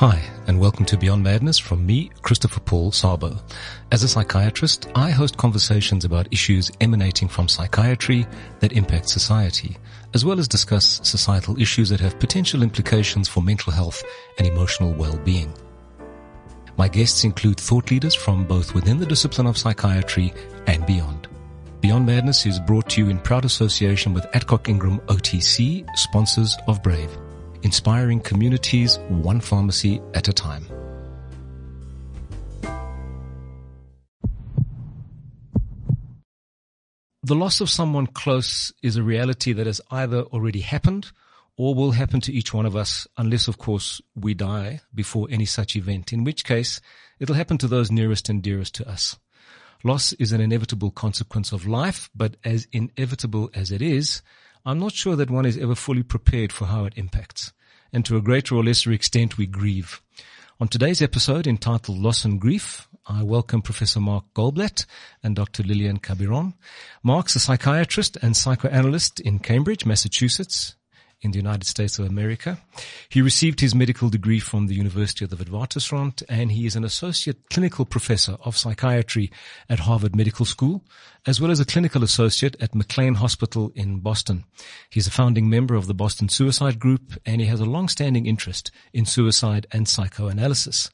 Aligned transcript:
Hi, 0.00 0.22
and 0.46 0.60
welcome 0.60 0.84
to 0.84 0.98
Beyond 0.98 1.22
Madness 1.22 1.58
from 1.58 1.86
me, 1.86 2.10
Christopher 2.20 2.60
Paul 2.60 2.90
Szabo. 2.90 3.40
As 3.90 4.02
a 4.02 4.08
psychiatrist, 4.08 4.90
I 4.94 5.08
host 5.08 5.38
conversations 5.38 6.04
about 6.04 6.30
issues 6.30 6.70
emanating 6.82 7.28
from 7.28 7.48
psychiatry 7.48 8.26
that 8.60 8.74
impact 8.74 9.08
society, 9.08 9.78
as 10.12 10.22
well 10.22 10.38
as 10.38 10.48
discuss 10.48 11.00
societal 11.02 11.58
issues 11.58 11.88
that 11.88 12.00
have 12.00 12.20
potential 12.20 12.62
implications 12.62 13.26
for 13.26 13.42
mental 13.42 13.72
health 13.72 14.02
and 14.36 14.46
emotional 14.46 14.92
well-being. 14.92 15.50
My 16.76 16.88
guests 16.88 17.24
include 17.24 17.58
thought 17.58 17.90
leaders 17.90 18.14
from 18.14 18.44
both 18.44 18.74
within 18.74 18.98
the 18.98 19.06
discipline 19.06 19.46
of 19.46 19.56
psychiatry 19.56 20.34
and 20.66 20.84
beyond. 20.84 21.26
Beyond 21.80 22.04
Madness 22.04 22.44
is 22.44 22.60
brought 22.60 22.90
to 22.90 23.00
you 23.00 23.08
in 23.08 23.18
proud 23.18 23.46
association 23.46 24.12
with 24.12 24.26
Adcock 24.34 24.68
Ingram 24.68 24.98
OTC, 25.06 25.88
sponsors 25.96 26.54
of 26.68 26.82
Brave 26.82 27.16
inspiring 27.66 28.20
communities 28.20 28.96
one 29.08 29.40
pharmacy 29.40 30.00
at 30.14 30.28
a 30.28 30.32
time. 30.32 30.64
The 37.24 37.34
loss 37.34 37.60
of 37.60 37.68
someone 37.68 38.06
close 38.06 38.72
is 38.84 38.96
a 38.96 39.02
reality 39.02 39.52
that 39.52 39.66
has 39.66 39.80
either 39.90 40.22
already 40.26 40.60
happened 40.60 41.10
or 41.56 41.74
will 41.74 41.90
happen 41.90 42.20
to 42.20 42.32
each 42.32 42.54
one 42.54 42.66
of 42.66 42.76
us 42.76 43.08
unless, 43.18 43.48
of 43.48 43.58
course, 43.58 44.00
we 44.14 44.32
die 44.32 44.80
before 44.94 45.26
any 45.28 45.44
such 45.44 45.74
event, 45.74 46.12
in 46.12 46.22
which 46.22 46.44
case 46.44 46.80
it'll 47.18 47.34
happen 47.34 47.58
to 47.58 47.66
those 47.66 47.90
nearest 47.90 48.28
and 48.28 48.44
dearest 48.44 48.76
to 48.76 48.88
us. 48.88 49.18
Loss 49.82 50.12
is 50.12 50.30
an 50.30 50.40
inevitable 50.40 50.92
consequence 50.92 51.50
of 51.50 51.66
life, 51.66 52.10
but 52.14 52.36
as 52.44 52.68
inevitable 52.70 53.50
as 53.54 53.72
it 53.72 53.82
is, 53.82 54.22
I'm 54.64 54.78
not 54.78 54.92
sure 54.92 55.16
that 55.16 55.32
one 55.32 55.46
is 55.46 55.58
ever 55.58 55.74
fully 55.74 56.04
prepared 56.04 56.52
for 56.52 56.66
how 56.66 56.84
it 56.84 56.92
impacts 56.94 57.52
and 57.96 58.04
to 58.04 58.18
a 58.18 58.20
greater 58.20 58.54
or 58.54 58.62
lesser 58.62 58.92
extent 58.92 59.38
we 59.38 59.46
grieve. 59.46 60.02
On 60.60 60.68
today's 60.68 61.00
episode 61.00 61.46
entitled 61.46 61.96
Loss 61.96 62.26
and 62.26 62.38
Grief, 62.38 62.88
I 63.06 63.22
welcome 63.22 63.62
Professor 63.62 64.00
Mark 64.00 64.26
Goldblatt 64.34 64.84
and 65.22 65.34
Dr. 65.34 65.62
Lilian 65.62 65.98
Cabiron. 65.98 66.52
Mark's 67.02 67.36
a 67.36 67.40
psychiatrist 67.40 68.18
and 68.20 68.36
psychoanalyst 68.36 69.18
in 69.20 69.38
Cambridge, 69.38 69.86
Massachusetts 69.86 70.76
in 71.22 71.30
the 71.30 71.38
United 71.38 71.66
States 71.66 71.98
of 71.98 72.06
America. 72.06 72.58
He 73.08 73.22
received 73.22 73.60
his 73.60 73.74
medical 73.74 74.08
degree 74.08 74.40
from 74.40 74.66
the 74.66 74.74
University 74.74 75.24
of 75.24 75.30
the 75.30 75.36
Witwatersrand 75.36 76.22
and 76.28 76.52
he 76.52 76.66
is 76.66 76.76
an 76.76 76.84
associate 76.84 77.48
clinical 77.50 77.84
professor 77.84 78.36
of 78.44 78.56
psychiatry 78.56 79.30
at 79.68 79.80
Harvard 79.80 80.14
Medical 80.14 80.44
School, 80.44 80.84
as 81.26 81.40
well 81.40 81.50
as 81.50 81.60
a 81.60 81.64
clinical 81.64 82.04
associate 82.04 82.56
at 82.60 82.74
McLean 82.74 83.14
Hospital 83.14 83.72
in 83.74 84.00
Boston. 84.00 84.44
He's 84.90 85.06
a 85.06 85.10
founding 85.10 85.48
member 85.48 85.74
of 85.74 85.86
the 85.86 85.94
Boston 85.94 86.28
Suicide 86.28 86.78
Group 86.78 87.14
and 87.24 87.40
he 87.40 87.46
has 87.46 87.60
a 87.60 87.64
long-standing 87.64 88.26
interest 88.26 88.70
in 88.92 89.06
suicide 89.06 89.66
and 89.72 89.88
psychoanalysis. 89.88 90.90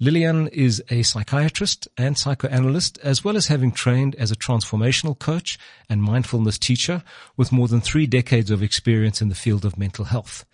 Lilian 0.00 0.48
is 0.48 0.82
a 0.90 1.02
psychiatrist 1.02 1.88
and 1.96 2.16
psychoanalyst, 2.16 2.98
as 3.02 3.24
well 3.24 3.36
as 3.36 3.48
having 3.48 3.72
trained 3.72 4.14
as 4.16 4.30
a 4.30 4.36
transformational 4.36 5.18
coach 5.18 5.58
and 5.88 6.02
mindfulness 6.02 6.58
teacher 6.58 7.02
with 7.36 7.52
more 7.52 7.68
than 7.68 7.80
three 7.80 8.06
decades 8.06 8.50
of 8.50 8.62
experience 8.62 9.20
in 9.20 9.28
the 9.28 9.34
field 9.34 9.64
of 9.64 9.78
mental 9.78 10.06
health. 10.06 10.44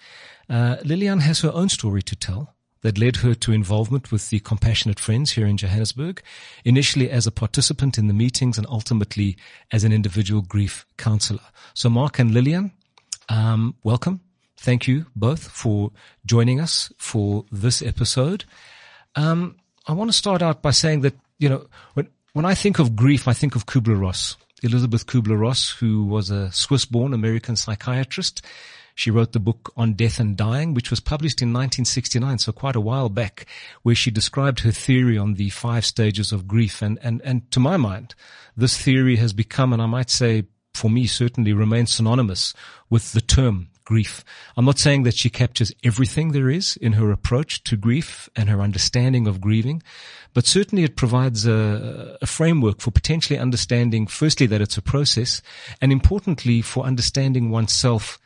Uh, 0.49 0.77
Lilian 0.85 1.21
has 1.21 1.41
her 1.41 1.53
own 1.53 1.69
story 1.69 2.03
to 2.03 2.17
tell 2.17 2.55
that 2.83 2.99
led 2.99 3.17
her 3.17 3.35
to 3.35 3.53
involvement 3.53 4.11
with 4.11 4.31
the 4.31 4.41
Compassionate 4.41 4.99
Friends 4.99 5.33
here 5.33 5.47
in 5.47 5.57
Johannesburg, 5.57 6.23
initially 6.65 7.11
as 7.11 7.27
a 7.27 7.33
participant 7.33 7.99
in 7.99 8.07
the 8.07 8.15
meetings 8.15 8.57
and 8.57 8.67
ultimately 8.69 9.37
as 9.71 9.85
an 9.85 9.93
individual 9.93 10.43
grief 10.43 10.87
counselor. 10.97 11.41
So 11.75 11.91
Mark 11.91 12.19
and 12.19 12.33
Lilian, 12.33 12.73
um, 13.29 13.75
welcome. 13.85 14.21
Thank 14.57 14.87
you 14.87 15.07
both 15.17 15.49
for 15.49 15.91
joining 16.27 16.61
us 16.61 16.93
for 16.99 17.45
this 17.51 17.81
episode. 17.83 18.45
Um, 19.15 19.57
I 19.87 19.93
want 19.93 20.11
to 20.11 20.17
start 20.17 20.43
out 20.43 20.63
by 20.63 20.71
saying 20.71 21.01
that, 21.03 21.15
you 21.39 21.49
know, 21.49 21.67
when, 21.95 22.09
when 22.33 22.45
I 22.45 22.55
think 22.55 22.79
of 22.79 22.97
grief, 22.97 23.27
I 23.27 23.33
think 23.33 23.57
of 23.57 23.67
Kubler-Ross, 23.67 24.37
Elisabeth 24.63 25.07
Kubler-Ross, 25.07 25.71
who 25.71 26.05
was 26.05 26.31
a 26.31 26.53
Swiss-born 26.53 27.15
American 27.15 27.57
psychiatrist. 27.57 28.45
She 28.95 29.11
wrote 29.11 29.33
the 29.33 29.41
book 29.41 29.73
On 29.77 29.95
Death 29.95 30.21
and 30.21 30.37
Dying, 30.37 30.75
which 30.75 30.91
was 30.91 31.01
published 31.01 31.41
in 31.41 31.49
1969, 31.49 32.39
so 32.39 32.53
quite 32.53 32.77
a 32.77 32.81
while 32.81 33.09
back, 33.09 33.47
where 33.83 33.95
she 33.95 34.11
described 34.11 34.61
her 34.61 34.73
theory 34.73 35.17
on 35.17 35.35
the 35.35 35.49
five 35.51 35.87
stages 35.87 36.33
of 36.33 36.47
grief. 36.47 36.83
And, 36.83 36.99
and, 37.03 37.23
and 37.25 37.51
to 37.53 37.61
my 37.61 37.77
mind, 37.77 38.15
this 38.57 38.77
theory 38.77 39.17
has 39.17 39.33
become, 39.33 39.73
and 39.73 39.81
I 39.81 39.87
might 39.87 40.11
say 40.11 40.45
for 40.75 40.91
me 40.91 41.07
certainly 41.07 41.53
remains 41.53 41.93
synonymous 41.93 42.55
with 42.89 43.13
the 43.13 43.21
term 43.21 43.69
grief. 43.91 44.25
I'm 44.57 44.65
not 44.65 44.79
saying 44.79 45.03
that 45.03 45.17
she 45.17 45.31
captures 45.31 45.73
everything 45.83 46.31
there 46.31 46.49
is 46.49 46.77
in 46.77 46.93
her 46.93 47.11
approach 47.11 47.65
to 47.65 47.77
grief 47.77 48.29
and 48.37 48.49
her 48.49 48.61
understanding 48.61 49.27
of 49.27 49.41
grieving, 49.41 49.83
but 50.33 50.47
certainly 50.47 50.85
it 50.85 50.95
provides 50.95 51.45
a, 51.45 52.17
a, 52.23 52.27
framework 52.27 52.81
for 52.81 52.93
potentially 52.93 53.37
understanding, 53.37 54.07
firstly, 54.07 54.47
that 54.47 54.61
it's 54.61 54.77
a 54.77 54.83
process, 54.83 55.43
and 55.81 55.91
importantly, 55.91 56.63
for 56.63 56.85
understanding 56.85 57.51
oneself 57.51 58.21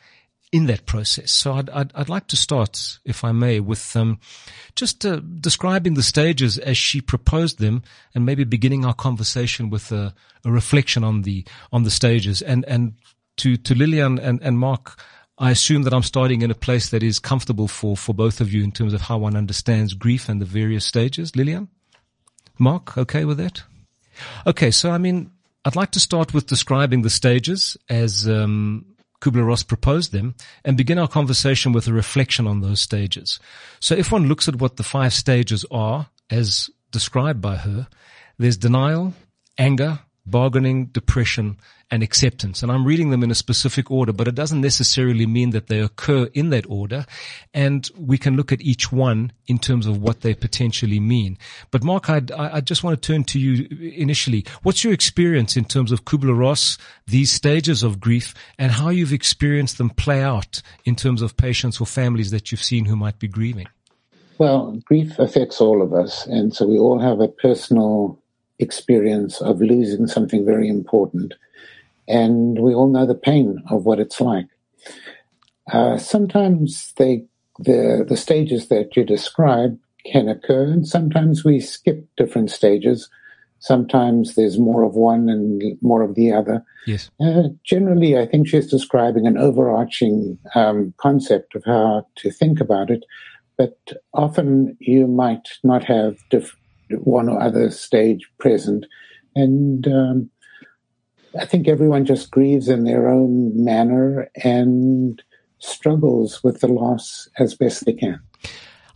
in 0.51 0.67
that 0.67 0.85
process. 0.85 1.31
So 1.31 1.53
I'd, 1.53 1.69
I'd, 1.71 1.91
I'd 1.95 2.09
like 2.09 2.27
to 2.27 2.37
start, 2.37 2.99
if 3.03 3.23
I 3.23 3.31
may, 3.31 3.59
with 3.59 3.95
um, 3.95 4.19
just 4.75 5.03
uh, 5.03 5.19
describing 5.39 5.95
the 5.95 6.03
stages 6.03 6.59
as 6.59 6.77
she 6.77 7.01
proposed 7.01 7.57
them, 7.57 7.81
and 8.13 8.23
maybe 8.23 8.43
beginning 8.43 8.85
our 8.85 8.93
conversation 8.93 9.71
with 9.71 9.91
a, 9.91 10.13
a 10.45 10.51
reflection 10.51 11.03
on 11.03 11.23
the 11.23 11.43
on 11.71 11.81
the 11.83 11.91
stages. 11.91 12.43
And 12.43 12.63
and 12.65 12.93
to 13.37 13.57
to 13.57 13.73
Lilian 13.73 14.19
and, 14.19 14.39
and 14.43 14.59
Mark, 14.59 14.99
I 15.37 15.51
assume 15.51 15.83
that 15.83 15.93
I'm 15.93 16.03
starting 16.03 16.41
in 16.41 16.51
a 16.51 16.55
place 16.55 16.89
that 16.89 17.03
is 17.03 17.19
comfortable 17.19 17.67
for, 17.67 17.97
for 17.97 18.13
both 18.13 18.39
of 18.39 18.53
you 18.53 18.63
in 18.63 18.71
terms 18.71 18.93
of 18.93 19.01
how 19.01 19.17
one 19.17 19.35
understands 19.35 19.93
grief 19.93 20.29
and 20.29 20.41
the 20.41 20.45
various 20.45 20.85
stages. 20.85 21.35
Lilian? 21.35 21.67
Mark, 22.57 22.97
okay 22.97 23.25
with 23.25 23.37
that? 23.37 23.63
Okay, 24.47 24.71
so 24.71 24.91
I 24.91 24.97
mean, 24.97 25.31
I'd 25.65 25.75
like 25.75 25.91
to 25.91 25.99
start 25.99 26.33
with 26.33 26.47
describing 26.47 27.01
the 27.01 27.09
stages 27.09 27.75
as 27.89 28.29
um, 28.29 28.85
Kubler-Ross 29.21 29.63
proposed 29.63 30.11
them 30.13 30.35
and 30.63 30.77
begin 30.77 30.99
our 30.99 31.07
conversation 31.07 31.73
with 31.73 31.87
a 31.87 31.93
reflection 31.93 32.47
on 32.47 32.61
those 32.61 32.79
stages. 32.79 33.39
So 33.79 33.95
if 33.95 34.11
one 34.11 34.27
looks 34.27 34.47
at 34.47 34.57
what 34.57 34.77
the 34.77 34.83
five 34.83 35.13
stages 35.13 35.65
are 35.69 36.07
as 36.29 36.69
described 36.91 37.41
by 37.41 37.57
her, 37.57 37.87
there's 38.37 38.57
denial, 38.57 39.13
anger, 39.57 39.99
bargaining, 40.25 40.87
depression, 40.87 41.57
and 41.91 42.01
acceptance. 42.01 42.63
And 42.63 42.71
I'm 42.71 42.85
reading 42.85 43.11
them 43.11 43.23
in 43.23 43.29
a 43.29 43.35
specific 43.35 43.91
order, 43.91 44.11
but 44.11 44.27
it 44.27 44.33
doesn't 44.35 44.61
necessarily 44.61 45.27
mean 45.27 45.51
that 45.51 45.67
they 45.67 45.79
occur 45.79 46.27
in 46.33 46.49
that 46.49 46.65
order. 46.67 47.05
And 47.53 47.87
we 47.97 48.17
can 48.17 48.35
look 48.35 48.51
at 48.51 48.61
each 48.61 48.91
one 48.91 49.31
in 49.45 49.59
terms 49.59 49.85
of 49.85 50.01
what 50.01 50.21
they 50.21 50.33
potentially 50.33 50.99
mean. 50.99 51.37
But 51.69 51.83
Mark, 51.83 52.09
I'd, 52.09 52.31
I 52.31 52.61
just 52.61 52.83
want 52.83 52.99
to 52.99 53.07
turn 53.13 53.23
to 53.25 53.39
you 53.39 53.67
initially. 53.79 54.45
What's 54.63 54.83
your 54.83 54.93
experience 54.93 55.55
in 55.55 55.65
terms 55.65 55.91
of 55.91 56.05
Kubler-Ross, 56.05 56.77
these 57.05 57.31
stages 57.31 57.83
of 57.83 57.99
grief, 57.99 58.33
and 58.57 58.71
how 58.71 58.89
you've 58.89 59.13
experienced 59.13 59.77
them 59.77 59.91
play 59.91 60.23
out 60.23 60.63
in 60.85 60.95
terms 60.95 61.21
of 61.21 61.37
patients 61.37 61.79
or 61.79 61.85
families 61.85 62.31
that 62.31 62.51
you've 62.51 62.63
seen 62.63 62.85
who 62.85 62.95
might 62.95 63.19
be 63.19 63.27
grieving? 63.27 63.67
Well, 64.37 64.81
grief 64.85 65.17
affects 65.19 65.61
all 65.61 65.81
of 65.81 65.93
us. 65.93 66.25
And 66.25 66.53
so 66.53 66.65
we 66.67 66.77
all 66.77 66.99
have 66.99 67.21
a 67.21 67.27
personal 67.27 68.19
experience 68.59 69.41
of 69.41 69.61
losing 69.61 70.07
something 70.07 70.45
very 70.45 70.67
important. 70.67 71.33
And 72.07 72.59
we 72.59 72.73
all 72.73 72.87
know 72.87 73.05
the 73.05 73.15
pain 73.15 73.61
of 73.69 73.85
what 73.85 73.99
it's 73.99 74.21
like. 74.21 74.47
Uh, 75.71 75.97
sometimes 75.97 76.93
they, 76.97 77.25
the, 77.59 78.05
the 78.07 78.17
stages 78.17 78.67
that 78.67 78.95
you 78.95 79.03
describe 79.03 79.77
can 80.05 80.29
occur, 80.29 80.65
and 80.65 80.87
sometimes 80.87 81.43
we 81.43 81.59
skip 81.59 82.07
different 82.15 82.51
stages. 82.51 83.09
Sometimes 83.59 84.35
there's 84.35 84.59
more 84.59 84.83
of 84.83 84.93
one 84.93 85.27
and 85.29 85.63
more 85.81 86.03
of 86.03 86.13
the 86.13 86.31
other. 86.31 86.63
Yes. 86.85 87.09
Uh, 87.19 87.49
generally, 87.63 88.15
I 88.15 88.27
think 88.27 88.47
she's 88.47 88.69
describing 88.69 89.25
an 89.25 89.37
overarching 89.37 90.37
um, 90.53 90.93
concept 90.97 91.55
of 91.55 91.63
how 91.65 92.05
to 92.17 92.29
think 92.29 92.61
about 92.61 92.91
it, 92.91 93.03
but 93.57 93.79
often 94.13 94.77
you 94.79 95.07
might 95.07 95.49
not 95.63 95.83
have 95.85 96.17
diff- 96.29 96.55
one 96.91 97.29
or 97.29 97.41
other 97.41 97.71
stage 97.71 98.29
present. 98.37 98.85
And 99.35 99.87
um, 99.87 100.29
I 101.39 101.45
think 101.45 101.67
everyone 101.67 102.05
just 102.05 102.31
grieves 102.31 102.69
in 102.69 102.83
their 102.83 103.09
own 103.09 103.63
manner 103.63 104.29
and 104.43 105.21
struggles 105.59 106.43
with 106.43 106.61
the 106.61 106.67
loss 106.67 107.27
as 107.37 107.55
best 107.55 107.85
they 107.85 107.93
can. 107.93 108.19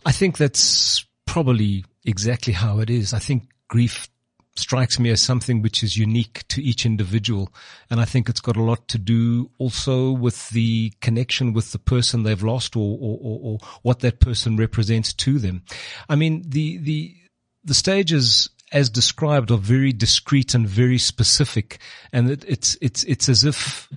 I 0.06 0.12
think 0.12 0.38
that's 0.38 1.04
probably 1.26 1.84
exactly 2.04 2.52
how 2.52 2.78
it 2.80 2.88
is. 2.88 3.12
I 3.12 3.18
think 3.18 3.50
grief 3.68 4.08
strikes 4.56 4.98
me 4.98 5.10
as 5.10 5.20
something 5.20 5.62
which 5.62 5.82
is 5.82 5.96
unique 5.96 6.46
to 6.48 6.62
each 6.62 6.84
individual. 6.84 7.52
And 7.88 8.00
I 8.00 8.04
think 8.04 8.28
it's 8.28 8.40
got 8.40 8.56
a 8.56 8.62
lot 8.62 8.88
to 8.88 8.98
do 8.98 9.50
also 9.58 10.10
with 10.12 10.50
the 10.50 10.92
connection 11.00 11.52
with 11.52 11.72
the 11.72 11.78
person 11.78 12.22
they've 12.22 12.42
lost 12.42 12.76
or, 12.76 12.98
or, 13.00 13.18
or, 13.20 13.40
or 13.42 13.58
what 13.82 14.00
that 14.00 14.20
person 14.20 14.56
represents 14.56 15.12
to 15.14 15.38
them. 15.38 15.62
I 16.08 16.16
mean, 16.16 16.42
the, 16.46 16.78
the, 16.78 17.16
the 17.64 17.74
stages 17.74 18.48
as 18.72 18.88
described 18.88 19.50
are 19.50 19.58
very 19.58 19.92
discrete 19.92 20.54
and 20.54 20.68
very 20.68 20.98
specific 20.98 21.78
and 22.12 22.30
it, 22.30 22.44
it's, 22.46 22.76
it's, 22.80 23.04
it's 23.04 23.28
as 23.28 23.44
if 23.44 23.88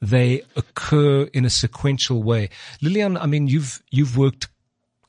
they 0.00 0.42
occur 0.56 1.24
in 1.32 1.44
a 1.44 1.50
sequential 1.50 2.22
way. 2.22 2.48
Lilian, 2.80 3.16
I 3.16 3.26
mean, 3.26 3.48
you've, 3.48 3.82
you've 3.90 4.16
worked 4.16 4.48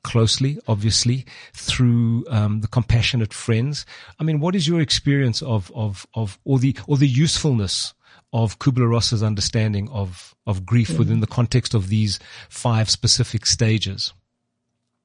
closely, 0.04 0.60
obviously, 0.68 1.26
through 1.54 2.26
um, 2.30 2.62
the 2.62 2.68
compassionate 2.68 3.34
friends. 3.34 3.86
I 4.20 4.24
mean, 4.24 4.40
what 4.40 4.56
is 4.56 4.68
your 4.68 4.82
experience 4.82 5.42
of 5.42 5.72
of 5.76 6.06
of 6.14 6.40
or 6.44 6.60
the 6.60 6.76
or 6.88 6.98
the 6.98 7.08
usefulness 7.08 7.94
of 8.34 8.60
Kubler 8.60 8.90
Ross's 8.90 9.24
understanding 9.24 9.90
of 9.90 10.36
of 10.48 10.66
grief 10.66 10.90
mm-hmm. 10.90 11.00
within 11.00 11.20
the 11.20 11.28
context 11.28 11.74
of 11.74 11.90
these 11.90 12.20
five 12.50 12.90
specific 12.90 13.46
stages? 13.46 14.14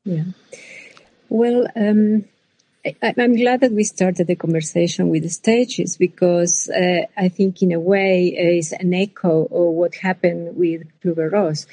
Yeah. 0.05 0.25
Well, 1.29 1.67
um, 1.75 2.25
I, 3.03 3.15
am 3.19 3.35
glad 3.35 3.61
that 3.61 3.73
we 3.73 3.83
started 3.83 4.29
the 4.29 4.37
conversation 4.37 5.09
with 5.09 5.25
the 5.25 5.29
stages 5.29 5.97
because 5.97 6.69
uh, 6.69 7.07
I 7.17 7.29
think, 7.29 7.63
in 7.63 7.73
a 7.73 7.81
way, 7.81 8.29
it's 8.29 8.73
an 8.73 8.95
echo 8.95 9.45
of 9.45 9.75
what 9.75 9.95
happened 9.97 10.57
with 10.57 10.83
Kubler 11.01 11.33
Ross. 11.33 11.67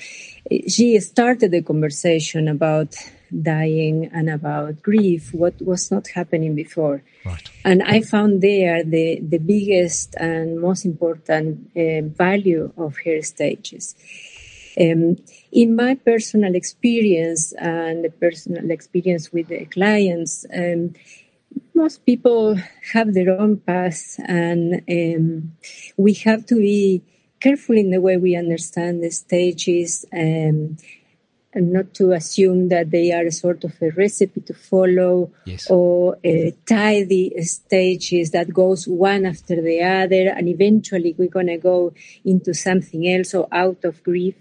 She 0.68 1.00
started 1.00 1.52
the 1.52 1.62
conversation 1.62 2.48
about 2.48 2.96
dying 3.42 4.10
and 4.14 4.30
about 4.30 4.82
grief, 4.82 5.34
what 5.34 5.62
was 5.62 5.92
not 5.92 6.08
happening 6.08 6.56
before. 6.56 7.04
Right. 7.26 7.50
And 7.64 7.84
I 7.84 8.02
found 8.02 8.42
there 8.42 8.84
the, 8.84 9.20
the 9.22 9.38
biggest 9.38 10.16
and 10.16 10.60
most 10.60 10.84
important 10.84 11.70
uh, 11.78 12.02
value 12.02 12.72
of 12.76 12.98
her 13.06 13.22
stages. 13.22 13.96
Um, 14.80 15.18
in 15.52 15.76
my 15.76 15.96
personal 15.96 16.56
experience 16.56 17.54
and 17.54 18.04
the 18.04 18.10
personal 18.10 18.72
experience 18.72 19.32
with 19.32 19.48
the 19.48 19.66
clients, 19.66 20.46
um, 20.54 20.94
most 21.76 22.06
people 22.06 22.56
have 22.94 23.14
their 23.14 23.40
own 23.40 23.58
path, 23.58 24.20
and 24.26 24.82
um, 24.90 25.54
we 25.98 26.14
have 26.26 26.46
to 26.48 26.56
be 26.56 27.04
careful 27.40 27.78
in 27.78 27.92
the 27.92 28.02
way 28.02 28.18
we 28.18 28.36
understand 28.36 29.04
the 29.04 29.12
stages. 29.12 30.06
Um, 30.14 30.78
and 31.56 31.72
not 31.72 31.94
to 31.94 32.14
assume 32.14 32.70
that 32.70 32.90
they 32.90 33.12
are 33.12 33.28
a 33.28 33.32
sort 33.32 33.64
of 33.64 33.74
a 33.82 33.92
recipe 33.92 34.42
to 34.42 34.54
follow 34.54 35.32
yes. 35.46 35.70
or 35.70 36.18
a 36.24 36.52
tidy 36.66 37.32
stages 37.44 38.32
that 38.32 38.52
goes 38.54 38.88
one 38.88 39.26
after 39.26 39.62
the 39.62 39.82
other 39.82 40.30
and 40.30 40.48
eventually 40.48 41.14
we're 41.18 41.30
going 41.30 41.48
to 41.48 41.58
go 41.58 41.94
into 42.26 42.54
something 42.54 43.08
else 43.08 43.36
or 43.36 43.48
out 43.52 43.84
of 43.84 44.02
grief 44.04 44.36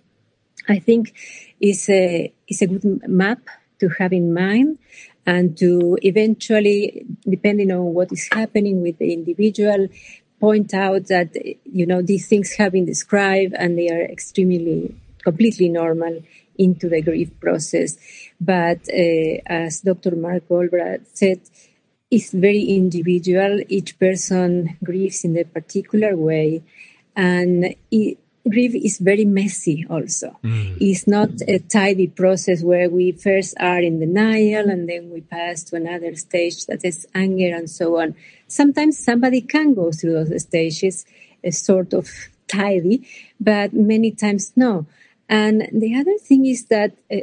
I 0.69 0.79
think 0.79 1.15
is 1.61 1.89
a 1.89 2.33
is 2.49 2.63
a 2.63 2.67
good 2.67 3.09
map 3.09 3.41
to 3.81 3.89
have 3.99 4.13
in 4.13 4.33
mind 4.33 4.79
and 5.27 5.57
to 5.59 5.99
eventually, 6.03 7.05
depending 7.29 7.71
on 7.71 7.95
what 7.95 8.13
is 8.13 8.29
happening 8.33 8.83
with 8.83 8.99
the 8.99 9.13
individual, 9.13 9.89
point 10.41 10.75
out 10.75 11.07
that 11.07 11.35
you 11.65 11.87
know 11.87 12.03
these 12.03 12.29
things 12.29 12.53
have 12.55 12.73
been 12.73 12.85
described 12.85 13.55
and 13.57 13.79
they 13.79 13.89
are 13.89 14.03
extremely 14.03 14.95
completely 15.23 15.69
normal 15.69 16.23
into 16.59 16.89
the 16.89 17.01
grief 17.01 17.31
process. 17.41 17.97
But 18.41 18.81
uh, 18.89 19.41
as 19.47 19.81
Dr. 19.81 20.17
Mark 20.17 20.49
Goldblatt 20.49 21.07
said, 21.13 21.41
it's 22.11 22.33
very 22.33 22.65
individual. 22.65 23.61
Each 23.69 23.99
person 23.99 24.77
grieves 24.85 25.25
in 25.25 25.39
a 25.39 25.45
particular 25.45 26.17
way, 26.17 26.63
and 27.17 27.75
it, 27.91 28.19
grief 28.49 28.75
is 28.75 28.99
very 28.99 29.25
messy 29.25 29.87
also. 29.89 30.37
Mm. 30.43 30.77
It's 30.81 31.07
not 31.07 31.31
a 31.47 31.59
tidy 31.59 32.09
process 32.09 32.63
where 32.63 32.91
we 32.91 33.13
first 33.13 33.55
are 33.61 33.81
in 33.81 34.01
denial 34.01 34.69
and 34.69 34.89
then 34.89 35.11
we 35.11 35.21
pass 35.21 35.63
to 35.65 35.77
another 35.77 36.15
stage 36.17 36.67
that 36.67 36.85
is 36.85 37.07
anger 37.15 37.55
and 37.55 37.71
so 37.71 38.01
on. 38.01 38.15
Sometimes 38.49 38.99
somebody 38.99 39.41
can 39.41 39.75
go 39.75 39.93
through 39.93 40.25
those 40.25 40.43
stages, 40.43 41.07
a 41.45 41.51
sort 41.51 41.93
of 41.93 42.09
tidy, 42.49 43.07
but 43.41 43.73
many 43.73 44.11
times 44.11 44.53
no. 44.57 44.87
And 45.29 45.69
the 45.73 45.95
other 45.95 46.19
thing 46.19 46.45
is 46.47 46.67
that 46.67 46.93
uh, 47.11 47.19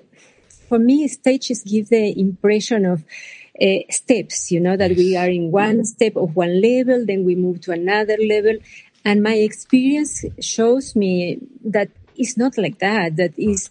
for 0.67 0.79
me, 0.79 1.07
stages 1.07 1.63
give 1.63 1.89
the 1.89 2.17
impression 2.19 2.85
of 2.85 3.03
uh, 3.61 3.79
steps, 3.89 4.51
you 4.51 4.59
know, 4.59 4.77
that 4.77 4.91
we 4.91 5.17
are 5.17 5.27
in 5.27 5.51
one 5.51 5.83
step 5.83 6.15
of 6.15 6.35
one 6.35 6.61
level, 6.61 7.05
then 7.05 7.25
we 7.25 7.35
move 7.35 7.59
to 7.61 7.71
another 7.71 8.17
level. 8.17 8.55
And 9.05 9.23
my 9.23 9.35
experience 9.35 10.25
shows 10.39 10.95
me 10.95 11.39
that 11.63 11.89
it's 12.15 12.37
not 12.37 12.57
like 12.57 12.79
that. 12.79 13.15
That 13.15 13.37
is, 13.37 13.69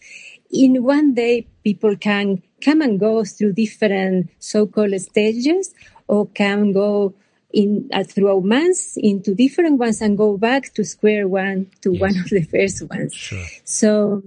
in 0.51 0.83
one 0.83 1.15
day, 1.15 1.47
people 1.63 1.97
can 1.97 2.43
come 2.61 2.81
and 2.81 2.99
go 2.99 3.25
through 3.25 3.53
different 3.53 4.31
so-called 4.39 4.99
stages 5.01 5.75
or 6.09 6.27
can 6.27 6.73
go 6.73 7.15
in 7.53 7.89
uh, 7.93 8.05
throughout 8.05 8.45
months 8.45 8.97
into 8.97 9.35
different 9.35 9.79
ones 9.79 10.01
and 10.01 10.19
go 10.19 10.37
back 10.37 10.73
to 10.75 10.85
square 10.85 11.27
one 11.29 11.71
to 11.81 11.93
yes. 11.93 12.01
one 12.01 12.19
of 12.19 12.29
the 12.31 12.43
first 12.43 12.83
ones. 12.89 13.15
Sure. 13.15 13.45
So 13.65 14.23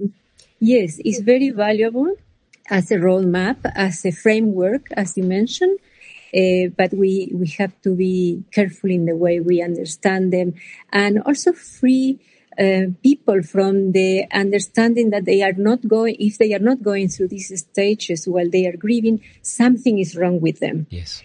yes, 0.59 1.00
it's 1.03 1.19
very 1.19 1.50
valuable 1.50 2.15
as 2.69 2.89
a 2.92 2.95
roadmap, 2.95 3.57
as 3.75 4.06
a 4.06 4.12
framework, 4.12 4.88
as 4.94 5.18
you 5.18 5.24
mentioned. 5.24 5.80
Uh, 6.33 6.69
but 6.77 6.93
we, 6.93 7.31
we 7.33 7.47
have 7.57 7.73
to 7.81 7.95
be 7.95 8.43
careful 8.51 8.89
in 8.89 9.05
the 9.05 9.15
way 9.15 9.39
we 9.39 9.61
understand 9.61 10.31
them 10.31 10.53
and 10.91 11.21
also 11.23 11.51
free 11.51 12.19
uh, 12.59 12.87
people 13.01 13.41
from 13.43 13.91
the 13.93 14.25
understanding 14.31 15.09
that 15.09 15.25
they 15.25 15.41
are 15.41 15.53
not 15.53 15.87
going, 15.87 16.15
if 16.19 16.37
they 16.37 16.53
are 16.53 16.59
not 16.59 16.83
going 16.83 17.07
through 17.07 17.27
these 17.27 17.57
stages 17.59 18.27
while 18.27 18.49
they 18.49 18.65
are 18.65 18.75
grieving, 18.75 19.21
something 19.41 19.99
is 19.99 20.15
wrong 20.15 20.39
with 20.41 20.59
them. 20.59 20.87
Yes. 20.89 21.23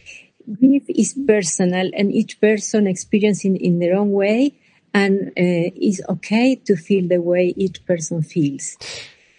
Grief 0.60 0.84
is 0.88 1.14
personal 1.26 1.90
and 1.94 2.12
each 2.12 2.40
person 2.40 2.86
experiencing 2.86 3.56
in 3.56 3.80
their 3.80 3.96
own 3.96 4.12
way 4.12 4.54
and 4.94 5.28
uh, 5.30 5.70
is 5.76 6.00
okay 6.08 6.54
to 6.54 6.76
feel 6.76 7.06
the 7.08 7.20
way 7.20 7.52
each 7.56 7.84
person 7.84 8.22
feels. 8.22 8.76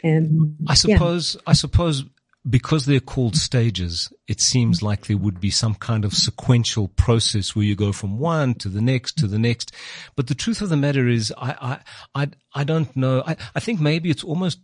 Um, 0.03 0.57
I 0.67 0.75
suppose, 0.75 1.35
yeah. 1.35 1.41
I 1.47 1.53
suppose 1.53 2.05
because 2.49 2.85
they're 2.85 2.99
called 2.99 3.35
stages, 3.35 4.11
it 4.27 4.39
seems 4.39 4.81
like 4.81 5.07
there 5.07 5.17
would 5.17 5.39
be 5.39 5.49
some 5.49 5.75
kind 5.75 6.05
of 6.05 6.13
sequential 6.13 6.88
process 6.89 7.55
where 7.55 7.65
you 7.65 7.75
go 7.75 7.91
from 7.91 8.19
one 8.19 8.53
to 8.55 8.69
the 8.69 8.81
next 8.81 9.17
to 9.17 9.27
the 9.27 9.39
next. 9.39 9.71
But 10.15 10.27
the 10.27 10.35
truth 10.35 10.61
of 10.61 10.69
the 10.69 10.77
matter 10.77 11.07
is, 11.07 11.33
I, 11.38 11.79
I, 12.15 12.23
I, 12.23 12.29
I 12.53 12.63
don't 12.63 12.95
know. 12.95 13.23
I, 13.25 13.35
I 13.55 13.59
think 13.59 13.79
maybe 13.79 14.09
it's 14.09 14.23
almost 14.23 14.59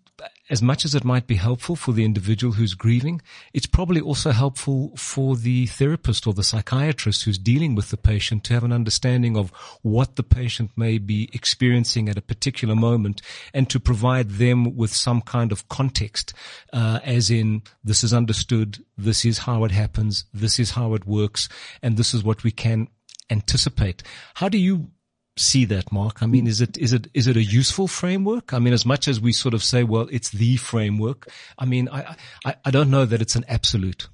as 0.53 0.61
much 0.61 0.85
as 0.85 0.93
it 0.93 1.03
might 1.03 1.25
be 1.25 1.33
helpful 1.33 1.75
for 1.75 1.93
the 1.93 2.05
individual 2.05 2.53
who's 2.53 2.75
grieving, 2.75 3.19
it's 3.55 3.65
probably 3.65 3.99
also 3.99 4.29
helpful 4.29 4.95
for 4.95 5.35
the 5.35 5.65
therapist 5.65 6.27
or 6.27 6.33
the 6.35 6.43
psychiatrist 6.43 7.23
who's 7.23 7.39
dealing 7.39 7.73
with 7.73 7.89
the 7.89 7.97
patient 7.97 8.43
to 8.43 8.53
have 8.53 8.63
an 8.63 8.71
understanding 8.71 9.35
of 9.35 9.49
what 9.81 10.15
the 10.15 10.21
patient 10.21 10.69
may 10.75 10.99
be 10.99 11.27
experiencing 11.33 12.07
at 12.07 12.19
a 12.19 12.21
particular 12.21 12.75
moment 12.75 13.19
and 13.51 13.67
to 13.67 13.79
provide 13.79 14.29
them 14.29 14.75
with 14.75 14.93
some 14.93 15.21
kind 15.21 15.51
of 15.51 15.67
context, 15.69 16.35
uh, 16.71 16.99
as 17.03 17.31
in 17.31 17.63
this 17.83 18.03
is 18.03 18.13
understood, 18.13 18.85
this 18.95 19.25
is 19.25 19.39
how 19.39 19.63
it 19.63 19.71
happens, 19.71 20.25
this 20.35 20.59
is 20.59 20.69
how 20.69 20.93
it 20.93 21.07
works, 21.07 21.49
and 21.81 21.97
this 21.97 22.13
is 22.13 22.23
what 22.23 22.43
we 22.43 22.51
can 22.51 22.87
anticipate. 23.31 24.03
How 24.35 24.49
do 24.49 24.59
you 24.59 24.91
see 25.35 25.65
that, 25.65 25.91
Mark? 25.91 26.21
I 26.21 26.25
mean, 26.25 26.47
is 26.47 26.61
it, 26.61 26.77
is 26.77 26.93
it, 26.93 27.07
is 27.13 27.27
it 27.27 27.37
a 27.37 27.43
useful 27.43 27.87
framework? 27.87 28.53
I 28.53 28.59
mean, 28.59 28.73
as 28.73 28.85
much 28.85 29.07
as 29.07 29.19
we 29.19 29.33
sort 29.33 29.53
of 29.53 29.63
say, 29.63 29.83
well, 29.83 30.07
it's 30.11 30.29
the 30.29 30.57
framework. 30.57 31.27
I 31.57 31.65
mean, 31.65 31.89
I, 31.89 32.15
I, 32.45 32.55
I 32.65 32.71
don't 32.71 32.89
know 32.89 33.05
that 33.05 33.21
it's 33.21 33.35
an 33.35 33.45
absolute. 33.47 34.07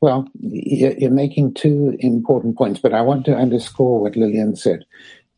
Well, 0.00 0.28
you're 0.38 1.10
making 1.10 1.54
two 1.54 1.96
important 2.00 2.56
points, 2.58 2.80
but 2.80 2.92
I 2.92 3.00
want 3.00 3.24
to 3.26 3.34
underscore 3.34 4.00
what 4.00 4.16
Lilian 4.16 4.54
said. 4.54 4.84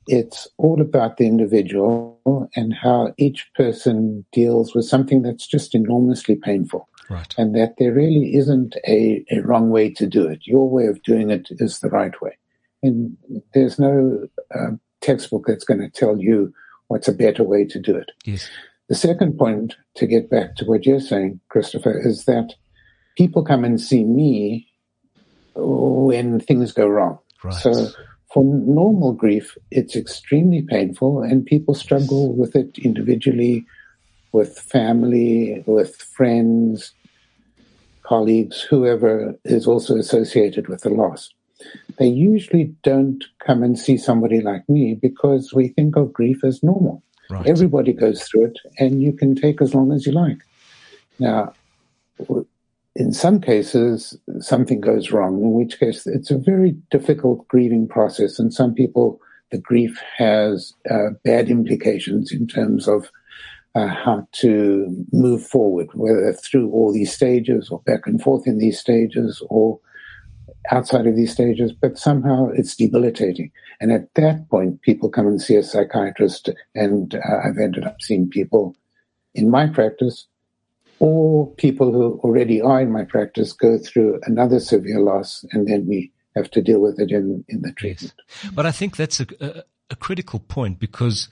It's 0.09 0.49
all 0.57 0.81
about 0.81 1.17
the 1.17 1.27
individual 1.27 2.51
and 2.57 2.75
how 2.75 3.15
each 3.19 3.49
person 3.55 4.25
deals 4.33 4.75
with 4.75 4.85
something 4.85 5.23
that's 5.23 5.47
just 5.47 5.75
enormously 5.75 6.35
painful. 6.35 6.89
Right. 7.09 7.33
And 7.39 7.55
that 7.55 7.75
there 7.79 7.93
really 7.93 8.35
isn't 8.35 8.77
a, 8.87 9.25
a 9.31 9.41
wrong 9.41 9.71
way 9.71 9.91
to 9.95 10.07
do 10.07 10.27
it. 10.27 10.47
Your 10.47 10.69
way 10.69 10.87
of 10.87 11.03
doing 11.03 11.31
it 11.31 11.49
is 11.51 11.79
the 11.79 11.89
right 11.89 12.21
way. 12.21 12.37
And 12.83 13.17
there's 13.55 13.79
no 13.79 14.27
uh, 14.55 14.73
textbook 15.01 15.45
that's 15.47 15.65
going 15.65 15.81
to 15.81 15.89
tell 15.89 16.19
you 16.19 16.53
what's 16.89 17.09
a 17.09 17.13
better 17.13 17.45
way 17.45 17.65
to 17.65 17.79
do 17.79 17.97
it. 17.97 18.11
Yes. 18.25 18.49
The 18.89 18.95
second 18.95 19.37
point, 19.37 19.77
to 19.97 20.07
get 20.07 20.31
back 20.31 20.57
to 20.57 20.65
what 20.65 20.87
you're 20.87 21.01
saying, 21.01 21.41
Christopher, 21.51 21.99
is 21.99 22.25
that 22.25 22.55
people 23.17 23.45
come 23.45 23.65
and 23.65 23.81
see 23.81 24.05
me 24.05 24.67
when 25.55 26.41
things 26.41 26.73
go 26.73 26.87
wrong. 26.87 27.19
Right. 27.45 27.55
So 27.55 27.89
for 28.33 28.45
normal 28.45 29.13
grief, 29.13 29.59
it's 29.71 29.95
extremely 29.95 30.63
painful, 30.63 31.23
and 31.23 31.45
people 31.45 31.75
struggle 31.75 32.35
with 32.35 32.57
it 32.57 32.79
individually, 32.79 33.67
with 34.33 34.59
family, 34.59 35.63
with 35.67 35.97
friends, 35.97 36.93
colleagues, 38.03 38.63
whoever 38.63 39.35
is 39.45 39.67
also 39.67 39.97
associated 39.97 40.69
with 40.69 40.81
the 40.81 40.91
loss 40.91 41.29
they 41.99 42.07
usually 42.07 42.75
don't 42.83 43.25
come 43.45 43.63
and 43.63 43.79
see 43.79 43.97
somebody 43.97 44.41
like 44.41 44.69
me 44.69 44.95
because 44.95 45.53
we 45.53 45.69
think 45.69 45.97
of 45.97 46.13
grief 46.13 46.45
as 46.45 46.63
normal. 46.63 47.03
Right. 47.31 47.47
Everybody 47.47 47.93
goes 47.93 48.23
through 48.23 48.47
it, 48.47 48.59
and 48.79 49.03
you 49.03 49.13
can 49.13 49.35
take 49.35 49.61
as 49.61 49.75
long 49.75 49.93
as 49.93 50.07
you 50.07 50.13
like. 50.13 50.39
Now, 51.19 51.53
in 52.95 53.13
some 53.13 53.41
cases, 53.41 54.17
something 54.41 54.81
goes 54.81 55.13
wrong, 55.13 55.35
in 55.35 55.53
which 55.53 55.79
case 55.79 56.07
it's 56.07 56.31
a 56.31 56.39
very 56.39 56.73
difficult 56.91 57.47
grieving 57.49 57.87
process. 57.87 58.39
And 58.39 58.53
some 58.53 58.75
people, 58.75 59.21
the 59.51 59.59
grief 59.59 60.01
has 60.17 60.73
uh, 60.91 61.11
bad 61.23 61.51
implications 61.51 62.33
in 62.33 62.47
terms 62.47 62.89
of 62.89 63.11
uh, 63.75 63.87
how 63.87 64.27
to 64.33 65.07
move 65.13 65.47
forward, 65.47 65.89
whether 65.95 66.33
through 66.33 66.71
all 66.71 66.93
these 66.93 67.13
stages 67.13 67.69
or 67.69 67.81
back 67.83 68.07
and 68.07 68.21
forth 68.23 68.47
in 68.47 68.59
these 68.59 68.79
stages 68.79 69.43
or 69.51 69.79
outside 70.71 71.07
of 71.07 71.17
these 71.17 71.33
stages, 71.33 71.73
but 71.73 71.99
somehow 71.99 72.51
it's 72.55 72.77
debilitating. 72.77 73.51
And 73.81 73.93
at 73.93 74.13
that 74.15 74.49
point, 74.49 74.83
people 74.83 75.09
come 75.09 75.27
and 75.27 75.41
see 75.41 75.57
a 75.57 75.63
psychiatrist, 75.63 76.51
and 76.75 77.15
uh, 77.15 77.39
I've 77.45 77.59
ended 77.59 77.85
up 77.85 78.01
seeing 78.01 78.29
people 78.29 78.77
in 79.35 79.51
my 79.51 79.67
practice 79.67 80.27
or 80.99 81.53
people 81.55 81.93
who 81.93 82.19
already 82.25 82.61
are 82.61 82.81
in 82.81 82.91
my 82.91 83.05
practice 83.05 83.53
go 83.53 83.79
through 83.79 84.21
another 84.25 84.59
severe 84.59 85.01
loss, 85.01 85.45
and 85.53 85.69
then 85.69 85.87
we 85.87 86.13
have 86.35 86.51
to 86.51 86.63
deal 86.63 86.81
with 86.81 87.01
it 87.01 87.11
in, 87.11 87.45
in 87.49 87.63
the 87.63 87.73
treatment. 87.73 88.15
But 88.53 88.67
I 88.67 88.73
think 88.73 88.97
that's 88.97 89.21
a, 89.21 89.27
a, 89.41 89.63
a 89.91 89.97
critical 89.97 90.41
point 90.41 90.79
because 90.79 91.29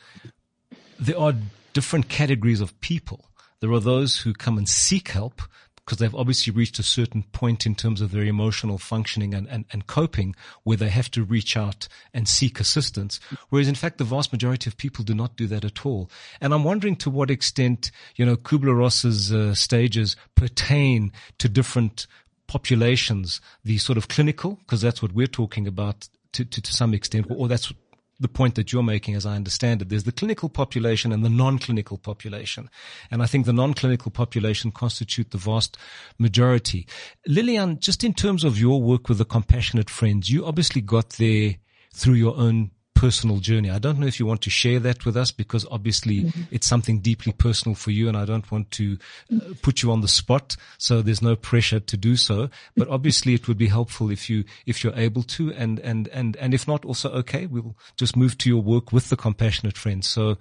there 0.98 1.18
are 1.18 1.34
different 1.72 2.08
categories 2.08 2.60
of 2.60 2.80
people. 2.80 3.28
There 3.60 3.72
are 3.72 3.80
those 3.80 4.18
who 4.18 4.32
come 4.32 4.56
and 4.56 4.68
seek 4.68 5.08
help 5.08 5.42
because 5.86 5.98
they've 5.98 6.14
obviously 6.16 6.52
reached 6.52 6.80
a 6.80 6.82
certain 6.82 7.22
point 7.30 7.64
in 7.64 7.76
terms 7.76 8.00
of 8.00 8.10
their 8.10 8.24
emotional 8.24 8.76
functioning 8.76 9.32
and, 9.32 9.46
and, 9.48 9.64
and 9.70 9.86
coping 9.86 10.34
where 10.64 10.76
they 10.76 10.88
have 10.88 11.08
to 11.12 11.22
reach 11.22 11.56
out 11.56 11.86
and 12.12 12.28
seek 12.28 12.58
assistance. 12.58 13.20
Whereas 13.50 13.68
in 13.68 13.76
fact, 13.76 13.98
the 13.98 14.04
vast 14.04 14.32
majority 14.32 14.68
of 14.68 14.76
people 14.76 15.04
do 15.04 15.14
not 15.14 15.36
do 15.36 15.46
that 15.46 15.64
at 15.64 15.86
all. 15.86 16.10
And 16.40 16.52
I'm 16.52 16.64
wondering 16.64 16.96
to 16.96 17.10
what 17.10 17.30
extent, 17.30 17.92
you 18.16 18.26
know, 18.26 18.36
Kubler-Ross's 18.36 19.32
uh, 19.32 19.54
stages 19.54 20.16
pertain 20.34 21.12
to 21.38 21.48
different 21.48 22.08
populations, 22.48 23.40
the 23.64 23.78
sort 23.78 23.96
of 23.96 24.08
clinical, 24.08 24.56
because 24.56 24.80
that's 24.80 25.00
what 25.00 25.12
we're 25.12 25.28
talking 25.28 25.68
about 25.68 26.08
to, 26.32 26.44
to, 26.44 26.60
to 26.60 26.72
some 26.72 26.94
extent, 26.94 27.26
or 27.30 27.46
that's 27.46 27.72
the 28.18 28.28
point 28.28 28.54
that 28.54 28.72
you're 28.72 28.82
making, 28.82 29.14
as 29.14 29.26
I 29.26 29.36
understand 29.36 29.82
it. 29.82 29.88
There's 29.88 30.04
the 30.04 30.12
clinical 30.12 30.48
population 30.48 31.12
and 31.12 31.24
the 31.24 31.30
non-clinical 31.30 31.98
population. 31.98 32.70
And 33.10 33.22
I 33.22 33.26
think 33.26 33.44
the 33.44 33.52
non-clinical 33.52 34.10
population 34.10 34.70
constitute 34.70 35.30
the 35.30 35.38
vast 35.38 35.76
majority. 36.18 36.86
Lilian, 37.26 37.78
just 37.78 38.04
in 38.04 38.14
terms 38.14 38.44
of 38.44 38.58
your 38.58 38.80
work 38.80 39.08
with 39.08 39.18
the 39.18 39.24
compassionate 39.24 39.90
friends, 39.90 40.30
you 40.30 40.46
obviously 40.46 40.80
got 40.80 41.10
there 41.10 41.56
through 41.92 42.14
your 42.14 42.36
own 42.36 42.70
personal 42.96 43.38
journey. 43.38 43.70
I 43.70 43.78
don't 43.78 43.98
know 43.98 44.06
if 44.06 44.18
you 44.18 44.26
want 44.26 44.40
to 44.42 44.50
share 44.50 44.80
that 44.80 45.04
with 45.04 45.16
us 45.16 45.30
because 45.30 45.66
obviously 45.70 46.24
mm-hmm. 46.24 46.42
it's 46.50 46.66
something 46.66 46.98
deeply 46.98 47.32
personal 47.32 47.76
for 47.76 47.92
you 47.92 48.08
and 48.08 48.16
I 48.16 48.24
don't 48.24 48.50
want 48.50 48.70
to 48.72 48.98
uh, 49.32 49.54
put 49.62 49.82
you 49.82 49.92
on 49.92 50.00
the 50.00 50.08
spot. 50.08 50.56
So 50.78 51.02
there's 51.02 51.22
no 51.22 51.36
pressure 51.36 51.78
to 51.78 51.96
do 51.96 52.16
so, 52.16 52.48
but 52.76 52.88
obviously 52.88 53.34
it 53.34 53.46
would 53.46 53.58
be 53.58 53.68
helpful 53.68 54.10
if 54.10 54.28
you, 54.28 54.44
if 54.64 54.82
you're 54.82 54.96
able 54.96 55.22
to 55.22 55.52
and, 55.52 55.78
and, 55.80 56.08
and, 56.08 56.36
and 56.38 56.54
if 56.54 56.66
not 56.66 56.84
also 56.84 57.10
okay, 57.10 57.46
we'll 57.46 57.76
just 57.96 58.16
move 58.16 58.36
to 58.38 58.48
your 58.48 58.62
work 58.62 58.92
with 58.92 59.10
the 59.10 59.16
compassionate 59.16 59.76
friends. 59.76 60.08
So 60.08 60.38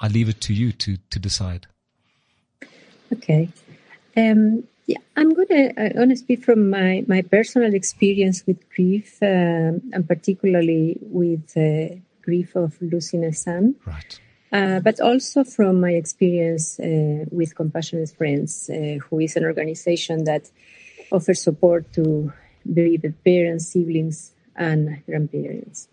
I 0.00 0.08
leave 0.08 0.28
it 0.28 0.40
to 0.42 0.54
you 0.54 0.72
to, 0.72 0.96
to 1.10 1.18
decide. 1.18 1.66
Okay. 3.12 3.48
Um, 4.16 4.64
yeah, 4.88 4.96
I'm 5.16 5.34
going 5.34 5.48
to 5.48 6.00
I 6.00 6.06
to 6.06 6.16
speak 6.16 6.42
from 6.42 6.70
my, 6.70 7.04
my 7.06 7.20
personal 7.20 7.74
experience 7.74 8.46
with 8.46 8.58
grief, 8.74 9.18
um, 9.22 9.82
and 9.92 10.08
particularly 10.08 10.96
with 11.02 11.54
uh, 11.56 11.96
grief 12.22 12.56
of 12.56 12.80
losing 12.80 13.22
a 13.22 13.34
son. 13.34 13.76
Right. 13.84 14.18
Uh, 14.50 14.80
but 14.80 14.98
also 14.98 15.44
from 15.44 15.78
my 15.78 15.90
experience 15.90 16.80
uh, 16.80 17.26
with 17.30 17.54
Compassionate 17.54 18.08
Friends, 18.16 18.70
uh, 18.70 18.96
who 19.04 19.20
is 19.20 19.36
an 19.36 19.44
organization 19.44 20.24
that 20.24 20.50
offers 21.12 21.42
support 21.42 21.92
to 21.92 22.32
bereaved 22.64 23.12
parents, 23.22 23.68
siblings, 23.68 24.32
and 24.56 25.04
grandparents. 25.04 25.88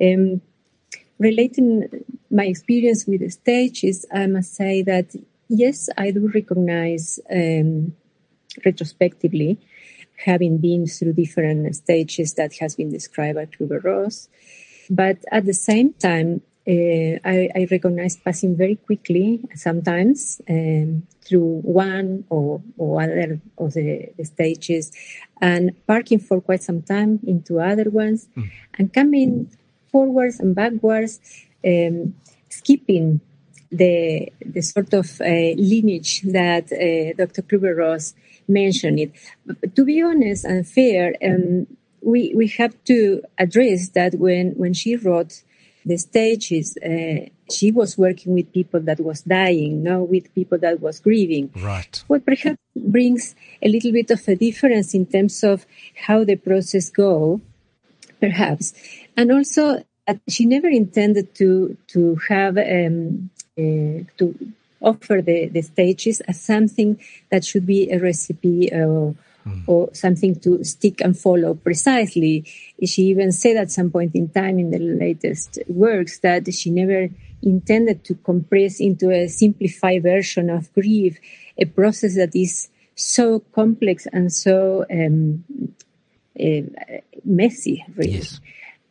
Um, 0.00 0.40
relating 1.18 2.04
my 2.30 2.44
experience 2.44 3.06
with 3.08 3.22
the 3.22 3.30
stage 3.30 3.82
is, 3.82 4.06
I 4.14 4.28
must 4.28 4.54
say 4.54 4.82
that 4.82 5.16
yes, 5.48 5.88
I 5.96 6.10
do 6.10 6.30
recognize 6.32 7.20
um, 7.30 7.94
retrospectively, 8.64 9.58
having 10.24 10.58
been 10.58 10.86
through 10.86 11.12
different 11.12 11.74
stages 11.76 12.34
that 12.34 12.54
has 12.58 12.74
been 12.74 12.90
described 12.90 13.36
by 13.36 13.46
Kubler-Ross. 13.46 14.28
But 14.90 15.18
at 15.30 15.44
the 15.44 15.54
same 15.54 15.92
time, 15.94 16.42
uh, 16.66 17.16
I, 17.24 17.48
I, 17.54 17.66
recognize 17.70 18.16
passing 18.16 18.54
very 18.54 18.76
quickly 18.76 19.40
sometimes 19.54 20.42
um, 20.50 21.06
through 21.22 21.60
one 21.62 22.24
or, 22.28 22.60
or 22.76 23.00
other 23.02 23.40
of 23.56 23.72
the, 23.72 24.10
the, 24.18 24.24
stages 24.24 24.92
and 25.40 25.72
parking 25.86 26.18
for 26.18 26.42
quite 26.42 26.62
some 26.62 26.82
time 26.82 27.20
into 27.26 27.58
other 27.58 27.88
ones 27.88 28.28
mm. 28.36 28.50
and 28.78 28.92
coming 28.92 29.50
forwards 29.90 30.40
and 30.40 30.54
backwards, 30.54 31.20
um, 31.64 32.14
skipping 32.50 33.22
the 33.70 34.32
the 34.44 34.62
sort 34.62 34.94
of 34.94 35.20
uh, 35.20 35.24
lineage 35.56 36.22
that 36.22 36.72
uh, 36.72 37.12
Dr. 37.16 37.42
Kubler-Ross 37.42 38.14
mentioned. 38.46 39.00
It, 39.00 39.12
but 39.44 39.74
to 39.76 39.84
be 39.84 40.02
honest 40.02 40.44
and 40.44 40.66
fair, 40.66 41.14
um, 41.22 41.66
we 42.02 42.32
we 42.34 42.48
have 42.48 42.74
to 42.84 43.22
address 43.38 43.90
that 43.90 44.14
when 44.14 44.52
when 44.52 44.72
she 44.72 44.96
wrote 44.96 45.42
the 45.84 45.96
stages, 45.96 46.76
uh, 46.78 47.28
she 47.50 47.70
was 47.70 47.96
working 47.96 48.34
with 48.34 48.52
people 48.52 48.80
that 48.80 49.00
was 49.00 49.22
dying, 49.22 49.82
not 49.82 50.08
with 50.08 50.34
people 50.34 50.58
that 50.58 50.80
was 50.80 51.00
grieving. 51.00 51.50
Right. 51.56 52.02
What 52.08 52.26
perhaps 52.26 52.58
brings 52.76 53.34
a 53.62 53.68
little 53.68 53.92
bit 53.92 54.10
of 54.10 54.26
a 54.28 54.36
difference 54.36 54.94
in 54.94 55.06
terms 55.06 55.42
of 55.42 55.66
how 56.06 56.24
the 56.24 56.36
process 56.36 56.90
go, 56.90 57.40
perhaps, 58.20 58.74
and 59.16 59.32
also 59.32 59.82
she 60.28 60.46
never 60.46 60.68
intended 60.68 61.34
to 61.36 61.76
to 61.88 62.16
have 62.28 62.56
um, 62.58 63.30
uh, 63.58 64.04
to 64.18 64.52
offer 64.80 65.20
the, 65.20 65.48
the 65.48 65.62
stages 65.62 66.20
as 66.20 66.40
something 66.40 67.00
that 67.30 67.44
should 67.44 67.66
be 67.66 67.90
a 67.90 67.98
recipe 67.98 68.72
uh, 68.72 68.76
mm. 68.76 69.14
or 69.66 69.92
something 69.92 70.38
to 70.40 70.62
stick 70.64 71.00
and 71.00 71.18
follow 71.18 71.54
precisely. 71.54 72.44
She 72.84 73.02
even 73.02 73.32
said 73.32 73.56
at 73.56 73.70
some 73.70 73.90
point 73.90 74.14
in 74.14 74.28
time 74.28 74.58
in 74.58 74.70
the 74.70 74.78
latest 74.78 75.58
works 75.68 76.20
that 76.20 76.52
she 76.54 76.70
never 76.70 77.08
intended 77.42 78.04
to 78.04 78.14
compress 78.14 78.80
into 78.80 79.10
a 79.10 79.28
simplified 79.28 80.02
version 80.02 80.50
of 80.50 80.72
grief 80.74 81.18
a 81.56 81.64
process 81.64 82.14
that 82.16 82.34
is 82.34 82.68
so 82.94 83.40
complex 83.52 84.06
and 84.12 84.32
so 84.32 84.84
um, 84.90 85.44
uh, 86.38 86.60
messy, 87.24 87.84
really. 87.96 88.18
Yes. 88.18 88.40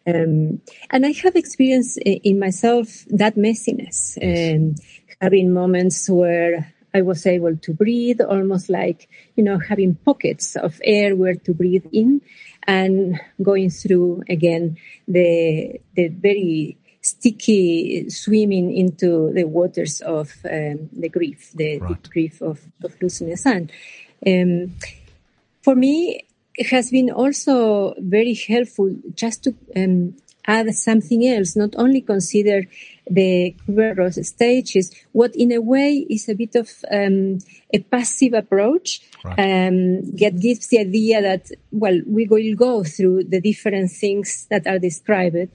Um, 0.08 0.62
and 0.90 1.06
I 1.06 1.12
have 1.24 1.36
experienced 1.36 1.98
in 1.98 2.40
myself 2.40 3.06
that 3.10 3.36
messiness, 3.36 4.18
um, 4.24 4.76
having 5.22 5.54
moments 5.54 6.10
where 6.10 6.74
I 6.94 7.02
was 7.02 7.26
able 7.26 7.58
to 7.58 7.74
breathe, 7.74 8.22
almost 8.22 8.70
like, 8.70 9.10
you 9.36 9.44
know, 9.44 9.60
having 9.60 9.96
pockets 9.96 10.56
of 10.56 10.80
air 10.84 11.16
where 11.16 11.36
to 11.36 11.54
breathe 11.54 11.86
in 11.92 12.22
and 12.64 13.20
going 13.42 13.70
through 13.70 14.24
again 14.30 14.78
the, 15.08 15.80
the 15.96 16.08
very 16.08 16.78
sticky 17.02 18.10
swimming 18.10 18.76
into 18.76 19.32
the 19.34 19.44
waters 19.44 20.02
of 20.02 20.34
um, 20.46 20.90
the 20.94 21.10
grief, 21.10 21.52
the, 21.54 21.80
right. 21.80 22.02
the, 22.02 22.10
grief 22.10 22.42
of, 22.42 22.62
of 22.84 22.96
losing 23.02 23.32
a 23.32 23.38
son. 23.38 23.70
Um, 24.26 24.76
for 25.62 25.76
me, 25.76 26.27
has 26.66 26.90
been 26.90 27.12
also 27.12 27.94
very 28.00 28.34
helpful 28.34 28.96
just 29.14 29.44
to 29.44 29.56
um, 29.76 30.16
add 30.48 30.74
something 30.74 31.28
else, 31.28 31.56
not 31.56 31.76
only 31.78 32.02
consider 32.02 32.64
the 33.10 33.56
Kubler-Ross 33.68 34.26
stages, 34.28 34.92
what 35.12 35.36
in 35.36 35.52
a 35.52 35.60
way 35.60 36.06
is 36.10 36.30
a 36.30 36.36
bit 36.36 36.56
of 36.56 36.70
um, 36.90 37.40
a 37.74 37.80
passive 37.80 38.34
approach 38.34 39.02
right. 39.24 39.68
um, 39.68 40.02
that 40.16 40.40
gives 40.40 40.68
the 40.68 40.80
idea 40.80 41.22
that, 41.22 41.52
well, 41.72 42.00
we 42.08 42.26
will 42.26 42.56
go 42.56 42.84
through 42.84 43.26
the 43.26 43.42
different 43.42 43.92
things 43.92 44.48
that 44.50 44.66
are 44.66 44.80
described, 44.80 45.50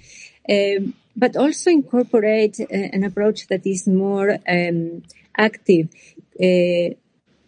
um, 0.48 0.94
but 1.16 1.36
also 1.36 1.70
incorporate 1.70 2.60
uh, 2.60 2.66
an 2.70 3.02
approach 3.02 3.48
that 3.48 3.66
is 3.66 3.88
more 3.88 4.38
um, 4.46 5.02
active, 5.36 5.88
uh, 6.40 6.94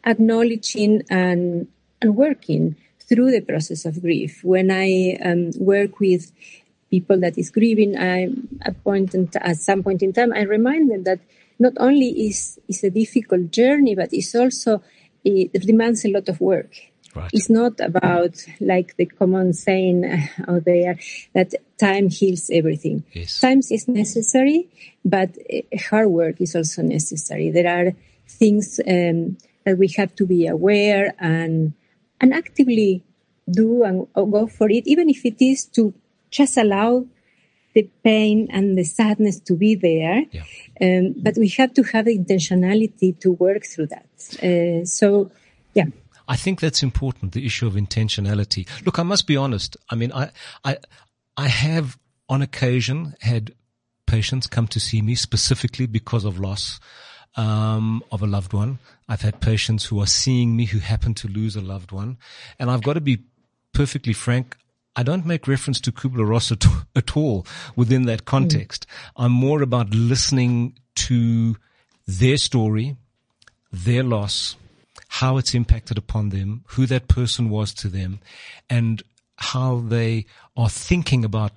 acknowledging 0.06 1.02
and, 1.10 1.68
and 2.00 2.16
working 2.16 2.76
through 3.08 3.30
the 3.30 3.40
process 3.40 3.84
of 3.84 4.00
grief. 4.00 4.42
When 4.42 4.70
I 4.70 5.18
um, 5.24 5.50
work 5.58 6.00
with 6.00 6.32
people 6.90 7.18
that 7.20 7.36
is 7.38 7.50
grieving, 7.50 7.98
I 7.98 8.28
at 8.62 8.82
point 8.82 9.14
in, 9.14 9.28
at 9.36 9.56
some 9.56 9.82
point 9.82 10.02
in 10.02 10.12
time 10.12 10.32
I 10.32 10.42
remind 10.42 10.90
them 10.90 11.04
that 11.04 11.20
not 11.58 11.74
only 11.78 12.08
is 12.28 12.58
is 12.68 12.84
a 12.84 12.90
difficult 12.90 13.50
journey, 13.50 13.94
but 13.94 14.10
it's 14.12 14.34
also 14.34 14.82
it 15.24 15.52
demands 15.66 16.04
a 16.04 16.08
lot 16.08 16.28
of 16.28 16.40
work. 16.40 16.72
Right. 17.14 17.30
It's 17.32 17.48
not 17.48 17.78
about 17.78 18.44
like 18.60 18.96
the 18.96 19.06
common 19.06 19.52
saying 19.52 20.04
out 20.48 20.64
there 20.64 20.98
that 21.32 21.54
time 21.78 22.10
heals 22.10 22.50
everything. 22.52 23.04
Yes. 23.12 23.40
Time 23.40 23.58
is 23.58 23.86
necessary, 23.86 24.68
but 25.04 25.30
eh, 25.48 25.62
hard 25.90 26.08
work 26.08 26.40
is 26.40 26.56
also 26.56 26.82
necessary. 26.82 27.50
There 27.50 27.68
are 27.68 27.92
things 28.26 28.80
um, 28.86 29.36
that 29.64 29.78
we 29.78 29.88
have 29.96 30.14
to 30.16 30.26
be 30.26 30.46
aware 30.46 31.14
and 31.20 31.74
and 32.24 32.32
actively 32.32 33.04
do 33.50 33.84
and 33.84 34.06
go 34.14 34.46
for 34.46 34.70
it, 34.70 34.86
even 34.86 35.10
if 35.10 35.26
it 35.26 35.44
is 35.44 35.66
to 35.66 35.92
just 36.30 36.56
allow 36.56 37.04
the 37.74 37.82
pain 38.02 38.48
and 38.50 38.78
the 38.78 38.84
sadness 38.84 39.38
to 39.40 39.54
be 39.54 39.74
there. 39.74 40.24
Yeah. 40.32 40.44
Um, 40.80 41.14
but 41.18 41.36
we 41.36 41.48
have 41.58 41.74
to 41.74 41.82
have 41.82 42.06
the 42.06 42.16
intentionality 42.18 43.18
to 43.20 43.32
work 43.32 43.66
through 43.66 43.88
that. 43.88 44.08
Uh, 44.42 44.86
so, 44.86 45.30
yeah. 45.74 45.88
I 46.26 46.36
think 46.36 46.60
that's 46.60 46.82
important, 46.82 47.32
the 47.32 47.44
issue 47.44 47.66
of 47.66 47.74
intentionality. 47.74 48.66
Look, 48.86 48.98
I 48.98 49.02
must 49.02 49.26
be 49.26 49.36
honest. 49.36 49.76
I 49.90 49.96
mean, 49.96 50.12
I, 50.12 50.30
I, 50.64 50.78
I 51.36 51.48
have 51.48 51.98
on 52.30 52.40
occasion 52.40 53.14
had 53.20 53.52
patients 54.06 54.46
come 54.46 54.66
to 54.68 54.80
see 54.80 55.02
me 55.02 55.14
specifically 55.14 55.86
because 55.86 56.24
of 56.24 56.38
loss. 56.38 56.80
Um, 57.36 58.04
of 58.12 58.22
a 58.22 58.28
loved 58.28 58.52
one. 58.52 58.78
I've 59.08 59.22
had 59.22 59.40
patients 59.40 59.86
who 59.86 60.00
are 60.00 60.06
seeing 60.06 60.54
me 60.54 60.66
who 60.66 60.78
happen 60.78 61.14
to 61.14 61.26
lose 61.26 61.56
a 61.56 61.60
loved 61.60 61.90
one. 61.90 62.16
And 62.60 62.70
I've 62.70 62.84
got 62.84 62.92
to 62.92 63.00
be 63.00 63.24
perfectly 63.72 64.12
frank. 64.12 64.56
I 64.96 65.02
don't 65.02 65.26
make 65.26 65.48
reference 65.48 65.80
to 65.80 65.92
Kubler-Ross 65.92 66.52
at, 66.52 66.64
at 66.96 67.16
all 67.16 67.44
within 67.74 68.06
that 68.06 68.24
context. 68.24 68.86
Mm. 68.86 69.24
I'm 69.24 69.32
more 69.32 69.62
about 69.62 69.90
listening 69.90 70.78
to 70.94 71.56
their 72.06 72.36
story, 72.36 72.96
their 73.72 74.04
loss, 74.04 74.56
how 75.08 75.36
it's 75.36 75.54
impacted 75.54 75.98
upon 75.98 76.30
them, 76.30 76.64
who 76.68 76.86
that 76.86 77.08
person 77.08 77.50
was 77.50 77.74
to 77.74 77.88
them, 77.88 78.20
and 78.70 79.02
how 79.36 79.80
they 79.80 80.26
are 80.56 80.68
thinking 80.68 81.24
about 81.24 81.52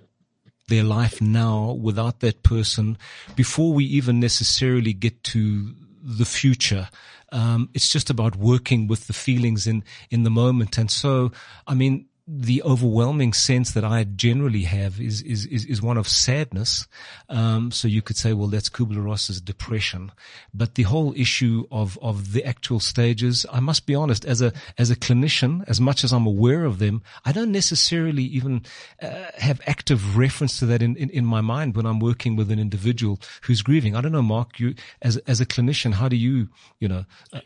their 0.67 0.83
life 0.83 1.21
now 1.21 1.71
without 1.71 2.19
that 2.19 2.43
person 2.43 2.97
before 3.35 3.73
we 3.73 3.85
even 3.85 4.19
necessarily 4.19 4.93
get 4.93 5.23
to 5.23 5.73
the 6.03 6.25
future. 6.25 6.89
Um, 7.31 7.69
it's 7.73 7.89
just 7.89 8.09
about 8.09 8.35
working 8.35 8.87
with 8.87 9.07
the 9.07 9.13
feelings 9.13 9.67
in, 9.67 9.83
in 10.09 10.23
the 10.23 10.29
moment. 10.29 10.77
And 10.77 10.89
so, 10.89 11.31
I 11.65 11.73
mean, 11.73 12.05
the 12.27 12.61
overwhelming 12.63 13.31
sense 13.31 13.71
that 13.71 13.85
I 13.85 14.03
generally 14.03 14.63
have 14.63 14.99
is 14.99 15.21
is 15.21 15.45
is, 15.45 15.65
is 15.65 15.81
one 15.81 15.97
of 15.97 16.09
sadness. 16.09 16.85
Um, 17.29 17.71
so 17.71 17.87
you 17.87 18.01
could 18.01 18.17
say, 18.17 18.33
well, 18.33 18.49
that's 18.49 18.69
Kubler 18.69 19.03
Ross's 19.05 19.39
depression. 19.39 20.11
But 20.53 20.75
the 20.75 20.83
whole 20.83 21.13
issue 21.15 21.65
of 21.71 21.97
of 22.01 22.33
the 22.33 22.43
actual 22.43 22.81
stages, 22.81 23.45
I 23.51 23.61
must 23.61 23.85
be 23.85 23.95
honest, 23.95 24.25
as 24.25 24.41
a 24.41 24.51
as 24.77 24.91
a 24.91 24.95
clinician, 24.97 25.63
as 25.67 25.79
much 25.79 26.03
as 26.03 26.11
I'm 26.11 26.27
aware 26.27 26.65
of 26.65 26.79
them, 26.79 27.01
I 27.23 27.31
don't 27.31 27.51
necessarily 27.51 28.23
even 28.23 28.63
uh, 29.01 29.31
have 29.37 29.61
active 29.65 30.17
reference 30.17 30.59
to 30.59 30.65
that 30.65 30.81
in, 30.81 30.97
in 30.97 31.09
in 31.11 31.25
my 31.25 31.39
mind 31.39 31.77
when 31.77 31.85
I'm 31.85 31.99
working 31.99 32.35
with 32.35 32.51
an 32.51 32.59
individual 32.59 33.19
who's 33.43 33.61
grieving. 33.61 33.95
I 33.95 34.01
don't 34.01 34.11
know, 34.11 34.21
Mark. 34.21 34.59
You 34.59 34.75
as 35.01 35.15
as 35.27 35.39
a 35.39 35.45
clinician, 35.45 35.93
how 35.93 36.09
do 36.09 36.17
you 36.17 36.49
you 36.79 36.89
know? 36.89 37.05
Uh, 37.31 37.39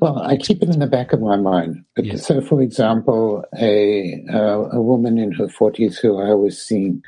well, 0.00 0.20
I 0.22 0.36
keep 0.36 0.62
it 0.62 0.68
in 0.68 0.78
the 0.78 0.86
back 0.86 1.12
of 1.12 1.20
my 1.20 1.36
mind. 1.36 1.84
Yes. 1.96 2.26
So, 2.26 2.40
for 2.40 2.62
example, 2.62 3.44
a 3.58 4.24
uh, 4.32 4.68
a 4.72 4.80
woman 4.80 5.18
in 5.18 5.32
her 5.32 5.48
forties 5.48 5.98
who 5.98 6.18
I 6.18 6.34
was 6.34 6.60
seeing, 6.60 7.02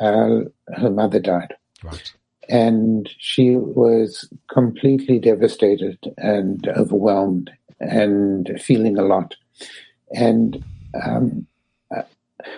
uh, 0.00 0.40
her 0.76 0.90
mother 0.90 1.20
died, 1.20 1.54
right, 1.82 2.12
and 2.48 3.08
she 3.18 3.56
was 3.56 4.28
completely 4.52 5.18
devastated 5.18 5.98
and 6.18 6.66
overwhelmed 6.68 7.50
and 7.80 8.50
feeling 8.60 8.98
a 8.98 9.02
lot. 9.02 9.34
And 10.14 10.64
um, 11.02 11.46
uh, 11.94 12.02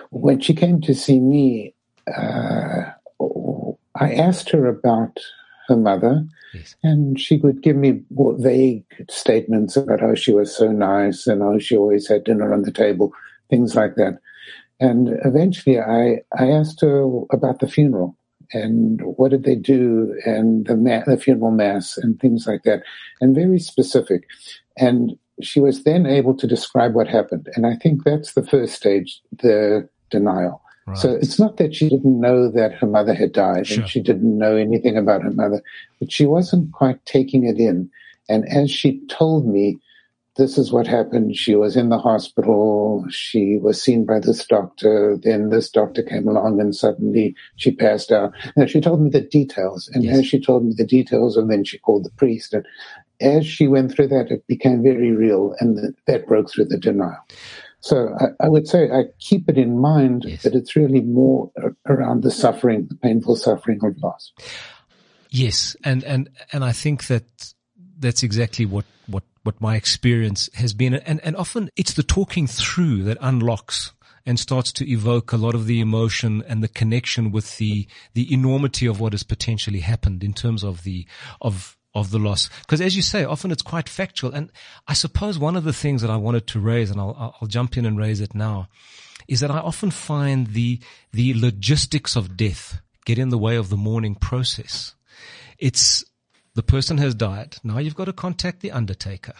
when 0.09 0.39
she 0.41 0.53
came 0.53 0.81
to 0.81 0.93
see 0.93 1.19
me, 1.19 1.73
uh, 2.07 2.91
I 3.95 4.13
asked 4.13 4.49
her 4.49 4.67
about 4.67 5.17
her 5.71 5.77
mother 5.77 6.25
Yes. 6.53 6.75
And 6.83 7.19
she 7.19 7.37
would 7.37 7.61
give 7.61 7.75
me 7.75 8.01
vague 8.11 8.85
statements 9.09 9.77
about 9.77 10.01
how 10.01 10.15
she 10.15 10.33
was 10.33 10.55
so 10.55 10.71
nice 10.71 11.27
and 11.27 11.41
how 11.41 11.59
she 11.59 11.77
always 11.77 12.07
had 12.07 12.23
dinner 12.23 12.53
on 12.53 12.63
the 12.63 12.71
table, 12.71 13.13
things 13.49 13.75
like 13.75 13.95
that. 13.95 14.19
And 14.79 15.19
eventually 15.23 15.79
I, 15.79 16.21
I 16.37 16.49
asked 16.49 16.81
her 16.81 17.03
about 17.31 17.59
the 17.59 17.67
funeral 17.67 18.17
and 18.53 18.99
what 19.01 19.31
did 19.31 19.43
they 19.43 19.55
do 19.55 20.19
and 20.25 20.65
the, 20.65 20.75
ma- 20.75 21.03
the 21.05 21.17
funeral 21.17 21.51
mass 21.51 21.97
and 21.97 22.19
things 22.19 22.45
like 22.47 22.63
that, 22.63 22.83
and 23.21 23.33
very 23.33 23.59
specific. 23.59 24.27
And 24.77 25.17
she 25.41 25.61
was 25.61 25.83
then 25.83 26.05
able 26.05 26.35
to 26.35 26.47
describe 26.47 26.93
what 26.93 27.07
happened. 27.07 27.47
And 27.55 27.65
I 27.65 27.75
think 27.75 28.03
that's 28.03 28.33
the 28.33 28.45
first 28.45 28.73
stage, 28.73 29.21
the 29.31 29.87
denial. 30.09 30.61
Right. 30.91 30.97
So 30.97 31.13
it's 31.13 31.39
not 31.39 31.57
that 31.57 31.73
she 31.73 31.87
didn't 31.87 32.19
know 32.19 32.51
that 32.51 32.73
her 32.73 32.87
mother 32.87 33.13
had 33.13 33.31
died 33.31 33.67
sure. 33.67 33.81
and 33.81 33.89
she 33.89 34.01
didn't 34.01 34.37
know 34.37 34.57
anything 34.57 34.97
about 34.97 35.23
her 35.23 35.31
mother, 35.31 35.61
but 35.99 36.11
she 36.11 36.25
wasn't 36.25 36.73
quite 36.73 37.03
taking 37.05 37.45
it 37.45 37.57
in. 37.57 37.89
And 38.27 38.47
as 38.49 38.69
she 38.69 38.99
told 39.07 39.47
me, 39.47 39.79
this 40.37 40.57
is 40.57 40.71
what 40.71 40.87
happened. 40.87 41.35
She 41.35 41.55
was 41.55 41.75
in 41.77 41.89
the 41.89 41.97
hospital. 41.97 43.05
She 43.09 43.57
was 43.57 43.81
seen 43.81 44.05
by 44.05 44.19
this 44.19 44.45
doctor. 44.45 45.17
Then 45.21 45.49
this 45.49 45.69
doctor 45.69 46.03
came 46.03 46.27
along 46.27 46.59
and 46.59 46.75
suddenly 46.75 47.35
she 47.55 47.71
passed 47.71 48.11
out. 48.11 48.33
And 48.55 48.69
she 48.69 48.81
told 48.81 49.01
me 49.01 49.09
the 49.09 49.21
details. 49.21 49.89
And 49.93 50.03
yes. 50.03 50.19
as 50.19 50.27
she 50.27 50.39
told 50.39 50.65
me 50.65 50.73
the 50.75 50.85
details, 50.85 51.35
and 51.37 51.49
then 51.49 51.63
she 51.63 51.77
called 51.79 52.05
the 52.05 52.11
priest. 52.11 52.53
And 52.53 52.65
as 53.19 53.45
she 53.45 53.67
went 53.67 53.91
through 53.91 54.07
that, 54.07 54.31
it 54.31 54.45
became 54.47 54.83
very 54.83 55.11
real. 55.11 55.55
And 55.59 55.95
that 56.07 56.27
broke 56.27 56.49
through 56.49 56.65
the 56.65 56.77
denial. 56.77 57.23
So 57.81 58.15
I, 58.19 58.45
I, 58.45 58.49
would 58.49 58.67
say 58.67 58.91
I 58.91 59.05
keep 59.19 59.49
it 59.49 59.57
in 59.57 59.79
mind 59.79 60.25
yes. 60.27 60.43
that 60.43 60.53
it's 60.53 60.75
really 60.75 61.01
more 61.01 61.51
around 61.87 62.23
the 62.23 62.31
suffering, 62.31 62.87
the 62.87 62.95
painful 62.95 63.35
suffering 63.35 63.79
of 63.83 63.97
loss. 64.01 64.31
Yes, 65.29 65.75
and 65.83 66.03
and 66.03 66.29
and 66.51 66.63
I 66.63 66.73
think 66.73 67.07
that 67.07 67.53
that's 67.97 68.21
exactly 68.21 68.65
what 68.65 68.85
what 69.07 69.23
what 69.43 69.59
my 69.59 69.75
experience 69.75 70.49
has 70.53 70.73
been, 70.73 70.93
and 70.93 71.19
and 71.23 71.35
often 71.35 71.69
it's 71.75 71.93
the 71.93 72.03
talking 72.03 72.47
through 72.47 73.03
that 73.03 73.17
unlocks 73.21 73.93
and 74.25 74.39
starts 74.39 74.71
to 74.73 74.89
evoke 74.89 75.31
a 75.31 75.37
lot 75.37 75.55
of 75.55 75.65
the 75.65 75.79
emotion 75.79 76.43
and 76.47 76.63
the 76.63 76.67
connection 76.67 77.31
with 77.31 77.57
the 77.57 77.87
the 78.13 78.31
enormity 78.31 78.85
of 78.85 78.99
what 78.99 79.13
has 79.13 79.23
potentially 79.23 79.79
happened 79.79 80.23
in 80.23 80.33
terms 80.33 80.63
of 80.63 80.83
the 80.83 81.07
of 81.39 81.77
of 81.93 82.11
the 82.11 82.19
loss. 82.19 82.49
Because 82.61 82.81
as 82.81 82.95
you 82.95 83.01
say, 83.01 83.23
often 83.23 83.51
it's 83.51 83.61
quite 83.61 83.89
factual. 83.89 84.31
And 84.31 84.51
I 84.87 84.93
suppose 84.93 85.37
one 85.37 85.55
of 85.55 85.63
the 85.63 85.73
things 85.73 86.01
that 86.01 86.11
I 86.11 86.15
wanted 86.15 86.47
to 86.47 86.59
raise, 86.59 86.89
and 86.89 86.99
I'll, 86.99 87.35
I'll 87.41 87.47
jump 87.47 87.77
in 87.77 87.85
and 87.85 87.97
raise 87.97 88.21
it 88.21 88.33
now, 88.33 88.67
is 89.27 89.39
that 89.41 89.51
I 89.51 89.59
often 89.59 89.91
find 89.91 90.47
the, 90.47 90.79
the 91.11 91.33
logistics 91.33 92.15
of 92.15 92.37
death 92.37 92.81
get 93.05 93.19
in 93.19 93.29
the 93.29 93.37
way 93.37 93.55
of 93.55 93.69
the 93.69 93.77
mourning 93.77 94.15
process. 94.15 94.93
It's 95.57 96.03
the 96.55 96.63
person 96.63 96.97
has 96.97 97.15
died. 97.15 97.57
Now 97.63 97.77
you've 97.77 97.95
got 97.95 98.05
to 98.05 98.13
contact 98.13 98.61
the 98.61 98.71
undertaker. 98.71 99.33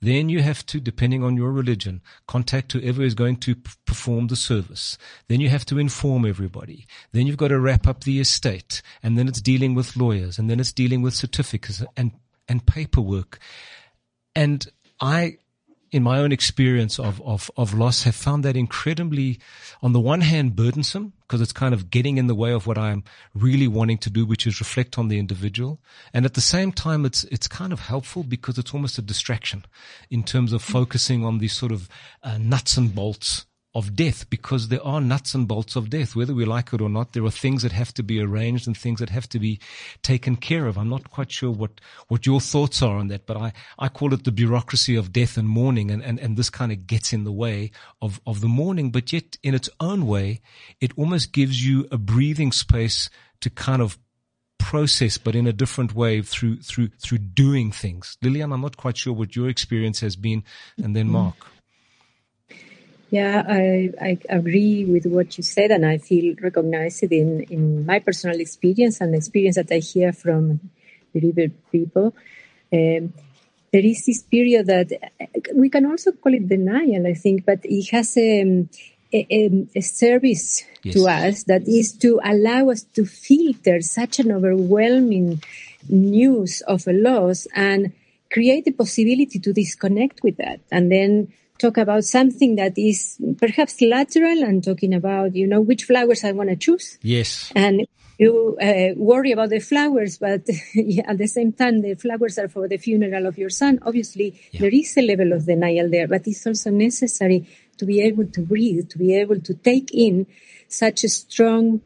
Then 0.00 0.28
you 0.28 0.42
have 0.42 0.64
to, 0.66 0.80
depending 0.80 1.22
on 1.22 1.36
your 1.36 1.52
religion, 1.52 2.02
contact 2.26 2.72
whoever 2.72 3.02
is 3.02 3.14
going 3.14 3.36
to 3.38 3.54
p- 3.56 3.70
perform 3.84 4.28
the 4.28 4.36
service. 4.36 4.96
Then 5.28 5.40
you 5.40 5.48
have 5.48 5.64
to 5.66 5.78
inform 5.78 6.24
everybody. 6.24 6.86
Then 7.12 7.26
you've 7.26 7.36
got 7.36 7.48
to 7.48 7.60
wrap 7.60 7.86
up 7.86 8.04
the 8.04 8.20
estate. 8.20 8.82
And 9.02 9.18
then 9.18 9.28
it's 9.28 9.40
dealing 9.40 9.74
with 9.74 9.96
lawyers. 9.96 10.38
And 10.38 10.48
then 10.48 10.60
it's 10.60 10.72
dealing 10.72 11.02
with 11.02 11.14
certificates 11.14 11.82
and, 11.96 12.12
and 12.48 12.64
paperwork. 12.66 13.38
And 14.34 14.66
I 15.00 15.38
in 15.90 16.02
my 16.02 16.18
own 16.18 16.32
experience 16.32 16.98
of, 16.98 17.20
of, 17.22 17.50
of 17.56 17.74
loss 17.74 18.02
have 18.04 18.14
found 18.14 18.44
that 18.44 18.56
incredibly, 18.56 19.38
on 19.82 19.92
the 19.92 20.00
one 20.00 20.20
hand, 20.20 20.54
burdensome 20.54 21.12
because 21.20 21.40
it's 21.40 21.52
kind 21.52 21.74
of 21.74 21.90
getting 21.90 22.16
in 22.16 22.26
the 22.26 22.34
way 22.34 22.52
of 22.52 22.66
what 22.66 22.78
I'm 22.78 23.04
really 23.34 23.68
wanting 23.68 23.98
to 23.98 24.10
do, 24.10 24.24
which 24.24 24.46
is 24.46 24.60
reflect 24.60 24.98
on 24.98 25.08
the 25.08 25.18
individual. 25.18 25.78
And 26.14 26.24
at 26.24 26.34
the 26.34 26.40
same 26.40 26.72
time, 26.72 27.04
it's, 27.04 27.24
it's 27.24 27.46
kind 27.46 27.72
of 27.72 27.80
helpful 27.80 28.22
because 28.22 28.58
it's 28.58 28.72
almost 28.72 28.98
a 28.98 29.02
distraction 29.02 29.64
in 30.10 30.22
terms 30.22 30.52
of 30.52 30.62
focusing 30.62 31.24
on 31.24 31.38
these 31.38 31.52
sort 31.52 31.72
of 31.72 31.88
uh, 32.22 32.38
nuts 32.38 32.76
and 32.76 32.94
bolts 32.94 33.44
of 33.74 33.94
death 33.94 34.28
because 34.30 34.68
there 34.68 34.84
are 34.84 35.00
nuts 35.00 35.34
and 35.34 35.46
bolts 35.46 35.76
of 35.76 35.90
death, 35.90 36.16
whether 36.16 36.34
we 36.34 36.44
like 36.44 36.72
it 36.72 36.80
or 36.80 36.88
not. 36.88 37.12
There 37.12 37.24
are 37.24 37.30
things 37.30 37.62
that 37.62 37.72
have 37.72 37.92
to 37.94 38.02
be 38.02 38.20
arranged 38.20 38.66
and 38.66 38.76
things 38.76 39.00
that 39.00 39.10
have 39.10 39.28
to 39.30 39.38
be 39.38 39.60
taken 40.02 40.36
care 40.36 40.66
of. 40.66 40.78
I'm 40.78 40.88
not 40.88 41.10
quite 41.10 41.30
sure 41.30 41.50
what, 41.50 41.80
what 42.08 42.24
your 42.24 42.40
thoughts 42.40 42.82
are 42.82 42.96
on 42.96 43.08
that, 43.08 43.26
but 43.26 43.36
I, 43.36 43.52
I 43.78 43.88
call 43.88 44.14
it 44.14 44.24
the 44.24 44.32
bureaucracy 44.32 44.96
of 44.96 45.12
death 45.12 45.36
and 45.36 45.48
mourning. 45.48 45.90
And, 45.90 46.02
and, 46.02 46.18
and 46.18 46.36
this 46.36 46.50
kind 46.50 46.72
of 46.72 46.86
gets 46.86 47.12
in 47.12 47.24
the 47.24 47.32
way 47.32 47.70
of, 48.00 48.20
of 48.26 48.40
the 48.40 48.48
mourning, 48.48 48.90
but 48.90 49.12
yet 49.12 49.36
in 49.42 49.54
its 49.54 49.68
own 49.80 50.06
way, 50.06 50.40
it 50.80 50.92
almost 50.96 51.32
gives 51.32 51.64
you 51.64 51.86
a 51.90 51.98
breathing 51.98 52.52
space 52.52 53.10
to 53.40 53.50
kind 53.50 53.82
of 53.82 53.98
process, 54.58 55.18
but 55.18 55.36
in 55.36 55.46
a 55.46 55.52
different 55.52 55.94
way 55.94 56.22
through, 56.22 56.62
through, 56.62 56.88
through 57.00 57.18
doing 57.18 57.70
things. 57.70 58.16
Lilian, 58.22 58.52
I'm 58.52 58.62
not 58.62 58.76
quite 58.76 58.96
sure 58.96 59.12
what 59.12 59.36
your 59.36 59.48
experience 59.48 60.00
has 60.00 60.16
been. 60.16 60.42
And 60.82 60.96
then 60.96 61.08
Mark. 61.08 61.36
Yeah, 63.10 63.42
I, 63.48 63.90
I 64.00 64.18
agree 64.28 64.84
with 64.84 65.06
what 65.06 65.38
you 65.38 65.42
said, 65.42 65.70
and 65.70 65.86
I 65.86 65.98
feel 65.98 66.34
recognized 66.42 67.04
in, 67.04 67.42
in 67.44 67.86
my 67.86 68.00
personal 68.00 68.38
experience 68.38 69.00
and 69.00 69.14
the 69.14 69.18
experience 69.18 69.56
that 69.56 69.72
I 69.72 69.78
hear 69.78 70.12
from 70.12 70.60
bereaved 71.12 71.54
people. 71.72 72.14
Um, 72.70 73.14
there 73.72 73.84
is 73.84 74.04
this 74.04 74.22
period 74.22 74.66
that 74.66 74.92
we 75.54 75.70
can 75.70 75.86
also 75.86 76.12
call 76.12 76.34
it 76.34 76.48
denial, 76.48 77.06
I 77.06 77.14
think, 77.14 77.46
but 77.46 77.60
it 77.64 77.90
has 77.90 78.16
a, 78.16 78.66
a, 79.12 79.66
a 79.74 79.80
service 79.80 80.64
yes. 80.82 80.94
to 80.94 81.08
us 81.08 81.44
that 81.44 81.66
is 81.66 81.92
to 81.98 82.20
allow 82.22 82.70
us 82.70 82.82
to 82.94 83.06
filter 83.06 83.80
such 83.80 84.18
an 84.18 84.32
overwhelming 84.32 85.42
news 85.88 86.62
of 86.62 86.86
a 86.86 86.92
loss 86.92 87.46
and 87.54 87.92
create 88.30 88.66
the 88.66 88.72
possibility 88.72 89.38
to 89.38 89.52
disconnect 89.52 90.22
with 90.22 90.36
that 90.36 90.60
and 90.70 90.92
then 90.92 91.32
talk 91.58 91.76
about 91.76 92.04
something 92.04 92.56
that 92.56 92.78
is 92.78 93.20
perhaps 93.38 93.80
lateral 93.80 94.42
and 94.42 94.62
talking 94.62 94.94
about, 94.94 95.34
you 95.34 95.46
know, 95.46 95.60
which 95.60 95.84
flowers 95.84 96.24
I 96.24 96.32
want 96.32 96.50
to 96.50 96.56
choose. 96.56 96.98
Yes. 97.02 97.52
And 97.54 97.86
you 98.18 98.56
uh, 98.60 98.94
worry 98.96 99.32
about 99.32 99.50
the 99.50 99.60
flowers, 99.60 100.18
but 100.18 100.42
at 101.06 101.18
the 101.18 101.26
same 101.26 101.52
time, 101.52 101.82
the 101.82 101.94
flowers 101.94 102.38
are 102.38 102.48
for 102.48 102.68
the 102.68 102.76
funeral 102.76 103.26
of 103.26 103.38
your 103.38 103.50
son. 103.50 103.78
Obviously, 103.82 104.40
yeah. 104.50 104.60
there 104.60 104.74
is 104.74 104.96
a 104.96 105.02
level 105.02 105.32
of 105.32 105.46
denial 105.46 105.88
there, 105.88 106.08
but 106.08 106.26
it's 106.26 106.46
also 106.46 106.70
necessary 106.70 107.46
to 107.76 107.86
be 107.86 108.00
able 108.00 108.26
to 108.26 108.40
breathe, 108.40 108.88
to 108.90 108.98
be 108.98 109.14
able 109.14 109.40
to 109.40 109.54
take 109.54 109.90
in 109.94 110.26
such 110.68 111.04
a 111.04 111.08
strong 111.08 111.80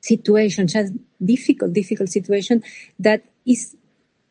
situation, 0.00 0.68
such 0.68 0.86
difficult, 1.22 1.72
difficult 1.72 2.08
situation 2.08 2.62
that 2.98 3.22
is 3.46 3.76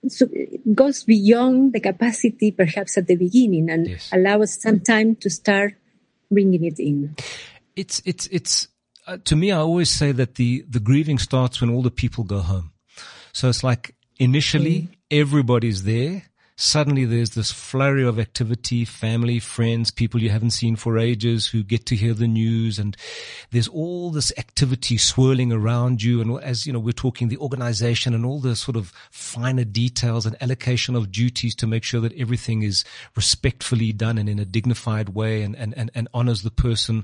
so 0.08 0.28
it 0.32 0.76
goes 0.76 1.04
beyond 1.04 1.74
the 1.74 1.80
capacity 1.80 2.52
perhaps 2.52 2.98
at 2.98 3.08
the 3.08 3.16
beginning 3.16 3.70
and 3.70 3.88
yes. 3.88 4.10
allow 4.12 4.42
us 4.42 4.62
some 4.62 4.80
time 4.80 5.16
to 5.18 5.30
start 5.30 5.76
bringing 6.30 6.63
it 6.63 6.80
in. 6.80 7.16
It's, 7.76 8.02
it's, 8.06 8.28
it's, 8.28 8.68
uh, 9.08 9.18
to 9.26 9.36
me, 9.36 9.52
I 9.52 9.58
always 9.58 9.89
say 9.89 10.12
that 10.13 10.36
the, 10.36 10.66
the 10.70 10.80
grieving 10.80 11.18
starts 11.18 11.62
when 11.62 11.70
all 11.70 11.82
the 11.82 11.92
people 11.92 12.24
go 12.24 12.39
home. 12.39 12.72
So 13.34 13.50
it's 13.50 13.63
like 13.63 13.96
initially 14.18 14.82
mm. 14.82 14.96
everybody's 15.12 15.84
there 15.84 16.24
suddenly 16.63 17.04
there's 17.04 17.32
this 17.32 17.52
flurry 17.52 18.06
of 18.06 18.17
activity, 18.17 18.86
family, 18.86 19.38
friends, 19.38 19.91
people 19.91 20.21
you 20.21 20.30
haven't 20.30 20.52
seen 20.52 20.78
for 20.78 20.97
ages 20.97 21.45
who 21.47 21.62
get 21.62 21.86
to 21.86 21.95
hear 21.95 22.13
the 22.13 22.28
news 22.28 22.80
and 22.80 22.95
there's 23.52 23.67
all 23.67 24.12
this 24.12 24.32
activity 24.38 24.97
swirling 24.97 25.52
around 25.52 26.02
you. 26.02 26.21
And 26.21 26.41
as, 26.41 26.65
you 26.65 26.71
know, 26.71 26.80
we're 26.80 26.93
talking 26.93 27.28
the 27.28 27.38
organization 27.38 28.13
and 28.13 28.26
all 28.26 28.39
the 28.39 28.56
sort 28.56 28.78
of 28.78 28.93
finer 29.12 29.65
details 29.65 30.26
and 30.26 30.41
allocation 30.41 30.95
of 30.95 31.12
duties 31.12 31.54
to 31.56 31.67
make 31.67 31.84
sure 31.84 31.99
that 31.99 32.17
everything 32.17 32.63
is 32.63 32.86
respectfully 33.13 33.91
done 33.91 34.17
and 34.17 34.30
in 34.30 34.39
a 34.39 34.45
dignified 34.45 35.10
way 35.10 35.41
and, 35.41 35.58
and, 35.58 35.73
and, 35.78 35.91
and 35.93 36.08
honors 36.13 36.43
the 36.43 36.52
person. 36.52 37.04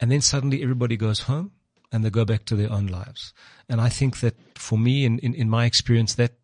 And 0.00 0.12
then 0.12 0.20
suddenly 0.20 0.62
everybody 0.62 0.96
goes 0.96 1.20
home 1.20 1.50
and 1.90 2.04
they 2.04 2.10
go 2.10 2.24
back 2.24 2.44
to 2.44 2.54
their 2.54 2.70
own 2.70 2.86
lives. 2.86 3.34
And 3.68 3.80
I 3.80 3.88
think 3.88 4.20
that 4.20 4.36
for 4.56 4.78
me, 4.78 5.04
in, 5.04 5.18
in, 5.18 5.34
in 5.34 5.50
my 5.50 5.64
experience, 5.64 6.14
that 6.14 6.34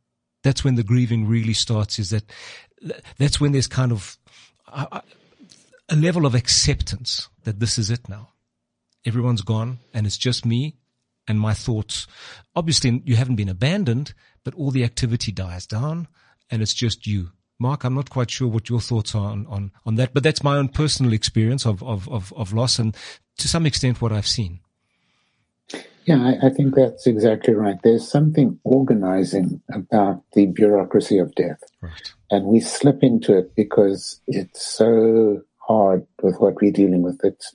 that's 0.46 0.62
when 0.62 0.76
the 0.76 0.84
grieving 0.84 1.26
really 1.26 1.52
starts 1.52 1.98
is 1.98 2.10
that 2.10 2.22
that's 3.18 3.40
when 3.40 3.50
there's 3.50 3.66
kind 3.66 3.90
of 3.90 4.16
a, 4.68 5.02
a 5.88 5.96
level 5.96 6.24
of 6.24 6.36
acceptance 6.36 7.28
that 7.42 7.58
this 7.58 7.78
is 7.78 7.90
it 7.90 8.08
now. 8.08 8.30
Everyone's 9.04 9.42
gone 9.42 9.78
and 9.92 10.06
it's 10.06 10.16
just 10.16 10.46
me 10.46 10.76
and 11.26 11.40
my 11.40 11.52
thoughts. 11.52 12.06
Obviously 12.54 13.02
you 13.04 13.16
haven't 13.16 13.34
been 13.34 13.48
abandoned, 13.48 14.14
but 14.44 14.54
all 14.54 14.70
the 14.70 14.84
activity 14.84 15.32
dies 15.32 15.66
down 15.66 16.06
and 16.48 16.62
it's 16.62 16.74
just 16.74 17.08
you. 17.08 17.32
Mark, 17.58 17.82
I'm 17.82 17.94
not 17.94 18.10
quite 18.10 18.30
sure 18.30 18.46
what 18.46 18.68
your 18.68 18.80
thoughts 18.80 19.16
are 19.16 19.30
on, 19.30 19.46
on, 19.48 19.72
on 19.84 19.96
that, 19.96 20.14
but 20.14 20.22
that's 20.22 20.44
my 20.44 20.56
own 20.56 20.68
personal 20.68 21.12
experience 21.12 21.66
of, 21.66 21.82
of, 21.82 22.08
of, 22.08 22.32
of 22.36 22.52
loss 22.52 22.78
and 22.78 22.96
to 23.38 23.48
some 23.48 23.66
extent 23.66 24.00
what 24.00 24.12
I've 24.12 24.28
seen. 24.28 24.60
Yeah, 26.06 26.22
I, 26.22 26.46
I, 26.46 26.50
think 26.50 26.76
that's 26.76 27.06
exactly 27.08 27.52
right. 27.52 27.76
There's 27.82 28.08
something 28.08 28.60
organizing 28.62 29.60
about 29.72 30.22
the 30.34 30.46
bureaucracy 30.46 31.18
of 31.18 31.34
death. 31.34 31.60
Right. 31.80 32.12
And 32.30 32.46
we 32.46 32.60
slip 32.60 33.02
into 33.02 33.36
it 33.36 33.56
because 33.56 34.20
it's 34.28 34.64
so 34.64 35.42
hard 35.58 36.06
with 36.22 36.36
what 36.38 36.62
we're 36.62 36.70
dealing 36.70 37.02
with. 37.02 37.20
It's, 37.24 37.52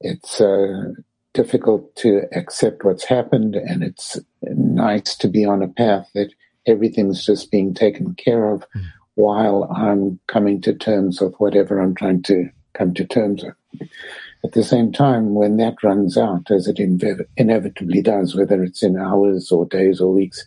it's 0.00 0.40
uh, 0.40 0.92
difficult 1.34 1.94
to 1.96 2.22
accept 2.32 2.84
what's 2.84 3.04
happened, 3.04 3.54
and 3.54 3.82
it's 3.82 4.18
nice 4.42 5.16
to 5.16 5.28
be 5.28 5.44
on 5.44 5.62
a 5.62 5.68
path 5.68 6.08
that 6.14 6.32
everything's 6.66 7.26
just 7.26 7.50
being 7.50 7.74
taken 7.74 8.14
care 8.14 8.50
of 8.50 8.64
mm. 8.74 8.84
while 9.16 9.64
I'm 9.64 10.20
coming 10.26 10.62
to 10.62 10.72
terms 10.72 11.20
with 11.20 11.34
whatever 11.36 11.80
I'm 11.80 11.94
trying 11.94 12.22
to 12.22 12.48
come 12.72 12.94
to 12.94 13.04
terms 13.04 13.44
with. 13.44 13.90
At 14.44 14.52
the 14.52 14.62
same 14.62 14.92
time, 14.92 15.34
when 15.34 15.56
that 15.56 15.82
runs 15.82 16.18
out, 16.18 16.50
as 16.50 16.68
it 16.68 16.76
inve- 16.76 17.26
inevitably 17.36 18.02
does, 18.02 18.36
whether 18.36 18.62
it's 18.62 18.82
in 18.82 18.98
hours 18.98 19.50
or 19.50 19.64
days 19.64 20.00
or 20.00 20.12
weeks, 20.12 20.44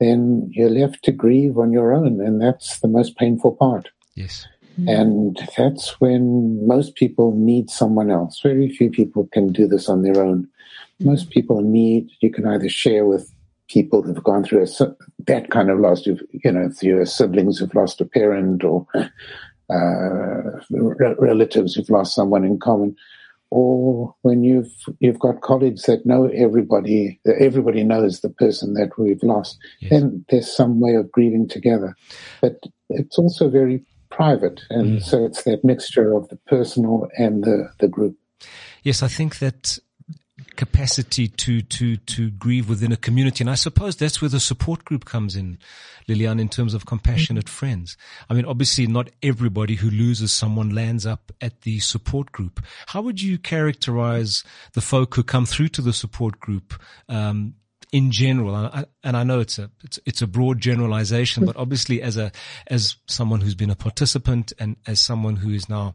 then 0.00 0.48
you're 0.52 0.70
left 0.70 1.04
to 1.04 1.12
grieve 1.12 1.58
on 1.58 1.72
your 1.72 1.92
own, 1.92 2.20
and 2.20 2.40
that's 2.40 2.80
the 2.80 2.88
most 2.88 3.16
painful 3.16 3.52
part. 3.52 3.90
Yes. 4.14 4.46
And 4.86 5.36
that's 5.56 6.00
when 6.00 6.64
most 6.66 6.94
people 6.94 7.34
need 7.34 7.68
someone 7.68 8.12
else. 8.12 8.40
Very 8.40 8.68
few 8.68 8.90
people 8.90 9.28
can 9.32 9.52
do 9.52 9.66
this 9.66 9.88
on 9.88 10.02
their 10.02 10.22
own. 10.22 10.48
Most 11.00 11.30
people 11.30 11.62
need, 11.62 12.08
you 12.20 12.30
can 12.30 12.46
either 12.46 12.68
share 12.68 13.04
with 13.04 13.32
people 13.66 14.02
who've 14.02 14.22
gone 14.22 14.44
through 14.44 14.62
a, 14.62 14.96
that 15.26 15.50
kind 15.50 15.68
of 15.68 15.80
loss, 15.80 16.06
you 16.06 16.16
know, 16.44 16.66
if 16.66 16.80
your 16.82 17.04
siblings 17.04 17.58
who've 17.58 17.74
lost 17.74 18.00
a 18.00 18.04
parent 18.04 18.62
or 18.62 18.86
uh, 19.68 20.60
relatives 20.70 21.74
who've 21.74 21.90
lost 21.90 22.14
someone 22.14 22.44
in 22.44 22.58
common, 22.58 22.96
or 23.50 24.14
when 24.22 24.44
you've 24.44 24.72
you've 25.00 25.18
got 25.18 25.40
colleagues 25.40 25.82
that 25.84 26.04
know 26.04 26.26
everybody, 26.26 27.20
everybody 27.38 27.82
knows 27.84 28.20
the 28.20 28.30
person 28.30 28.74
that 28.74 28.98
we've 28.98 29.22
lost, 29.22 29.58
yes. 29.80 29.90
then 29.90 30.24
there's 30.28 30.50
some 30.50 30.80
way 30.80 30.94
of 30.94 31.10
grieving 31.10 31.48
together. 31.48 31.94
But 32.40 32.62
it's 32.90 33.18
also 33.18 33.48
very 33.48 33.84
private, 34.10 34.60
and 34.70 34.98
mm. 34.98 35.02
so 35.02 35.24
it's 35.24 35.44
that 35.44 35.64
mixture 35.64 36.14
of 36.14 36.28
the 36.28 36.36
personal 36.46 37.08
and 37.16 37.44
the 37.44 37.70
the 37.78 37.88
group. 37.88 38.16
Yes, 38.82 39.02
I 39.02 39.08
think 39.08 39.38
that 39.38 39.78
capacity 40.58 41.28
to 41.28 41.62
to 41.62 41.96
to 41.96 42.30
grieve 42.30 42.68
within 42.68 42.90
a 42.90 42.96
community. 42.96 43.42
And 43.44 43.48
I 43.48 43.54
suppose 43.54 43.94
that's 43.96 44.20
where 44.20 44.28
the 44.28 44.40
support 44.40 44.84
group 44.84 45.04
comes 45.04 45.36
in, 45.36 45.56
Lilian, 46.08 46.40
in 46.40 46.48
terms 46.48 46.74
of 46.74 46.84
compassionate 46.84 47.46
mm-hmm. 47.46 47.66
friends. 47.66 47.96
I 48.28 48.34
mean, 48.34 48.44
obviously 48.44 48.88
not 48.88 49.08
everybody 49.22 49.76
who 49.76 49.88
loses 49.88 50.32
someone 50.32 50.70
lands 50.70 51.06
up 51.06 51.30
at 51.40 51.60
the 51.60 51.78
support 51.78 52.32
group. 52.32 52.60
How 52.88 53.00
would 53.02 53.22
you 53.22 53.38
characterize 53.38 54.42
the 54.72 54.80
folk 54.80 55.14
who 55.14 55.22
come 55.22 55.46
through 55.46 55.68
to 55.68 55.82
the 55.82 55.92
support 55.92 56.40
group? 56.40 56.74
Um, 57.08 57.54
in 57.90 58.10
general, 58.10 58.70
and 59.02 59.16
I 59.16 59.24
know 59.24 59.40
it's 59.40 59.58
a 59.58 59.70
it's, 59.82 59.98
it's 60.04 60.20
a 60.20 60.26
broad 60.26 60.60
generalization, 60.60 61.46
but 61.46 61.56
obviously 61.56 62.02
as 62.02 62.18
a 62.18 62.32
as 62.66 62.96
someone 63.06 63.40
who's 63.40 63.54
been 63.54 63.70
a 63.70 63.76
participant 63.76 64.52
and 64.58 64.76
as 64.86 65.00
someone 65.00 65.36
who 65.36 65.50
is 65.54 65.70
now 65.70 65.94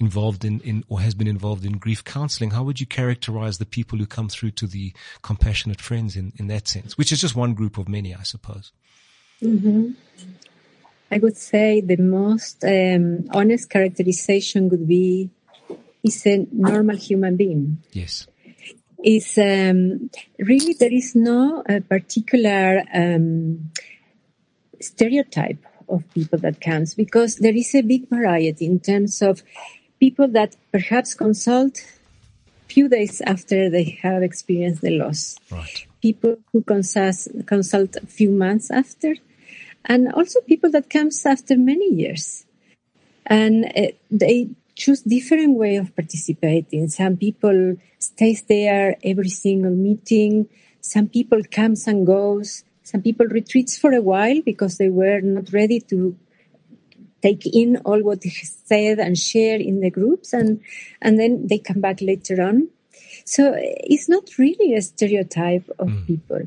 involved 0.00 0.44
in, 0.44 0.60
in 0.60 0.84
or 0.88 1.00
has 1.00 1.14
been 1.14 1.28
involved 1.28 1.64
in 1.64 1.78
grief 1.78 2.02
counseling, 2.02 2.50
how 2.50 2.64
would 2.64 2.80
you 2.80 2.86
characterize 2.86 3.58
the 3.58 3.66
people 3.66 3.98
who 3.98 4.06
come 4.06 4.28
through 4.28 4.50
to 4.52 4.66
the 4.66 4.92
compassionate 5.22 5.80
friends 5.80 6.16
in, 6.16 6.32
in 6.36 6.48
that 6.48 6.66
sense, 6.66 6.98
which 6.98 7.12
is 7.12 7.20
just 7.20 7.36
one 7.36 7.54
group 7.54 7.78
of 7.78 7.88
many, 7.88 8.14
I 8.14 8.22
suppose? 8.22 8.72
Mm-hmm. 9.42 9.92
I 11.10 11.18
would 11.18 11.36
say 11.36 11.80
the 11.80 11.96
most 11.96 12.64
um, 12.64 13.28
honest 13.32 13.70
characterization 13.70 14.68
would 14.70 14.88
be 14.88 15.30
is 16.02 16.26
a 16.26 16.46
normal 16.50 16.96
human 16.96 17.36
being. 17.36 17.78
Yes. 17.92 18.26
Is 19.02 19.38
um, 19.38 20.10
really 20.38 20.74
there 20.74 20.92
is 20.92 21.14
no 21.14 21.62
uh, 21.68 21.80
particular 21.88 22.82
um, 22.92 23.70
stereotype 24.80 25.64
of 25.88 26.02
people 26.14 26.38
that 26.38 26.60
comes 26.60 26.94
because 26.94 27.36
there 27.36 27.54
is 27.54 27.74
a 27.74 27.82
big 27.82 28.08
variety 28.08 28.66
in 28.66 28.80
terms 28.80 29.20
of 29.22 29.42
people 30.04 30.28
that 30.28 30.50
perhaps 30.70 31.10
consult 31.14 31.74
few 32.74 32.86
days 32.96 33.22
after 33.34 33.58
they 33.70 33.88
have 34.04 34.22
experienced 34.30 34.82
the 34.82 34.94
loss. 35.02 35.22
Right. 35.50 35.78
People 36.02 36.34
who 36.50 36.60
consult, 36.74 37.20
consult 37.46 37.96
a 37.96 38.06
few 38.18 38.30
months 38.44 38.70
after, 38.70 39.14
and 39.92 40.12
also 40.12 40.36
people 40.52 40.70
that 40.76 40.90
comes 40.96 41.24
after 41.24 41.54
many 41.56 41.88
years. 42.02 42.44
And 43.24 43.56
uh, 43.64 43.92
they 44.10 44.50
choose 44.74 45.00
different 45.16 45.52
way 45.62 45.76
of 45.76 45.94
participating. 45.96 46.82
Some 46.88 47.16
people 47.16 47.76
stays 47.98 48.42
there 48.42 48.96
every 49.02 49.32
single 49.46 49.76
meeting. 49.88 50.32
Some 50.82 51.08
people 51.08 51.40
comes 51.50 51.86
and 51.86 52.06
goes. 52.06 52.64
Some 52.82 53.00
people 53.00 53.26
retreats 53.38 53.78
for 53.78 53.92
a 53.92 54.02
while 54.02 54.40
because 54.42 54.76
they 54.76 54.90
were 54.90 55.20
not 55.22 55.46
ready 55.54 55.80
to 55.92 56.14
take 57.24 57.44
in 57.62 57.76
all 57.86 58.00
what 58.08 58.22
he 58.22 58.30
said 58.70 58.98
and 58.98 59.16
share 59.30 59.58
in 59.70 59.80
the 59.80 59.90
groups 59.98 60.32
and 60.38 60.60
and 61.00 61.18
then 61.20 61.32
they 61.48 61.58
come 61.58 61.80
back 61.86 61.98
later 62.10 62.36
on 62.48 62.68
so 63.24 63.42
it's 63.92 64.08
not 64.08 64.24
really 64.38 64.74
a 64.74 64.82
stereotype 64.82 65.66
of 65.78 65.88
mm. 65.88 66.06
people 66.06 66.42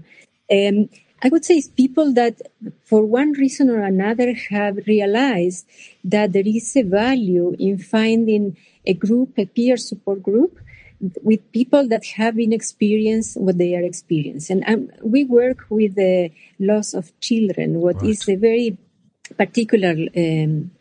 um, 0.58 0.78
i 1.24 1.30
would 1.32 1.46
say 1.48 1.56
it's 1.56 1.70
people 1.84 2.14
that 2.22 2.36
for 2.90 3.02
one 3.20 3.32
reason 3.44 3.70
or 3.70 3.82
another 3.82 4.30
have 4.50 4.76
realized 4.94 5.66
that 6.04 6.32
there 6.34 6.50
is 6.58 6.76
a 6.76 6.84
value 6.84 7.56
in 7.68 7.78
finding 7.78 8.46
a 8.86 8.94
group 8.94 9.30
a 9.38 9.46
peer 9.46 9.78
support 9.90 10.22
group 10.22 10.54
with 11.22 11.52
people 11.52 11.88
that 11.88 12.04
have 12.18 12.36
been 12.36 12.54
experienced 12.54 13.40
what 13.40 13.58
they 13.58 13.76
are 13.76 13.84
experiencing. 13.84 14.64
And 14.64 14.90
um, 14.92 14.98
we 15.04 15.24
work 15.24 15.60
with 15.70 15.96
the 15.96 16.32
loss 16.60 16.94
of 16.94 17.18
children, 17.20 17.82
what 17.82 17.98
right. 17.98 18.10
is 18.10 18.28
a 18.28 18.36
very 18.36 18.78
particular 19.36 19.96
um, 20.16 20.72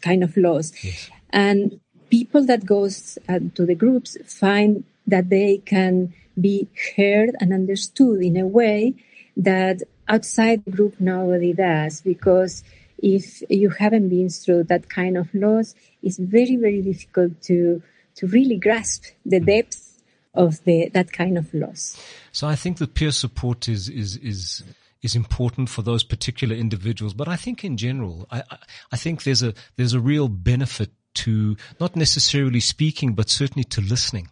kind 0.00 0.24
of 0.24 0.36
laws. 0.36 0.72
Yes. 0.82 1.10
And 1.30 1.80
people 2.10 2.44
that 2.46 2.66
goes 2.66 3.18
uh, 3.28 3.40
to 3.54 3.64
the 3.64 3.74
groups 3.74 4.16
find 4.26 4.84
that 5.06 5.30
they 5.30 5.58
can 5.64 6.14
be 6.40 6.68
heard 6.96 7.34
and 7.40 7.52
understood 7.52 8.22
in 8.22 8.36
a 8.36 8.46
way 8.46 8.94
that 9.36 9.82
outside 10.08 10.64
the 10.64 10.70
group 10.70 10.94
nobody 11.00 11.52
does 11.52 12.00
because 12.00 12.62
if 12.98 13.42
you 13.50 13.70
haven't 13.70 14.08
been 14.08 14.28
through 14.28 14.64
that 14.64 14.88
kind 14.88 15.16
of 15.16 15.34
loss, 15.34 15.74
it's 16.02 16.18
very, 16.18 16.56
very 16.56 16.82
difficult 16.82 17.40
to 17.42 17.82
to 18.14 18.26
really 18.26 18.56
grasp 18.56 19.06
the 19.24 19.40
depth 19.40 20.02
of 20.34 20.62
the 20.64 20.88
that 20.90 21.12
kind 21.12 21.36
of 21.36 21.52
loss. 21.52 22.00
So 22.30 22.46
I 22.46 22.56
think 22.56 22.78
that 22.78 22.94
peer 22.94 23.10
support 23.10 23.68
is 23.68 23.88
is 23.88 24.16
is 24.18 24.62
is 25.02 25.16
important 25.16 25.68
for 25.68 25.82
those 25.82 26.04
particular 26.04 26.54
individuals, 26.54 27.14
but 27.14 27.28
I 27.28 27.36
think 27.36 27.64
in 27.64 27.76
general, 27.76 28.26
I 28.30 28.42
I 28.92 28.96
think 28.96 29.24
there's 29.24 29.42
a 29.42 29.54
there's 29.76 29.94
a 29.94 30.00
real 30.00 30.28
benefit 30.28 30.90
to 31.14 31.56
not 31.80 31.96
necessarily 31.96 32.60
speaking, 32.60 33.14
but 33.14 33.28
certainly 33.28 33.64
to 33.64 33.80
listening 33.80 34.28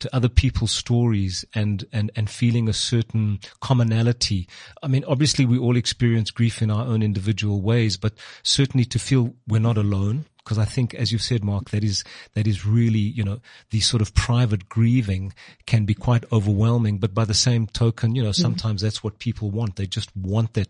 to 0.00 0.14
other 0.14 0.28
people's 0.28 0.72
stories 0.72 1.44
and, 1.54 1.84
and, 1.92 2.10
and 2.16 2.28
feeling 2.28 2.68
a 2.68 2.72
certain 2.72 3.38
commonality. 3.60 4.48
I 4.82 4.88
mean, 4.88 5.04
obviously 5.06 5.46
we 5.46 5.58
all 5.58 5.76
experience 5.76 6.30
grief 6.30 6.60
in 6.60 6.70
our 6.70 6.84
own 6.86 7.02
individual 7.02 7.60
ways, 7.60 7.96
but 7.96 8.14
certainly 8.42 8.84
to 8.86 8.98
feel 8.98 9.34
we're 9.46 9.60
not 9.60 9.78
alone. 9.78 10.26
Because 10.44 10.58
I 10.58 10.66
think, 10.66 10.94
as 10.94 11.10
you've 11.10 11.22
said, 11.22 11.42
Mark, 11.42 11.70
that 11.70 11.82
is, 11.82 12.04
that 12.34 12.46
is 12.46 12.66
really, 12.66 12.98
you 12.98 13.24
know, 13.24 13.40
the 13.70 13.80
sort 13.80 14.02
of 14.02 14.14
private 14.14 14.68
grieving 14.68 15.32
can 15.66 15.86
be 15.86 15.94
quite 15.94 16.24
overwhelming. 16.30 16.98
But 16.98 17.14
by 17.14 17.24
the 17.24 17.34
same 17.34 17.66
token, 17.66 18.14
you 18.14 18.22
know, 18.22 18.32
sometimes 18.32 18.82
that's 18.82 19.02
what 19.02 19.18
people 19.18 19.50
want. 19.50 19.76
They 19.76 19.86
just 19.86 20.14
want 20.14 20.52
that 20.54 20.68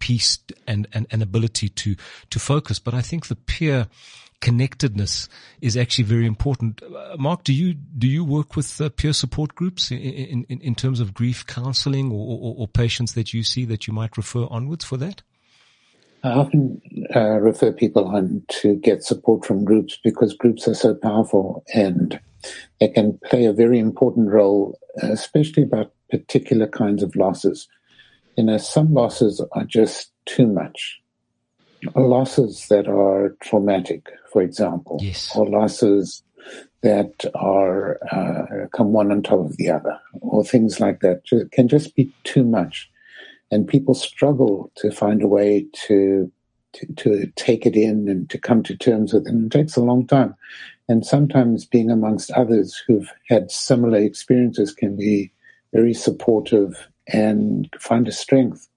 peace 0.00 0.38
and, 0.66 0.86
and, 0.92 1.06
and 1.10 1.22
ability 1.22 1.70
to, 1.70 1.96
to 2.28 2.38
focus. 2.38 2.78
But 2.78 2.92
I 2.92 3.00
think 3.00 3.28
the 3.28 3.36
peer 3.36 3.86
connectedness 4.40 5.28
is 5.60 5.76
actually 5.76 6.04
very 6.04 6.26
important. 6.26 6.82
Uh, 6.82 7.16
Mark, 7.18 7.44
do 7.44 7.52
you 7.52 7.74
do 7.74 8.06
you 8.06 8.24
work 8.24 8.56
with 8.56 8.80
uh, 8.80 8.88
peer 8.88 9.12
support 9.12 9.54
groups 9.54 9.90
in, 9.90 10.44
in, 10.48 10.60
in 10.60 10.74
terms 10.74 11.00
of 11.00 11.14
grief 11.14 11.46
counselling 11.46 12.10
or, 12.10 12.38
or, 12.38 12.54
or, 12.58 12.68
patients 12.68 13.12
that 13.14 13.34
you 13.34 13.42
see 13.42 13.64
that 13.66 13.86
you 13.86 13.92
might 13.92 14.16
refer 14.16 14.46
onwards 14.50 14.84
for 14.84 14.96
that? 14.96 15.22
I 16.22 16.30
often 16.30 16.80
uh, 17.14 17.40
refer 17.40 17.72
people 17.72 18.08
on 18.08 18.42
to 18.48 18.76
get 18.76 19.02
support 19.02 19.44
from 19.44 19.64
groups 19.64 19.98
because 20.02 20.34
groups 20.34 20.68
are 20.68 20.74
so 20.74 20.94
powerful 20.94 21.64
and 21.74 22.20
they 22.78 22.88
can 22.88 23.18
play 23.24 23.46
a 23.46 23.52
very 23.52 23.78
important 23.78 24.30
role, 24.30 24.78
especially 25.02 25.62
about 25.62 25.92
particular 26.10 26.66
kinds 26.66 27.02
of 27.02 27.16
losses. 27.16 27.68
You 28.36 28.44
know, 28.44 28.58
some 28.58 28.92
losses 28.92 29.42
are 29.52 29.64
just 29.64 30.12
too 30.26 30.46
much. 30.46 31.00
Losses 31.94 32.66
that 32.68 32.86
are 32.88 33.34
traumatic, 33.42 34.10
for 34.32 34.42
example, 34.42 34.98
yes. 35.00 35.34
or 35.34 35.48
losses 35.48 36.22
that 36.82 37.24
are 37.34 37.98
uh, 38.12 38.66
come 38.74 38.92
one 38.92 39.10
on 39.10 39.22
top 39.22 39.40
of 39.40 39.56
the 39.56 39.70
other, 39.70 39.98
or 40.20 40.44
things 40.44 40.80
like 40.80 41.00
that, 41.00 41.22
can 41.52 41.68
just 41.68 41.94
be 41.94 42.12
too 42.24 42.44
much, 42.44 42.90
and 43.50 43.66
people 43.68 43.94
struggle 43.94 44.70
to 44.76 44.90
find 44.90 45.22
a 45.22 45.28
way 45.28 45.66
to, 45.86 46.30
to 46.72 46.86
to 46.94 47.26
take 47.36 47.66
it 47.66 47.76
in 47.76 48.08
and 48.08 48.30
to 48.30 48.38
come 48.38 48.62
to 48.62 48.76
terms 48.76 49.12
with 49.12 49.26
it. 49.26 49.32
And 49.32 49.46
it 49.52 49.58
takes 49.58 49.76
a 49.76 49.82
long 49.82 50.06
time, 50.06 50.34
and 50.88 51.04
sometimes 51.04 51.64
being 51.64 51.90
amongst 51.90 52.30
others 52.32 52.82
who've 52.86 53.10
had 53.28 53.50
similar 53.50 53.98
experiences 53.98 54.72
can 54.72 54.96
be 54.96 55.32
very 55.72 55.94
supportive 55.94 56.88
and 57.12 57.68
find 57.78 58.08
a 58.08 58.12
strength 58.12 58.69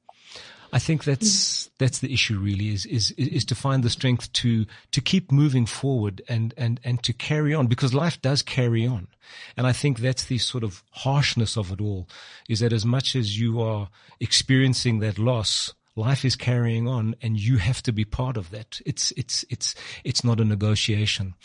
I 0.74 0.80
think 0.80 1.04
that's 1.04 1.30
mm-hmm. 1.30 1.74
that's 1.78 2.00
the 2.00 2.12
issue 2.12 2.40
really 2.40 2.70
is 2.70 2.88
is 2.88 3.12
is 3.12 3.46
to 3.46 3.56
find 3.56 3.84
the 3.84 3.92
strength 3.92 4.34
to 4.34 4.66
to 4.92 5.02
keep 5.02 5.32
moving 5.32 5.68
forward 5.68 6.24
and 6.28 6.52
and 6.58 6.80
and 6.84 7.02
to 7.04 7.14
carry 7.14 7.54
on 7.54 7.68
because 7.68 7.94
life 7.94 8.20
does 8.24 8.42
carry 8.42 8.88
on. 8.88 9.08
And 9.56 9.68
I 9.68 9.72
think 9.72 10.00
that's 10.00 10.26
the 10.26 10.40
sort 10.40 10.64
of 10.64 10.84
harshness 10.90 11.58
of 11.58 11.72
it 11.72 11.80
all 11.80 12.10
is 12.50 12.60
that 12.62 12.74
as 12.74 12.86
much 12.86 13.16
as 13.16 13.40
you 13.40 13.62
are 13.62 13.90
experiencing 14.20 15.00
that 15.00 15.20
loss, 15.20 15.74
life 15.96 16.26
is 16.26 16.36
carrying 16.36 16.88
on 16.88 17.16
and 17.22 17.40
you 17.40 17.58
have 17.58 17.84
to 17.84 17.94
be 17.94 18.04
part 18.04 18.36
of 18.36 18.50
that. 18.50 18.82
It's 18.84 19.14
it's 19.16 19.46
it's 19.52 19.76
it's 20.04 20.24
not 20.24 20.40
a 20.40 20.46
negotiation. 20.46 21.36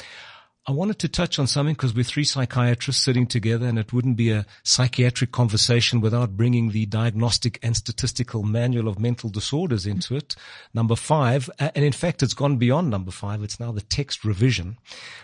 I 0.68 0.72
wanted 0.72 0.98
to 0.98 1.08
touch 1.08 1.38
on 1.38 1.46
something 1.46 1.72
because 1.72 1.94
we're 1.94 2.04
three 2.04 2.24
psychiatrists 2.24 3.02
sitting 3.02 3.26
together 3.26 3.66
and 3.66 3.78
it 3.78 3.94
wouldn't 3.94 4.18
be 4.18 4.30
a 4.32 4.44
psychiatric 4.64 5.32
conversation 5.32 6.02
without 6.02 6.36
bringing 6.36 6.72
the 6.72 6.84
diagnostic 6.84 7.58
and 7.62 7.74
statistical 7.74 8.42
manual 8.42 8.86
of 8.86 8.98
mental 8.98 9.30
disorders 9.30 9.86
into 9.86 10.14
it. 10.14 10.36
Number 10.74 10.94
five, 10.94 11.48
and 11.58 11.74
in 11.74 11.92
fact, 11.92 12.22
it's 12.22 12.34
gone 12.34 12.58
beyond 12.58 12.90
number 12.90 13.10
five. 13.10 13.42
It's 13.42 13.58
now 13.58 13.72
the 13.72 13.80
text 13.80 14.26
revision, 14.26 14.76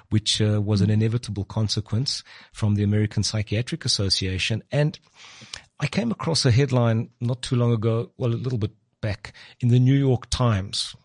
which 0.08 0.40
uh, 0.40 0.62
was 0.62 0.80
an 0.80 0.88
inevitable 0.88 1.44
consequence 1.44 2.24
from 2.50 2.74
the 2.74 2.82
American 2.82 3.22
Psychiatric 3.22 3.84
Association. 3.84 4.62
And 4.72 4.98
I 5.78 5.88
came 5.88 6.10
across 6.10 6.46
a 6.46 6.52
headline 6.52 7.10
not 7.20 7.42
too 7.42 7.56
long 7.56 7.70
ago, 7.70 8.12
well, 8.16 8.32
a 8.32 8.32
little 8.32 8.58
bit 8.58 8.72
back 9.02 9.34
in 9.60 9.68
the 9.68 9.78
New 9.78 9.92
York 9.92 10.30
Times 10.30 10.96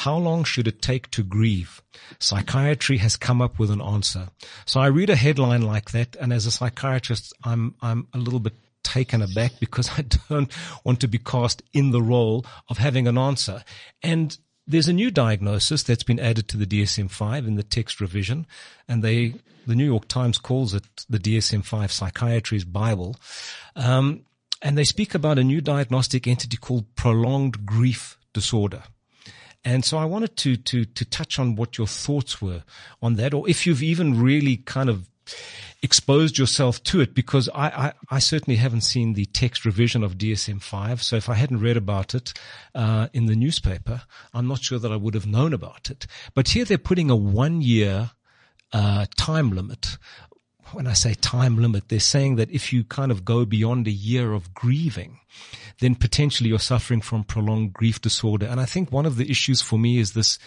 how 0.00 0.18
long 0.18 0.44
should 0.44 0.68
it 0.68 0.82
take 0.82 1.10
to 1.12 1.22
grieve? 1.22 1.82
Psychiatry 2.18 2.98
has 2.98 3.16
come 3.16 3.40
up 3.40 3.58
with 3.58 3.70
an 3.70 3.80
answer. 3.80 4.28
So 4.66 4.78
I 4.78 4.88
read 4.88 5.08
a 5.08 5.16
headline 5.16 5.62
like 5.62 5.92
that, 5.92 6.16
and 6.16 6.34
as 6.34 6.44
a 6.44 6.50
psychiatrist, 6.50 7.32
I'm 7.44 7.74
I'm 7.80 8.06
a 8.12 8.18
little 8.18 8.38
bit 8.38 8.52
taken 8.82 9.22
aback 9.22 9.52
because 9.60 9.90
I 9.98 10.02
don't 10.02 10.52
want 10.84 11.00
to 11.00 11.08
be 11.08 11.16
cast 11.18 11.62
in 11.72 11.92
the 11.92 12.02
role 12.02 12.44
of 12.68 12.76
having 12.76 13.08
an 13.08 13.16
answer. 13.16 13.64
And 14.02 14.36
there's 14.66 14.86
a 14.86 14.92
new 14.92 15.10
diagnosis 15.10 15.82
that's 15.82 16.02
been 16.02 16.20
added 16.20 16.46
to 16.48 16.58
the 16.58 16.66
DSM-5 16.66 17.46
in 17.46 17.54
the 17.54 17.62
text 17.62 17.98
revision, 17.98 18.46
and 18.86 19.02
they, 19.02 19.36
the 19.66 19.74
New 19.74 19.86
York 19.86 20.08
Times 20.08 20.36
calls 20.36 20.74
it 20.74 20.84
the 21.08 21.18
DSM-5 21.18 21.90
Psychiatry's 21.90 22.64
Bible. 22.64 23.16
Um, 23.74 24.26
and 24.60 24.76
they 24.76 24.84
speak 24.84 25.14
about 25.14 25.38
a 25.38 25.44
new 25.44 25.62
diagnostic 25.62 26.26
entity 26.26 26.58
called 26.58 26.94
prolonged 26.96 27.64
grief 27.64 28.18
disorder. 28.34 28.82
And 29.66 29.84
so 29.84 29.98
I 29.98 30.04
wanted 30.04 30.36
to, 30.36 30.56
to, 30.56 30.84
to 30.84 31.04
touch 31.04 31.40
on 31.40 31.56
what 31.56 31.76
your 31.76 31.88
thoughts 31.88 32.40
were 32.40 32.62
on 33.02 33.16
that, 33.16 33.34
or 33.34 33.48
if 33.48 33.66
you've 33.66 33.82
even 33.82 34.22
really 34.22 34.58
kind 34.58 34.88
of 34.88 35.10
exposed 35.82 36.38
yourself 36.38 36.80
to 36.84 37.00
it, 37.00 37.16
because 37.16 37.48
I, 37.48 37.66
I, 37.66 37.92
I 38.08 38.18
certainly 38.20 38.58
haven't 38.58 38.82
seen 38.82 39.14
the 39.14 39.24
text 39.26 39.64
revision 39.64 40.04
of 40.04 40.18
DSM-5. 40.18 41.02
So 41.02 41.16
if 41.16 41.28
I 41.28 41.34
hadn't 41.34 41.58
read 41.58 41.76
about 41.76 42.14
it, 42.14 42.32
uh, 42.76 43.08
in 43.12 43.26
the 43.26 43.34
newspaper, 43.34 44.02
I'm 44.32 44.46
not 44.46 44.62
sure 44.62 44.78
that 44.78 44.92
I 44.92 44.96
would 44.96 45.14
have 45.14 45.26
known 45.26 45.52
about 45.52 45.90
it. 45.90 46.06
But 46.32 46.50
here 46.50 46.64
they're 46.64 46.78
putting 46.78 47.10
a 47.10 47.16
one 47.16 47.60
year, 47.60 48.12
uh, 48.72 49.06
time 49.16 49.50
limit 49.50 49.98
when 50.72 50.86
I 50.86 50.92
say 50.94 51.14
time 51.14 51.56
limit, 51.56 51.88
they're 51.88 52.00
saying 52.00 52.36
that 52.36 52.50
if 52.50 52.72
you 52.72 52.84
kind 52.84 53.10
of 53.12 53.24
go 53.24 53.44
beyond 53.44 53.86
a 53.86 53.92
year 53.92 54.32
of 54.32 54.54
grieving, 54.54 55.20
then 55.80 55.94
potentially 55.94 56.48
you're 56.48 56.58
suffering 56.58 57.00
from 57.00 57.24
prolonged 57.24 57.72
grief 57.72 58.00
disorder. 58.00 58.46
And 58.46 58.60
I 58.60 58.64
think 58.64 58.90
one 58.90 59.06
of 59.06 59.16
the 59.16 59.30
issues 59.30 59.60
for 59.60 59.78
me 59.78 59.98
is 59.98 60.12
this 60.12 60.38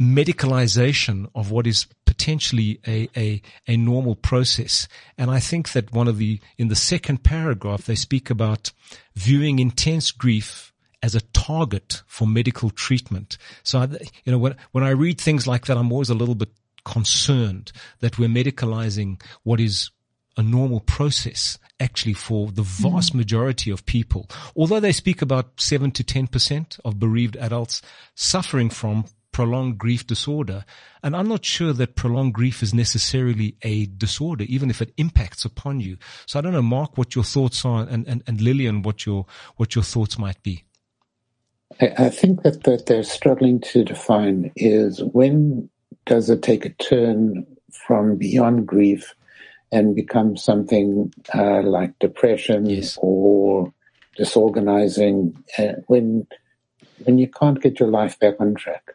medicalization 0.00 1.30
of 1.34 1.50
what 1.50 1.66
is 1.66 1.86
potentially 2.06 2.80
a, 2.86 3.08
a, 3.16 3.42
a 3.68 3.76
normal 3.76 4.16
process. 4.16 4.88
And 5.18 5.30
I 5.30 5.40
think 5.40 5.72
that 5.72 5.92
one 5.92 6.08
of 6.08 6.18
the, 6.18 6.40
in 6.56 6.68
the 6.68 6.74
second 6.74 7.22
paragraph, 7.22 7.84
they 7.84 7.94
speak 7.94 8.30
about 8.30 8.72
viewing 9.14 9.58
intense 9.58 10.10
grief 10.10 10.72
as 11.02 11.14
a 11.14 11.20
target 11.20 12.02
for 12.06 12.26
medical 12.26 12.70
treatment. 12.70 13.38
So, 13.62 13.80
I, 13.80 13.84
you 14.24 14.32
know, 14.32 14.38
when, 14.38 14.56
when 14.72 14.84
I 14.84 14.90
read 14.90 15.20
things 15.20 15.46
like 15.46 15.66
that, 15.66 15.76
I'm 15.76 15.92
always 15.92 16.10
a 16.10 16.14
little 16.14 16.34
bit 16.34 16.50
concerned 16.90 17.72
that 18.00 18.18
we're 18.18 18.28
medicalizing 18.28 19.22
what 19.44 19.60
is 19.60 19.90
a 20.36 20.42
normal 20.42 20.80
process 20.80 21.58
actually 21.78 22.14
for 22.14 22.50
the 22.50 22.62
vast 22.62 23.12
mm. 23.12 23.16
majority 23.16 23.70
of 23.70 23.86
people. 23.86 24.28
Although 24.56 24.80
they 24.80 24.92
speak 24.92 25.22
about 25.22 25.60
seven 25.60 25.90
to 25.92 26.04
10% 26.04 26.80
of 26.84 26.98
bereaved 26.98 27.36
adults 27.36 27.82
suffering 28.14 28.70
from 28.70 29.04
prolonged 29.32 29.78
grief 29.78 30.06
disorder. 30.06 30.64
And 31.02 31.16
I'm 31.16 31.28
not 31.28 31.44
sure 31.44 31.72
that 31.72 31.94
prolonged 31.94 32.34
grief 32.34 32.62
is 32.62 32.74
necessarily 32.74 33.56
a 33.62 33.86
disorder, 33.86 34.44
even 34.48 34.70
if 34.70 34.82
it 34.82 34.92
impacts 34.96 35.44
upon 35.44 35.80
you. 35.80 35.96
So 36.26 36.38
I 36.38 36.42
don't 36.42 36.52
know, 36.52 36.62
Mark, 36.62 36.98
what 36.98 37.14
your 37.14 37.24
thoughts 37.24 37.64
are 37.64 37.86
and, 37.88 38.06
and, 38.06 38.22
and 38.26 38.40
Lilian, 38.40 38.82
what 38.82 39.06
your, 39.06 39.26
what 39.56 39.74
your 39.74 39.84
thoughts 39.84 40.18
might 40.18 40.42
be. 40.42 40.64
I, 41.80 41.92
I 41.96 42.08
think 42.10 42.42
that, 42.42 42.64
that 42.64 42.86
they're 42.86 43.04
struggling 43.04 43.60
to 43.60 43.84
define 43.84 44.52
is 44.56 45.02
when 45.02 45.69
does 46.06 46.30
it 46.30 46.42
take 46.42 46.64
a 46.64 46.70
turn 46.70 47.46
from 47.72 48.16
beyond 48.16 48.66
grief 48.66 49.14
and 49.72 49.94
become 49.94 50.36
something 50.36 51.12
uh, 51.34 51.62
like 51.62 51.98
depression 51.98 52.66
yes. 52.66 52.98
or 53.00 53.72
disorganizing 54.16 55.36
uh, 55.58 55.74
when 55.86 56.26
when 57.04 57.18
you 57.18 57.28
can't 57.28 57.62
get 57.62 57.80
your 57.80 57.88
life 57.88 58.18
back 58.18 58.34
on 58.40 58.54
track. 58.54 58.92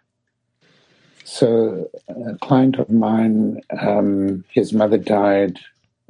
So, 1.23 1.89
a 2.07 2.37
client 2.37 2.77
of 2.77 2.89
mine, 2.89 3.61
um, 3.81 4.43
his 4.49 4.73
mother 4.73 4.99
died 4.99 5.57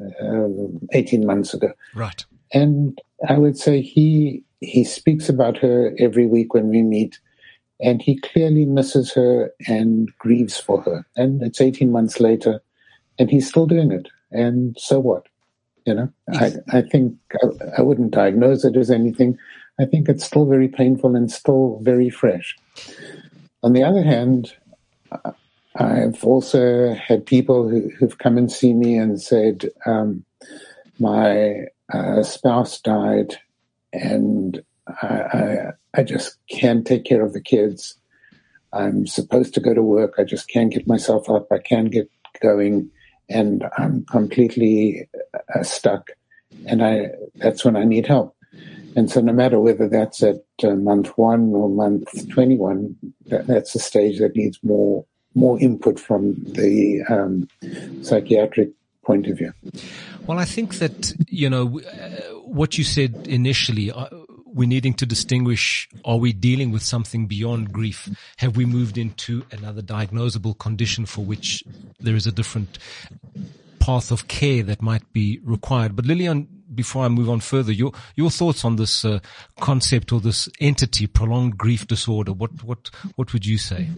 uh, 0.02 0.48
18 0.92 1.26
months 1.26 1.54
ago. 1.54 1.72
Right. 1.94 2.26
And 2.54 3.00
I 3.30 3.38
would 3.38 3.58
say 3.58 3.82
he 3.82 4.44
he 4.60 4.84
speaks 4.84 5.30
about 5.30 5.58
her 5.58 5.96
every 6.00 6.26
week 6.26 6.54
when 6.54 6.68
we 6.68 6.82
meet, 6.82 7.20
and 7.80 8.02
he 8.02 8.20
clearly 8.20 8.66
misses 8.66 9.14
her 9.14 9.52
and 9.68 10.10
grieves 10.18 10.58
for 10.58 10.82
her. 10.82 11.06
And 11.16 11.42
it's 11.42 11.62
18 11.62 11.92
months 11.92 12.20
later, 12.20 12.62
and 13.20 13.30
he's 13.30 13.48
still 13.48 13.66
doing 13.66 13.92
it 13.92 14.08
and 14.36 14.76
so 14.78 15.00
what? 15.00 15.28
You 15.86 15.94
know, 15.94 16.14
I, 16.34 16.54
I 16.72 16.82
think 16.82 17.18
I, 17.42 17.78
I, 17.78 17.82
wouldn't 17.82 18.12
diagnose 18.12 18.66
it 18.66 18.76
as 18.76 18.90
anything. 18.90 19.38
I 19.80 19.86
think 19.86 20.10
it's 20.10 20.26
still 20.26 20.46
very 20.46 20.68
painful 20.68 21.16
and 21.16 21.32
still 21.32 21.80
very 21.84 22.10
fresh. 22.10 22.56
On 23.62 23.74
the 23.74 23.84
other 23.84 24.02
hand, 24.02 24.54
I've 25.76 26.24
also 26.24 26.96
had 26.96 27.26
people 27.26 27.70
who, 27.70 27.92
have 28.00 28.18
come 28.18 28.38
and 28.38 28.52
see 28.52 28.74
me 28.74 28.98
and 28.98 29.22
said, 29.22 29.70
um, 29.86 30.26
my 31.00 31.66
uh, 31.94 32.24
spouse 32.24 32.82
died 32.82 33.38
and 33.94 34.64
I, 34.88 35.72
I, 35.98 36.04
just 36.04 36.38
can't 36.50 36.86
take 36.86 37.06
care 37.06 37.24
of 37.24 37.34
the 37.34 37.42
kids. 37.42 37.96
I'm 38.74 39.08
supposed 39.08 39.54
to 39.54 39.60
go 39.60 39.74
to 39.74 39.82
work. 39.82 40.16
I 40.18 40.24
just 40.24 40.48
can't 40.50 40.72
get 40.72 40.88
myself 40.88 41.30
up. 41.30 41.52
I 41.52 41.60
can't 41.60 41.92
get 41.92 42.10
going 42.42 42.90
and 43.30 43.64
I'm 43.78 44.06
completely 44.06 45.10
uh, 45.54 45.64
stuck. 45.64 46.12
And 46.68 46.84
I, 46.84 47.10
that's 47.36 47.66
when 47.66 47.76
I 47.76 47.84
need 47.84 48.08
help. 48.08 48.36
And 48.96 49.12
so 49.12 49.20
no 49.20 49.34
matter 49.34 49.60
whether 49.60 49.90
that's 49.90 50.24
at 50.24 50.44
uh, 50.64 50.76
month 50.76 51.18
one 51.18 51.54
or 51.54 51.70
month 51.70 52.30
21, 52.30 52.96
that, 53.28 53.48
that's 53.48 53.76
a 53.76 53.80
stage 53.80 54.20
that 54.20 54.36
needs 54.36 54.60
more 54.64 55.06
more 55.36 55.60
input 55.60 56.00
from 56.00 56.34
the 56.46 57.04
um, 57.10 57.48
psychiatric 58.02 58.70
point 59.04 59.28
of 59.28 59.38
view. 59.38 59.54
Well, 60.26 60.40
I 60.40 60.46
think 60.46 60.76
that, 60.76 61.14
you 61.28 61.50
know, 61.50 61.80
uh, 61.80 62.40
what 62.46 62.78
you 62.78 62.84
said 62.84 63.28
initially, 63.28 63.92
uh, 63.92 64.08
we're 64.56 64.68
needing 64.68 64.94
to 64.94 65.06
distinguish, 65.06 65.90
are 66.06 66.18
we 66.18 66.32
dealing 66.32 66.72
with 66.72 66.82
something 66.82 67.28
beyond 67.28 67.74
grief? 67.74 68.10
Have 68.38 68.56
we 68.56 68.66
moved 68.66 68.98
into 68.98 69.46
another 69.52 69.82
diagnosable 69.82 70.58
condition 70.58 71.06
for 71.06 71.26
which 71.26 71.62
there 72.00 72.16
is 72.16 72.26
a 72.26 72.32
different 72.32 72.80
path 73.80 74.12
of 74.12 74.30
care 74.30 74.64
that 74.64 74.82
might 74.82 75.12
be 75.12 75.42
required? 75.44 75.96
But 75.96 76.06
Lilian, 76.06 76.48
before 76.74 77.04
I 77.04 77.10
move 77.10 77.30
on 77.30 77.42
further, 77.42 77.74
your 77.74 77.92
your 78.16 78.32
thoughts 78.32 78.64
on 78.64 78.78
this 78.78 79.04
uh, 79.04 79.20
concept 79.60 80.14
or 80.14 80.22
this 80.22 80.48
entity, 80.62 81.06
prolonged 81.06 81.58
grief 81.58 81.86
disorder. 81.86 82.32
What 82.32 82.64
what 82.64 82.90
what 83.16 83.34
would 83.34 83.46
you 83.46 83.58
say? 83.58 83.90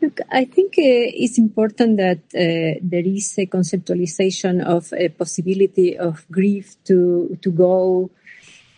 Look, 0.00 0.20
I 0.30 0.44
think 0.44 0.74
uh, 0.78 1.22
it's 1.22 1.38
important 1.38 1.96
that 1.98 2.20
uh, 2.34 2.80
there 2.82 3.04
is 3.04 3.38
a 3.38 3.46
conceptualization 3.46 4.64
of 4.64 4.92
a 4.92 5.08
possibility 5.10 5.98
of 5.98 6.26
grief 6.30 6.76
to 6.84 7.38
to 7.42 7.50
go 7.50 8.10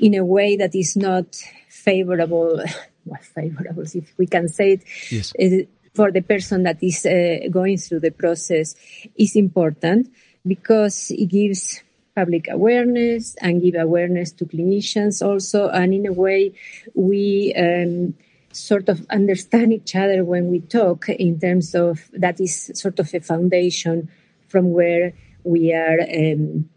in 0.01 0.15
a 0.15 0.25
way 0.25 0.57
that 0.57 0.75
is 0.75 0.97
not 0.97 1.37
favorable. 1.69 2.63
Well, 3.09 3.19
favorable, 3.23 3.85
if 3.95 4.13
we 4.19 4.27
can 4.27 4.49
say 4.49 4.73
it, 4.73 4.83
yes. 5.11 5.33
Uh, 5.41 5.65
for 5.95 6.13
the 6.13 6.21
person 6.21 6.65
that 6.65 6.83
is 6.83 7.07
uh, 7.07 7.49
going 7.51 7.79
through 7.79 8.01
the 8.01 8.11
process 8.11 8.75
is 9.17 9.35
important 9.35 10.13
because 10.47 11.11
it 11.11 11.25
gives 11.31 11.83
public 12.15 12.49
awareness 12.51 13.35
and 13.41 13.63
give 13.63 13.77
awareness 13.77 14.33
to 14.33 14.45
clinicians 14.45 15.25
also, 15.27 15.69
and 15.69 15.95
in 15.95 16.05
a 16.05 16.13
way 16.13 16.53
we. 16.95 17.55
Um, 17.57 18.15
sort 18.51 18.89
of 18.89 19.07
understand 19.11 19.73
each 19.73 19.95
other 19.95 20.25
when 20.25 20.51
we 20.51 20.61
talk 20.61 21.09
in 21.09 21.39
terms 21.39 21.75
of 21.75 22.11
that 22.13 22.41
is 22.41 22.71
sort 22.75 22.99
of 22.99 23.13
a 23.15 23.21
foundation 23.21 24.09
from 24.49 24.73
where 24.73 25.13
we 25.45 25.73
are 25.73 26.01
um, 26.01 26.69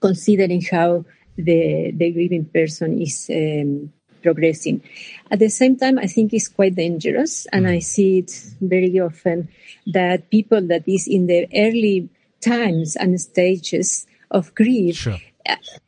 considering 0.00 0.60
how 0.60 1.04
the, 1.36 1.92
the 1.94 2.10
grieving 2.12 2.46
person 2.46 3.00
is 3.00 3.30
um, 3.30 3.92
progressing. 4.22 4.82
At 5.30 5.38
the 5.38 5.48
same 5.48 5.76
time, 5.76 5.98
I 5.98 6.06
think 6.06 6.32
it's 6.32 6.48
quite 6.48 6.74
dangerous, 6.74 7.46
and 7.52 7.66
I 7.68 7.78
see 7.80 8.18
it 8.18 8.32
very 8.60 8.98
often 9.00 9.48
that 9.86 10.30
people 10.30 10.62
that 10.68 10.88
is 10.88 11.06
in 11.06 11.26
the 11.26 11.46
early 11.54 12.08
times 12.40 12.96
and 12.96 13.20
stages 13.20 14.06
of 14.30 14.54
grief 14.54 14.96
sure. 14.96 15.18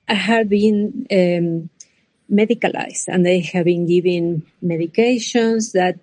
have 0.09 0.49
been 0.49 1.07
um, 1.11 1.71
medicalized 2.31 3.09
and 3.09 3.25
they 3.25 3.41
have 3.41 3.65
been 3.65 3.87
given 3.87 4.45
medications 4.65 5.73
that 5.73 5.99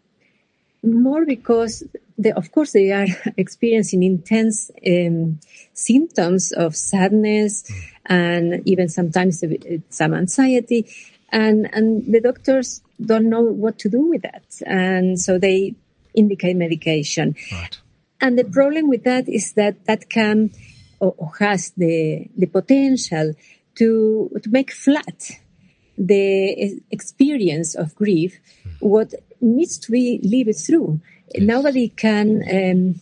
more 0.83 1.25
because 1.25 1.83
they, 2.17 2.31
of 2.31 2.51
course 2.51 2.73
they 2.73 2.91
are 2.91 3.07
experiencing 3.37 4.03
intense 4.03 4.71
um, 4.85 5.39
symptoms 5.73 6.51
of 6.51 6.75
sadness 6.75 7.63
mm. 7.63 7.92
And 8.05 8.61
even 8.67 8.89
sometimes 8.89 9.43
some 9.89 10.13
anxiety 10.13 10.87
and 11.29 11.69
and 11.73 12.13
the 12.13 12.21
doctors 12.21 12.81
don't 13.03 13.29
know 13.29 13.41
what 13.41 13.79
to 13.79 13.89
do 13.89 14.07
with 14.07 14.21
that 14.21 14.43
and 14.65 15.19
so 15.19 15.37
they 15.37 15.75
indicate 16.13 16.55
medication 16.55 17.35
right. 17.51 17.79
and 18.21 18.37
the 18.37 18.43
problem 18.43 18.87
with 18.89 19.03
that 19.03 19.27
is 19.27 19.53
that 19.53 19.85
that 19.85 20.09
can 20.09 20.51
or, 20.99 21.13
or 21.17 21.31
has 21.39 21.71
the 21.71 22.27
the 22.37 22.45
potential 22.45 23.33
to 23.75 24.29
to 24.41 24.49
make 24.49 24.71
flat 24.71 25.31
the 25.97 26.81
experience 26.91 27.75
of 27.75 27.95
grief, 27.95 28.39
what 28.79 29.13
needs 29.41 29.77
to 29.77 29.91
be 29.91 30.19
lived 30.23 30.57
through. 30.57 30.99
Yes. 31.33 31.43
Nobody 31.43 31.89
can 31.89 32.43
um, 32.51 32.99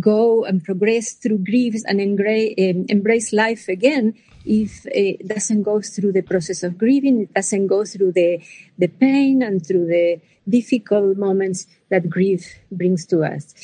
go 0.00 0.44
and 0.44 0.64
progress 0.64 1.12
through 1.12 1.38
griefs 1.38 1.84
and 1.86 2.00
um, 2.00 2.86
embrace 2.88 3.32
life 3.32 3.68
again 3.68 4.14
if 4.44 4.86
it 4.86 5.26
doesn't 5.26 5.62
go 5.62 5.80
through 5.80 6.12
the 6.12 6.22
process 6.22 6.62
of 6.62 6.76
grieving, 6.76 7.22
it 7.22 7.34
doesn't 7.34 7.66
go 7.66 7.84
through 7.84 8.12
the, 8.12 8.42
the 8.78 8.88
pain 8.88 9.42
and 9.42 9.66
through 9.66 9.86
the 9.86 10.20
difficult 10.48 11.16
moments 11.16 11.66
that 11.88 12.10
grief 12.10 12.58
brings 12.70 13.06
to 13.06 13.24
us. 13.24 13.54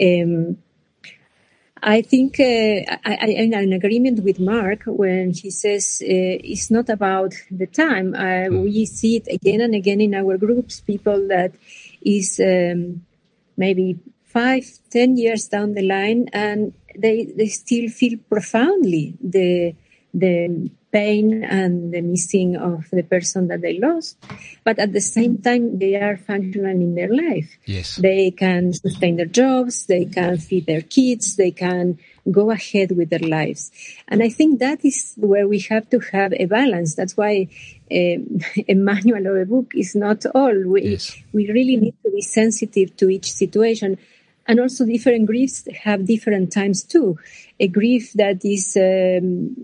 Um, 0.00 0.58
I 1.82 2.00
think 2.00 2.40
uh, 2.40 2.96
I, 3.04 3.14
am 3.14 3.52
in 3.52 3.72
agreement 3.74 4.24
with 4.24 4.40
Mark 4.40 4.84
when 4.86 5.34
he 5.34 5.50
says 5.50 6.00
uh, 6.02 6.06
it's 6.08 6.70
not 6.70 6.88
about 6.88 7.34
the 7.50 7.66
time. 7.66 8.14
Uh, 8.14 8.46
hmm. 8.46 8.62
we 8.62 8.86
see 8.86 9.16
it 9.16 9.28
again 9.30 9.60
and 9.60 9.74
again 9.74 10.00
in 10.00 10.14
our 10.14 10.38
groups, 10.38 10.80
people 10.80 11.28
that 11.28 11.52
is 12.00 12.40
um, 12.40 13.04
maybe 13.58 13.98
five, 14.34 14.66
ten 14.90 15.16
years 15.16 15.48
down 15.48 15.74
the 15.74 15.86
line, 15.96 16.28
and 16.32 16.74
they 17.04 17.16
they 17.38 17.46
still 17.46 17.88
feel 17.88 18.18
profoundly 18.28 19.16
the 19.22 19.74
the 20.12 20.70
pain 20.94 21.42
and 21.42 21.92
the 21.92 22.00
missing 22.00 22.54
of 22.54 22.88
the 22.92 23.02
person 23.02 23.48
that 23.48 23.60
they 23.60 23.80
lost. 23.80 24.16
But 24.62 24.78
at 24.78 24.92
the 24.92 25.00
same 25.00 25.38
time, 25.38 25.80
they 25.80 25.96
are 25.96 26.16
functional 26.16 26.70
in 26.70 26.94
their 26.94 27.12
life. 27.12 27.50
Yes. 27.66 27.96
They 27.96 28.30
can 28.30 28.72
sustain 28.72 29.16
their 29.16 29.32
jobs. 29.42 29.86
They 29.86 30.04
can 30.04 30.38
feed 30.38 30.66
their 30.66 30.82
kids. 30.82 31.34
They 31.34 31.50
can 31.50 31.98
go 32.30 32.52
ahead 32.52 32.96
with 32.96 33.10
their 33.10 33.26
lives. 33.38 33.72
And 34.06 34.22
I 34.22 34.28
think 34.28 34.60
that 34.60 34.84
is 34.84 35.14
where 35.16 35.48
we 35.48 35.58
have 35.70 35.90
to 35.90 35.98
have 36.12 36.32
a 36.32 36.46
balance. 36.46 36.94
That's 36.94 37.16
why 37.16 37.48
um, 37.90 38.38
a 38.68 38.74
manual 38.74 39.26
or 39.26 39.40
a 39.40 39.46
book 39.46 39.72
is 39.74 39.96
not 39.96 40.24
all. 40.32 40.56
We, 40.64 40.92
yes. 40.92 41.18
we 41.32 41.50
really 41.50 41.76
need 41.76 41.96
to 42.04 42.10
be 42.12 42.22
sensitive 42.22 42.96
to 42.98 43.08
each 43.08 43.32
situation 43.32 43.98
and 44.46 44.60
also 44.60 44.84
different 44.84 45.26
griefs 45.26 45.66
have 45.82 46.06
different 46.06 46.52
times 46.52 46.82
too. 46.82 47.18
A 47.60 47.68
grief 47.68 48.12
that 48.14 48.44
is 48.44 48.76
um, 48.76 49.56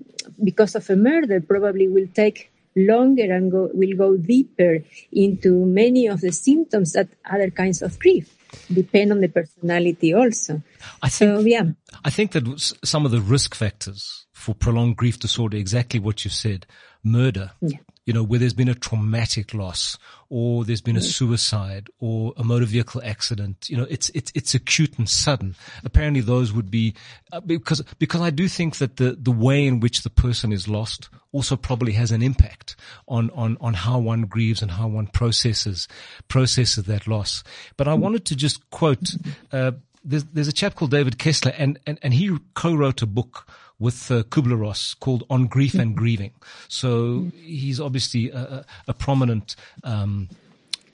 because 0.43 0.75
of 0.75 0.89
a 0.91 0.97
murder 0.97 1.41
probably 1.41 1.89
will 1.89 2.09
take 2.15 2.51
longer 2.77 3.33
and 3.33 3.51
go, 3.51 3.71
will 3.75 3.97
go 3.97 4.17
deeper 4.17 4.79
into 5.13 5.67
many 5.67 6.07
of 6.07 6.21
the 6.21 6.33
symptoms 6.33 6.93
that 6.93 7.09
other 7.29 7.51
kinds 7.51 7.83
of 7.83 7.99
grief 7.99 8.37
depend 8.73 9.13
on 9.13 9.21
the 9.21 9.29
personality 9.29 10.15
also. 10.15 10.63
I 11.03 11.09
think, 11.09 11.31
so, 11.31 11.41
yeah. 11.41 11.65
I 12.05 12.11
think 12.11 12.33
that 12.33 12.75
some 12.85 13.05
of 13.05 13.11
the 13.11 13.21
risk 13.21 13.55
factors 13.55 14.27
for 14.33 14.55
prolonged 14.55 14.97
grief 14.97 15.19
disorder, 15.19 15.57
exactly 15.57 16.01
what 16.01 16.25
you 16.25 16.31
said, 16.31 16.67
murder, 17.03 17.51
yeah 17.61 17.79
you 18.11 18.15
know, 18.15 18.25
where 18.25 18.41
there's 18.41 18.53
been 18.53 18.69
a 18.69 18.75
traumatic 18.75 19.55
loss 19.55 19.97
or 20.31 20.65
there's 20.65 20.81
been 20.81 20.97
a 20.97 21.01
suicide 21.01 21.89
or 22.01 22.35
a 22.37 22.43
motor 22.43 22.67
vehicle 22.67 23.01
accident, 23.05 23.71
you 23.71 23.77
know, 23.77 23.87
it's, 23.89 24.09
it's, 24.17 24.33
it's 24.35 24.53
acute 24.53 24.99
and 24.99 25.09
sudden. 25.09 25.55
Apparently 25.85 26.21
those 26.21 26.53
would 26.53 26.73
be, 26.73 26.93
uh, 27.31 27.39
because, 27.39 27.83
because 28.01 28.21
I 28.21 28.31
do 28.31 28.49
think 28.49 28.79
that 28.79 28.97
the, 28.97 29.13
the 29.13 29.31
way 29.31 29.65
in 29.65 29.79
which 29.79 30.03
the 30.03 30.11
person 30.11 30.53
is 30.53 30.67
lost 30.67 31.09
also 31.31 31.55
probably 31.55 31.93
has 31.93 32.11
an 32.11 32.21
impact 32.21 32.75
on, 33.07 33.31
on, 33.31 33.57
on 33.61 33.75
how 33.75 34.01
one 34.01 34.23
grieves 34.23 34.61
and 34.61 34.73
how 34.73 34.89
one 34.89 35.07
processes, 35.07 35.87
processes 36.27 36.87
that 36.87 37.07
loss. 37.07 37.45
But 37.77 37.87
I 37.87 37.95
wanted 37.95 38.25
to 38.25 38.35
just 38.35 38.69
quote, 38.71 39.15
uh, 39.53 39.71
there's, 40.03 40.25
there's 40.25 40.49
a 40.49 40.53
chap 40.53 40.75
called 40.75 40.91
David 40.91 41.17
Kessler 41.17 41.53
and, 41.57 41.79
and, 41.87 42.01
and 42.03 42.13
he 42.13 42.37
co-wrote 42.55 43.03
a 43.03 43.07
book 43.07 43.47
with 43.81 44.11
uh, 44.11 44.23
Kubler-Ross 44.25 44.95
called 44.95 45.25
On 45.29 45.49
Grief 45.49 45.75
and 45.75 45.97
Grieving. 46.01 46.33
So 46.69 47.33
he's 47.43 47.81
obviously 47.81 48.31
a, 48.31 48.65
a 48.87 48.95
prominent 48.95 49.57
um, 49.83 50.29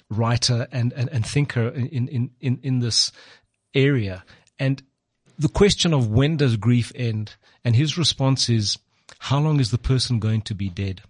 writer 0.08 0.66
and, 0.72 0.92
and, 0.94 1.10
and 1.10 1.26
thinker 1.26 1.68
in, 1.68 2.08
in, 2.08 2.30
in, 2.40 2.60
in 2.62 2.78
this 2.78 3.12
area. 3.74 4.24
And 4.58 4.82
the 5.38 5.48
question 5.48 5.92
of 5.92 6.08
when 6.08 6.36
does 6.36 6.56
grief 6.56 6.92
end? 6.94 7.34
And 7.64 7.76
his 7.76 7.98
response 7.98 8.48
is, 8.48 8.78
how 9.18 9.40
long 9.40 9.60
is 9.60 9.70
the 9.70 9.78
person 9.78 10.18
going 10.18 10.42
to 10.42 10.54
be 10.54 10.68
dead? 10.68 11.02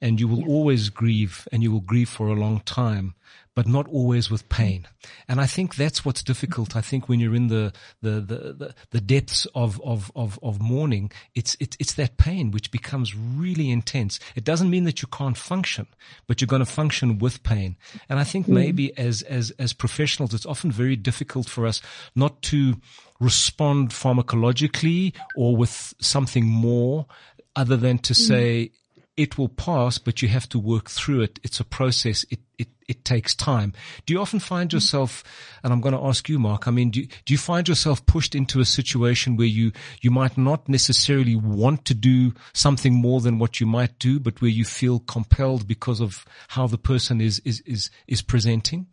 And 0.00 0.20
you 0.20 0.28
will 0.28 0.46
always 0.46 0.90
grieve 0.90 1.48
and 1.50 1.62
you 1.62 1.72
will 1.72 1.80
grieve 1.80 2.08
for 2.08 2.28
a 2.28 2.34
long 2.34 2.60
time. 2.60 3.14
But 3.54 3.68
not 3.68 3.86
always 3.88 4.30
with 4.30 4.48
pain. 4.48 4.86
And 5.28 5.40
I 5.40 5.46
think 5.46 5.76
that's 5.76 6.04
what's 6.04 6.22
difficult. 6.22 6.74
I 6.74 6.80
think 6.80 7.08
when 7.08 7.20
you're 7.20 7.34
in 7.34 7.48
the, 7.48 7.72
the, 8.02 8.20
the, 8.20 8.74
the, 8.90 9.00
depths 9.00 9.46
of, 9.54 9.80
of, 9.82 10.10
of, 10.16 10.38
of 10.42 10.60
mourning, 10.60 11.12
it's, 11.34 11.56
it's, 11.60 11.76
it's 11.78 11.94
that 11.94 12.16
pain 12.16 12.50
which 12.50 12.70
becomes 12.70 13.14
really 13.14 13.70
intense. 13.70 14.18
It 14.34 14.44
doesn't 14.44 14.70
mean 14.70 14.84
that 14.84 15.02
you 15.02 15.08
can't 15.08 15.36
function, 15.36 15.86
but 16.26 16.40
you're 16.40 16.46
going 16.46 16.64
to 16.64 16.66
function 16.66 17.18
with 17.18 17.42
pain. 17.42 17.76
And 18.08 18.18
I 18.18 18.24
think 18.24 18.46
mm. 18.46 18.54
maybe 18.54 18.96
as, 18.98 19.22
as, 19.22 19.50
as 19.52 19.72
professionals, 19.72 20.34
it's 20.34 20.46
often 20.46 20.72
very 20.72 20.96
difficult 20.96 21.48
for 21.48 21.66
us 21.66 21.80
not 22.16 22.42
to 22.42 22.80
respond 23.20 23.90
pharmacologically 23.90 25.14
or 25.36 25.56
with 25.56 25.94
something 26.00 26.44
more 26.44 27.06
other 27.54 27.76
than 27.76 27.98
to 27.98 28.12
mm. 28.12 28.16
say, 28.16 28.70
it 29.16 29.38
will 29.38 29.48
pass, 29.48 29.98
but 29.98 30.22
you 30.22 30.28
have 30.28 30.48
to 30.48 30.58
work 30.58 30.90
through 30.90 31.22
it. 31.22 31.38
It's 31.44 31.60
a 31.60 31.64
process. 31.64 32.24
It, 32.30 32.40
it, 32.58 32.68
it 32.88 33.04
takes 33.04 33.34
time. 33.34 33.72
Do 34.06 34.12
you 34.12 34.20
often 34.20 34.40
find 34.40 34.70
mm. 34.70 34.72
yourself, 34.72 35.22
and 35.62 35.72
I'm 35.72 35.80
going 35.80 35.94
to 35.94 36.04
ask 36.04 36.28
you, 36.28 36.38
Mark, 36.38 36.66
I 36.66 36.72
mean, 36.72 36.90
do, 36.90 37.04
do 37.04 37.34
you 37.34 37.38
find 37.38 37.68
yourself 37.68 38.04
pushed 38.06 38.34
into 38.34 38.60
a 38.60 38.64
situation 38.64 39.36
where 39.36 39.46
you, 39.46 39.70
you 40.00 40.10
might 40.10 40.36
not 40.36 40.68
necessarily 40.68 41.36
want 41.36 41.84
to 41.86 41.94
do 41.94 42.34
something 42.52 42.94
more 42.94 43.20
than 43.20 43.38
what 43.38 43.60
you 43.60 43.66
might 43.66 43.98
do, 44.00 44.18
but 44.18 44.40
where 44.42 44.50
you 44.50 44.64
feel 44.64 44.98
compelled 44.98 45.68
because 45.68 46.00
of 46.00 46.24
how 46.48 46.66
the 46.66 46.78
person 46.78 47.20
is, 47.20 47.40
is, 47.44 47.60
is, 47.66 47.90
is 48.08 48.20
presenting? 48.20 48.86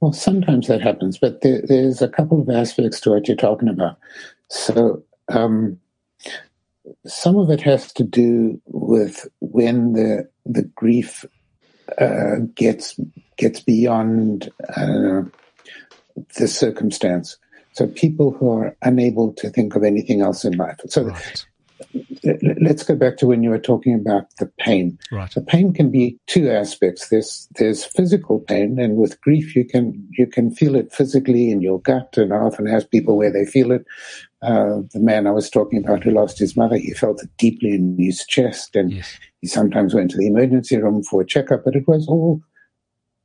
Well, 0.00 0.12
sometimes 0.12 0.68
that 0.68 0.80
happens, 0.80 1.18
but 1.18 1.40
there, 1.40 1.62
there's 1.64 2.02
a 2.02 2.08
couple 2.08 2.40
of 2.40 2.48
aspects 2.48 3.00
to 3.00 3.10
what 3.10 3.26
you're 3.26 3.36
talking 3.36 3.68
about. 3.68 3.98
So, 4.48 5.02
um, 5.28 5.78
some 7.06 7.36
of 7.36 7.50
it 7.50 7.60
has 7.62 7.92
to 7.94 8.04
do 8.04 8.60
with 8.66 9.28
when 9.40 9.92
the 9.92 10.28
the 10.44 10.62
grief 10.62 11.24
uh, 11.98 12.36
gets 12.54 12.98
gets 13.36 13.60
beyond 13.60 14.50
the 16.36 16.48
circumstance. 16.48 17.38
So 17.72 17.86
people 17.86 18.32
who 18.32 18.50
are 18.50 18.76
unable 18.82 19.32
to 19.34 19.48
think 19.48 19.74
of 19.74 19.82
anything 19.82 20.20
else 20.20 20.44
in 20.44 20.56
life. 20.56 20.78
So 20.88 21.04
right 21.04 21.46
let's 22.60 22.82
go 22.82 22.94
back 22.94 23.16
to 23.18 23.26
when 23.26 23.42
you 23.42 23.50
were 23.50 23.58
talking 23.58 23.94
about 23.94 24.26
the 24.38 24.46
pain. 24.58 24.98
Right. 25.10 25.30
The 25.32 25.40
pain 25.40 25.72
can 25.72 25.90
be 25.90 26.18
two 26.26 26.50
aspects. 26.50 27.08
There's 27.08 27.48
there's 27.58 27.84
physical 27.84 28.40
pain, 28.40 28.78
and 28.78 28.96
with 28.96 29.20
grief, 29.20 29.56
you 29.56 29.64
can 29.64 30.06
you 30.16 30.26
can 30.26 30.50
feel 30.50 30.74
it 30.74 30.92
physically 30.92 31.50
in 31.50 31.60
your 31.60 31.80
gut. 31.80 32.16
And 32.16 32.32
I 32.32 32.36
often 32.36 32.68
ask 32.68 32.90
people 32.90 33.16
where 33.16 33.32
they 33.32 33.44
feel 33.44 33.72
it. 33.72 33.84
Uh, 34.42 34.82
the 34.92 35.00
man 35.00 35.26
I 35.26 35.30
was 35.30 35.48
talking 35.48 35.84
about 35.84 36.02
who 36.02 36.10
lost 36.10 36.38
his 36.38 36.56
mother, 36.56 36.76
he 36.76 36.92
felt 36.92 37.22
it 37.22 37.30
deeply 37.38 37.74
in 37.74 37.96
his 37.98 38.24
chest, 38.26 38.76
and 38.76 38.92
yes. 38.92 39.18
he 39.40 39.46
sometimes 39.46 39.94
went 39.94 40.10
to 40.12 40.16
the 40.16 40.26
emergency 40.26 40.76
room 40.76 41.02
for 41.02 41.22
a 41.22 41.26
checkup. 41.26 41.64
But 41.64 41.76
it 41.76 41.86
was 41.86 42.06
all 42.08 42.40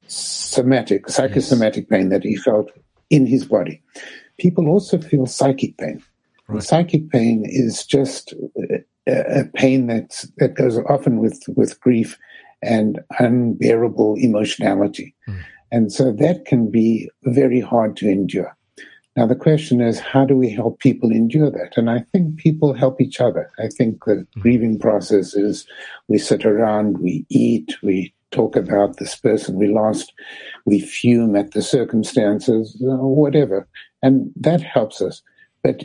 somatic, 0.08 1.10
psychosomatic 1.10 1.86
yes. 1.89 1.98
pain 1.98 2.10
that 2.10 2.24
he 2.24 2.36
felt 2.36 2.72
in 3.10 3.26
his 3.26 3.45
body. 3.45 3.82
People 4.39 4.68
also 4.68 5.00
feel 5.00 5.26
psychic 5.26 5.78
pain. 5.78 6.02
Right. 6.48 6.64
Psychic 6.64 7.10
pain 7.10 7.43
is 7.45 7.86
just 7.86 8.34
a, 9.08 9.43
pain 9.56 9.88
that 9.88 10.26
that 10.38 10.56
goes 10.56 10.78
often 10.89 11.20
with 11.20 11.41
with 11.56 11.80
grief 11.82 12.18
and 12.62 13.00
unbearable 13.20 14.16
emotionality, 14.16 15.14
mm. 15.28 15.39
and 15.72 15.91
so 15.91 16.12
that 16.12 16.45
can 16.45 16.72
be 16.72 17.10
very 17.24 17.60
hard 17.60 17.98
to 17.98 18.10
endure. 18.10 18.56
Now 19.18 19.26
the 19.26 19.36
question 19.36 19.82
is, 19.82 20.00
how 20.00 20.26
do 20.26 20.36
we 20.36 20.50
help 20.50 20.80
people 20.80 21.12
endure 21.12 21.50
that? 21.50 21.76
And 21.76 21.89
I 21.89 22.00
think 22.12 22.38
people 22.38 22.74
help 22.74 23.02
each 23.02 23.20
other. 23.20 23.50
I 23.60 23.68
think 23.68 24.06
the 24.06 24.14
mm. 24.14 24.41
grieving 24.41 24.80
process 24.80 25.34
is 25.34 25.66
we 26.08 26.18
sit 26.18 26.45
around, 26.45 27.00
we 27.00 27.26
eat, 27.30 27.76
we 27.82 28.14
talk 28.32 28.56
about 28.56 28.98
this 28.98 29.16
person 29.16 29.58
we 29.58 29.68
lost, 29.68 30.14
we 30.66 30.80
fume 30.80 31.36
at 31.36 31.52
the 31.52 31.62
circumstances, 31.62 32.76
whatever, 32.80 33.68
and 34.02 34.32
that 34.36 34.62
helps 34.62 35.02
us. 35.02 35.22
But 35.64 35.82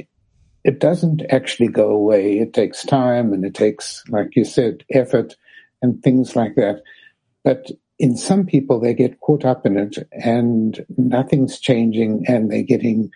it 0.65 0.79
doesn't 0.79 1.23
actually 1.31 1.69
go 1.69 1.91
away. 1.91 2.39
It 2.39 2.53
takes 2.53 2.85
time 2.85 3.33
and 3.33 3.45
it 3.45 3.55
takes, 3.55 4.03
like 4.09 4.37
you 4.37 4.45
said, 4.45 4.85
effort 4.91 5.37
and 5.81 6.03
things 6.03 6.37
like 6.37 6.55
that. 6.55 6.83
But 7.45 7.71
in 7.99 8.17
some 8.17 8.47
people, 8.47 8.81
they 8.81 8.95
get 8.95 9.21
caught 9.21 9.45
up 9.45 9.67
in 9.67 9.77
it 9.77 9.97
and 10.13 10.85
nothing's 10.97 11.59
changing 11.59 12.25
and 12.29 12.51
they're 12.51 12.63
getting 12.63 13.11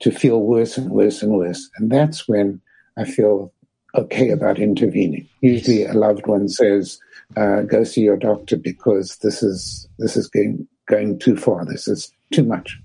to 0.00 0.10
feel 0.10 0.40
worse 0.42 0.76
and 0.76 0.90
worse 0.90 1.22
and 1.22 1.32
worse. 1.32 1.68
And 1.76 1.90
that's 1.90 2.28
when 2.28 2.60
I 2.96 3.04
feel 3.04 3.52
okay 3.94 4.30
about 4.30 4.58
intervening. 4.58 5.28
Usually 5.40 5.84
a 5.84 5.92
loved 5.92 6.26
one 6.26 6.48
says, 6.48 7.00
uh, 7.36 7.62
go 7.62 7.84
see 7.84 8.02
your 8.02 8.16
doctor 8.16 8.56
because 8.56 9.16
this 9.18 9.42
is, 9.42 9.88
this 9.98 10.16
is 10.16 10.28
going, 10.28 10.66
going 10.86 11.18
too 11.18 11.36
far. 11.36 11.64
This 11.64 11.88
is 11.88 12.12
too 12.32 12.44
much. 12.44 12.78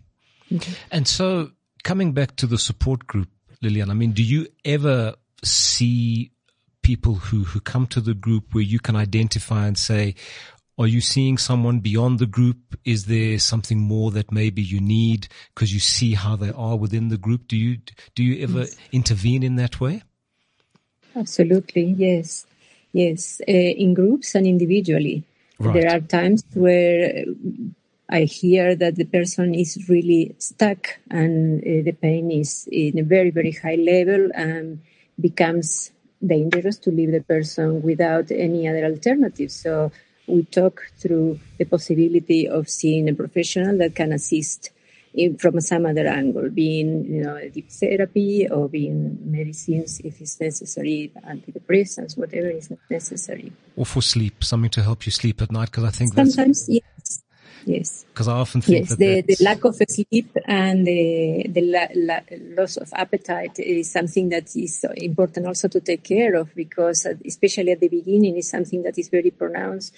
And 0.92 1.08
so 1.08 1.52
coming 1.84 2.14
back 2.14 2.36
to 2.38 2.48
the 2.48 2.58
support 2.58 3.08
group, 3.08 3.30
Lilian? 3.64 3.90
I 3.90 3.94
mean, 3.94 4.12
do 4.12 4.24
you 4.24 4.48
ever 4.66 5.16
see 5.44 6.32
people 6.82 7.16
who, 7.16 7.44
who 7.46 7.60
come 7.60 7.88
to 7.88 8.02
the 8.02 8.14
group 8.14 8.54
where 8.54 8.64
you 8.64 8.80
can 8.80 8.96
identify 8.96 9.66
and 9.66 9.78
say, 9.78 10.16
are 10.78 10.88
you 10.88 11.02
seeing 11.02 11.38
someone 11.38 11.80
beyond 11.80 12.20
the 12.20 12.26
group? 12.26 12.58
Is 12.84 13.06
there 13.06 13.40
something 13.40 13.80
more 13.80 14.12
that 14.12 14.32
maybe 14.32 14.62
you 14.62 14.82
need 14.82 15.28
because 15.54 15.74
you 15.74 15.80
see 15.80 16.14
how 16.14 16.36
they 16.36 16.52
are 16.52 16.76
within 16.76 17.10
the 17.10 17.18
group? 17.18 17.48
Do 17.48 17.58
you, 17.58 17.78
do 18.16 18.24
you 18.24 18.44
ever 18.44 18.62
yes. 18.62 18.76
intervene 18.92 19.44
in 19.44 19.56
that 19.58 19.80
way? 19.80 20.04
Absolutely. 21.16 21.96
Yes. 21.98 22.46
Yes. 22.92 23.40
Uh, 23.48 23.52
in 23.52 23.94
groups 23.94 24.36
and 24.36 24.48
individually. 24.48 25.24
Right. 25.60 25.74
There 25.74 25.96
are 25.96 26.00
times 26.00 26.44
where 26.54 27.24
I 28.10 28.24
hear 28.24 28.76
that 28.76 28.96
the 28.96 29.06
person 29.06 29.56
is 29.56 29.90
really 29.90 30.36
stuck 30.38 31.00
and 31.10 31.62
uh, 31.62 31.84
the 31.84 31.94
pain 31.94 32.32
is 32.32 32.68
in 32.72 33.00
a 33.00 33.04
very, 33.04 33.32
very 33.32 33.52
high 33.52 33.76
level 33.76 34.30
and 34.36 34.82
becomes 35.20 35.92
dangerous 36.26 36.78
to 36.78 36.92
leave 36.92 37.12
the 37.12 37.22
person 37.22 37.82
without 37.82 38.32
any 38.32 38.68
other 38.68 38.86
alternative. 38.86 39.52
So 39.52 39.92
we 40.28 40.44
talk 40.44 40.82
through 40.98 41.40
the 41.58 41.66
possibility 41.66 42.48
of 42.48 42.70
seeing 42.70 43.10
a 43.10 43.14
professional 43.14 43.78
that 43.80 43.96
can 43.96 44.14
assist 44.14 44.72
in, 45.14 45.38
from 45.38 45.62
some 45.62 45.86
other 45.86 46.08
angle, 46.08 46.50
being 46.50 47.06
you 47.06 47.24
know 47.24 47.38
deep 47.50 47.70
therapy 47.70 48.48
or 48.50 48.68
being 48.68 49.20
medicines 49.24 50.02
if 50.04 50.20
it's 50.20 50.40
necessary, 50.40 51.12
antidepressants, 51.28 52.18
whatever 52.18 52.50
is 52.50 52.72
necessary. 52.90 53.52
Or 53.76 53.86
for 53.86 54.02
sleep, 54.02 54.44
something 54.44 54.72
to 54.72 54.82
help 54.82 55.06
you 55.06 55.12
sleep 55.12 55.42
at 55.42 55.52
night, 55.52 55.70
because 55.72 55.84
I 55.84 55.92
think 55.92 56.14
sometimes 56.14 56.68
yes, 56.68 57.22
Yes. 57.66 58.06
Because 58.10 58.28
I 58.28 58.34
often 58.34 58.62
think 58.62 58.80
yes, 58.80 58.90
that 58.90 58.98
the, 58.98 59.22
the 59.22 59.38
lack 59.44 59.64
of 59.64 59.76
sleep 59.76 60.36
and 60.46 60.86
the, 60.86 61.46
the 61.48 61.62
la, 61.62 61.88
la, 61.96 62.20
loss 62.58 62.78
of 62.78 62.90
appetite 62.94 63.60
is 63.60 63.92
something 63.92 64.30
that 64.30 64.56
is 64.56 64.86
important 64.98 65.48
also 65.48 65.68
to 65.70 65.80
take 65.80 66.04
care 66.04 66.36
of 66.36 66.54
because 66.56 67.06
uh, 67.06 67.14
especially 67.26 67.72
at 67.72 67.80
the 67.80 67.88
beginning 67.88 68.38
is 68.38 68.50
something 68.50 68.84
that 68.84 68.98
is 68.98 69.10
very 69.10 69.32
pronounced. 69.32 69.94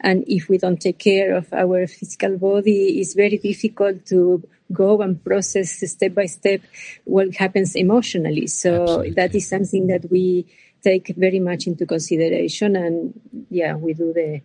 And 0.00 0.24
if 0.26 0.48
we 0.48 0.58
don't 0.58 0.80
take 0.80 0.98
care 0.98 1.34
of 1.34 1.52
our 1.52 1.86
physical 1.86 2.38
body, 2.38 3.00
it's 3.00 3.14
very 3.14 3.38
difficult 3.38 4.06
to 4.06 4.46
go 4.72 5.00
and 5.00 5.22
process 5.24 5.82
step 5.90 6.14
by 6.14 6.26
step 6.26 6.60
what 7.04 7.34
happens 7.34 7.74
emotionally. 7.74 8.46
So 8.46 8.82
Absolutely. 8.82 9.10
that 9.12 9.34
is 9.34 9.48
something 9.48 9.86
that 9.88 10.10
we 10.10 10.46
take 10.82 11.08
very 11.16 11.40
much 11.40 11.66
into 11.66 11.86
consideration 11.86 12.76
and 12.76 13.20
yeah, 13.50 13.74
we 13.74 13.94
do 13.94 14.12
the 14.12 14.40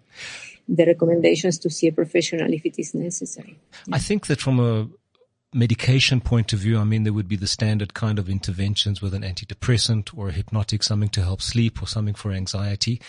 the 0.67 0.85
recommendations 0.85 1.57
to 1.59 1.69
see 1.69 1.87
a 1.87 1.91
professional 1.91 2.51
if 2.53 2.65
it 2.65 2.79
is 2.79 2.93
necessary. 2.93 3.57
I 3.91 3.99
think 3.99 4.27
that 4.27 4.39
from 4.39 4.59
a 4.59 4.87
medication 5.53 6.19
point 6.19 6.53
of 6.53 6.59
view, 6.59 6.79
I 6.79 6.83
mean, 6.83 7.03
there 7.03 7.13
would 7.13 7.27
be 7.27 7.35
the 7.35 7.47
standard 7.47 7.93
kind 7.93 8.17
of 8.17 8.29
interventions 8.29 9.01
with 9.01 9.13
an 9.13 9.23
antidepressant 9.23 10.17
or 10.17 10.29
a 10.29 10.31
hypnotic, 10.31 10.83
something 10.83 11.09
to 11.09 11.21
help 11.21 11.41
sleep 11.41 11.81
or 11.81 11.87
something 11.87 12.15
for 12.15 12.31
anxiety. 12.31 13.01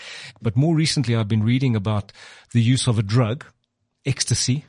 But 0.42 0.56
more 0.56 0.74
recently, 0.74 1.16
I've 1.16 1.28
been 1.28 1.42
reading 1.42 1.74
about 1.74 2.12
the 2.52 2.62
use 2.62 2.86
of 2.86 2.98
a 2.98 3.02
drug, 3.02 3.44
ecstasy, 4.04 4.66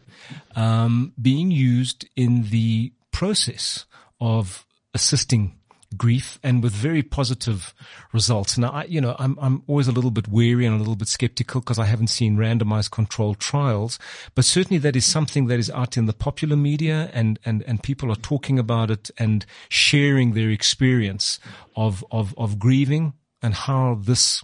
um, 0.55 1.13
being 1.21 1.51
used 1.51 2.07
in 2.15 2.49
the 2.49 2.93
process 3.11 3.85
of 4.19 4.65
assisting 4.93 5.57
grief 5.97 6.39
and 6.43 6.63
with 6.63 6.73
very 6.73 7.03
positive 7.03 7.73
results. 8.13 8.57
Now, 8.57 8.71
I, 8.71 8.83
you 8.85 9.01
know, 9.01 9.15
I'm, 9.19 9.37
I'm 9.41 9.63
always 9.67 9.87
a 9.87 9.91
little 9.91 10.11
bit 10.11 10.27
wary 10.27 10.65
and 10.65 10.75
a 10.75 10.79
little 10.79 10.95
bit 10.95 11.07
skeptical 11.07 11.61
because 11.61 11.79
I 11.79 11.85
haven't 11.85 12.07
seen 12.07 12.37
randomized 12.37 12.91
controlled 12.91 13.39
trials, 13.39 13.99
but 14.33 14.45
certainly 14.45 14.77
that 14.79 14.95
is 14.95 15.05
something 15.05 15.47
that 15.47 15.59
is 15.59 15.69
out 15.71 15.97
in 15.97 16.05
the 16.05 16.13
popular 16.13 16.55
media 16.55 17.09
and, 17.13 17.39
and, 17.45 17.63
and 17.63 17.83
people 17.83 18.11
are 18.11 18.15
talking 18.15 18.59
about 18.59 18.91
it 18.91 19.11
and 19.17 19.45
sharing 19.69 20.33
their 20.33 20.49
experience 20.49 21.39
of, 21.75 22.03
of, 22.11 22.33
of 22.37 22.59
grieving 22.59 23.13
and 23.41 23.53
how 23.53 23.95
this 23.95 24.43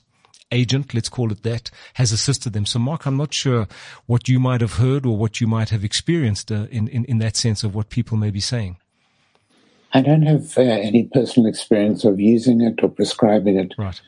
agent, 0.51 0.93
let's 0.93 1.09
call 1.09 1.31
it 1.31 1.43
that, 1.43 1.71
has 1.95 2.11
assisted 2.11 2.53
them. 2.53 2.65
So 2.65 2.79
Mark, 2.79 3.05
I'm 3.05 3.17
not 3.17 3.33
sure 3.33 3.67
what 4.05 4.27
you 4.27 4.39
might 4.39 4.61
have 4.61 4.73
heard 4.73 5.05
or 5.05 5.17
what 5.17 5.39
you 5.39 5.47
might 5.47 5.69
have 5.69 5.83
experienced 5.83 6.51
uh, 6.51 6.67
in, 6.69 6.87
in, 6.89 7.05
in 7.05 7.17
that 7.19 7.35
sense 7.35 7.63
of 7.63 7.73
what 7.73 7.89
people 7.89 8.17
may 8.17 8.31
be 8.31 8.41
saying. 8.41 8.77
I 9.93 10.01
don't 10.01 10.23
have 10.23 10.57
uh, 10.57 10.61
any 10.61 11.09
personal 11.11 11.49
experience 11.49 12.05
of 12.05 12.19
using 12.19 12.61
it 12.61 12.81
or 12.81 12.89
prescribing 12.89 13.57
it. 13.57 13.73
Right. 13.77 13.99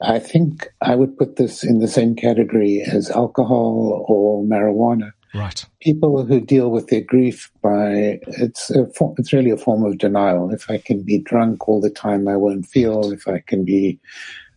I 0.00 0.18
think 0.18 0.68
I 0.82 0.94
would 0.94 1.16
put 1.16 1.36
this 1.36 1.62
in 1.62 1.78
the 1.78 1.88
same 1.88 2.16
category 2.16 2.82
as 2.82 3.10
alcohol 3.10 4.04
or 4.08 4.44
marijuana. 4.44 5.12
Right. 5.34 5.64
People 5.80 6.24
who 6.24 6.40
deal 6.40 6.70
with 6.70 6.88
their 6.88 7.00
grief 7.00 7.50
by 7.62 8.20
it's 8.26 8.70
a 8.70 8.86
form, 8.88 9.14
it's 9.18 9.32
really 9.32 9.50
a 9.50 9.56
form 9.56 9.84
of 9.84 9.98
denial. 9.98 10.50
If 10.50 10.70
I 10.70 10.78
can 10.78 11.02
be 11.02 11.18
drunk 11.18 11.68
all 11.68 11.80
the 11.80 11.90
time, 11.90 12.28
I 12.28 12.36
won't 12.36 12.66
feel. 12.66 13.12
If 13.12 13.28
I 13.28 13.42
can 13.46 13.64
be 13.64 13.98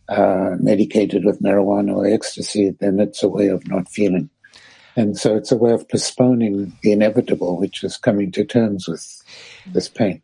uh, 0.08 0.56
medicated 0.58 1.24
with 1.24 1.42
marijuana 1.42 1.96
or 1.96 2.06
ecstasy, 2.06 2.74
then 2.80 2.98
it's 2.98 3.22
a 3.22 3.28
way 3.28 3.48
of 3.48 3.66
not 3.68 3.88
feeling. 3.88 4.30
And 4.96 5.16
so 5.16 5.36
it's 5.36 5.52
a 5.52 5.56
way 5.56 5.72
of 5.72 5.88
postponing 5.88 6.76
the 6.82 6.92
inevitable, 6.92 7.58
which 7.58 7.84
is 7.84 7.96
coming 7.96 8.32
to 8.32 8.44
terms 8.44 8.88
with 8.88 9.22
this 9.72 9.88
pain. 9.88 10.22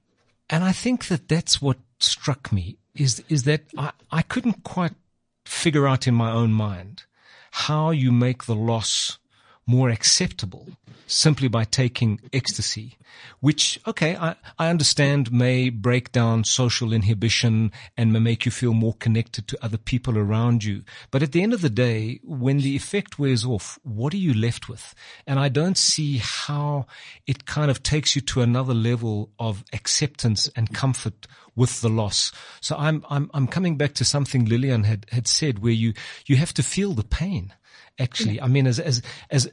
And 0.49 0.63
I 0.65 0.73
think 0.73 1.09
that 1.09 1.29
that's 1.29 1.61
what 1.61 1.79
struck 1.99 2.53
me 2.53 2.77
is, 2.95 3.23
is 3.29 3.45
that 3.45 3.63
I, 3.77 3.93
I 4.11 4.23
couldn't 4.23 4.65
quite 4.65 4.95
figure 5.45 5.87
out 5.87 6.07
in 6.07 6.15
my 6.15 6.31
own 6.31 6.53
mind 6.53 7.05
how 7.51 7.91
you 7.91 8.13
make 8.13 8.45
the 8.45 8.55
loss 8.55 9.19
more 9.67 9.91
acceptable 9.91 10.69
simply 11.07 11.49
by 11.49 11.65
taking 11.65 12.21
ecstasy, 12.33 12.97
which, 13.41 13.79
okay, 13.87 14.17
I, 14.17 14.35
I 14.59 14.69
understand 14.69 15.33
may 15.33 15.71
break 15.71 16.13
down 16.13 16.45
social 16.45 16.93
inhibition 16.93 17.73
and 17.97 18.13
may 18.13 18.19
make 18.19 18.45
you 18.45 18.51
feel 18.51 18.75
more 18.75 18.95
connected 18.95 19.47
to 19.49 19.65
other 19.65 19.79
people 19.79 20.19
around 20.19 20.65
you. 20.65 20.83
But 21.11 21.23
at 21.23 21.33
the 21.33 21.43
end 21.43 21.55
of 21.55 21.61
the 21.61 21.71
day, 21.71 22.21
when 22.25 22.59
the 22.59 22.77
effect 22.77 23.19
wears 23.19 23.45
off, 23.45 23.79
what 23.83 24.13
are 24.15 24.19
you 24.19 24.35
left 24.35 24.69
with? 24.69 24.95
And 25.27 25.39
I 25.39 25.49
don't 25.49 25.79
see 25.79 26.19
how 26.19 26.87
it 27.27 27.47
kind 27.47 27.71
of 27.71 27.83
takes 27.83 28.17
you 28.17 28.23
to 28.23 28.43
another 28.43 28.75
level 28.75 29.31
of 29.39 29.65
acceptance 29.73 30.49
and 30.57 30.75
comfort 30.75 31.27
with 31.57 31.81
the 31.81 31.89
loss. 31.89 32.31
So 32.61 32.77
I'm, 32.77 33.05
I'm, 33.11 33.31
I'm 33.35 33.49
coming 33.49 33.77
back 33.77 33.95
to 33.95 34.05
something 34.05 34.45
Lilian 34.45 34.85
had, 34.85 35.07
had 35.11 35.27
said 35.27 35.59
where 35.59 35.73
you, 35.73 35.95
you 36.27 36.37
have 36.37 36.55
to 36.55 36.63
feel 36.63 36.93
the 36.93 37.03
pain 37.03 37.53
actually. 37.99 38.41
I 38.41 38.47
mean, 38.47 38.67
as, 38.67 38.79
as, 38.79 39.03
as, 39.31 39.51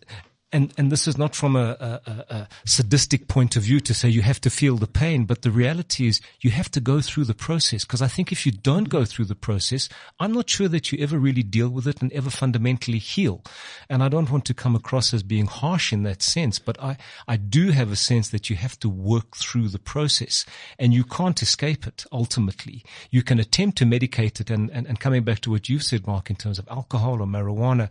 and, 0.54 0.72
and 0.78 0.92
this 0.92 1.08
is 1.08 1.18
not 1.18 1.36
from 1.36 1.56
a, 1.56 2.00
a, 2.06 2.26
a, 2.30 2.48
sadistic 2.64 3.28
point 3.28 3.56
of 3.56 3.64
view 3.64 3.80
to 3.80 3.94
say 3.94 4.08
you 4.08 4.22
have 4.22 4.40
to 4.42 4.52
feel 4.52 4.78
the 4.78 4.88
pain, 4.88 5.26
but 5.26 5.42
the 5.42 5.50
reality 5.50 6.08
is 6.08 6.22
you 6.42 6.52
have 6.52 6.70
to 6.72 6.80
go 6.80 7.02
through 7.02 7.26
the 7.26 7.34
process. 7.34 7.84
Because 7.84 8.04
I 8.04 8.08
think 8.08 8.32
if 8.32 8.46
you 8.46 8.52
don't 8.52 8.88
go 8.88 9.04
through 9.04 9.26
the 9.26 9.36
process, 9.36 9.90
I'm 10.20 10.32
not 10.32 10.50
sure 10.50 10.68
that 10.68 10.92
you 10.92 11.00
ever 11.00 11.18
really 11.18 11.42
deal 11.42 11.70
with 11.70 11.88
it 11.88 12.04
and 12.04 12.14
ever 12.14 12.30
fundamentally 12.30 13.00
heal. 13.00 13.44
And 13.90 14.04
I 14.04 14.10
don't 14.10 14.30
want 14.30 14.46
to 14.46 14.54
come 14.54 14.76
across 14.76 15.12
as 15.12 15.24
being 15.24 15.48
harsh 15.48 15.92
in 15.92 16.04
that 16.04 16.22
sense, 16.22 16.60
but 16.60 16.82
I, 16.82 16.98
I 17.28 17.36
do 17.38 17.72
have 17.72 17.92
a 17.92 17.96
sense 17.96 18.30
that 18.30 18.50
you 18.52 18.56
have 18.56 18.80
to 18.82 18.90
work 18.90 19.36
through 19.36 19.70
the 19.70 19.80
process 19.80 20.46
and 20.78 20.94
you 20.94 21.04
can't 21.04 21.42
escape 21.42 21.88
it 21.88 22.06
ultimately. 22.12 22.86
You 23.10 23.24
can 23.24 23.40
attempt 23.40 23.80
to 23.80 23.86
medicate 23.86 24.40
it 24.40 24.52
and, 24.52 24.70
and, 24.70 24.86
and 24.86 25.00
coming 25.00 25.24
back 25.24 25.40
to 25.42 25.52
what 25.52 25.68
you've 25.68 25.84
said, 25.84 26.06
Mark, 26.06 26.30
in 26.30 26.36
terms 26.36 26.60
of 26.60 26.68
alcohol 26.70 27.22
or 27.22 27.26
marijuana. 27.26 27.90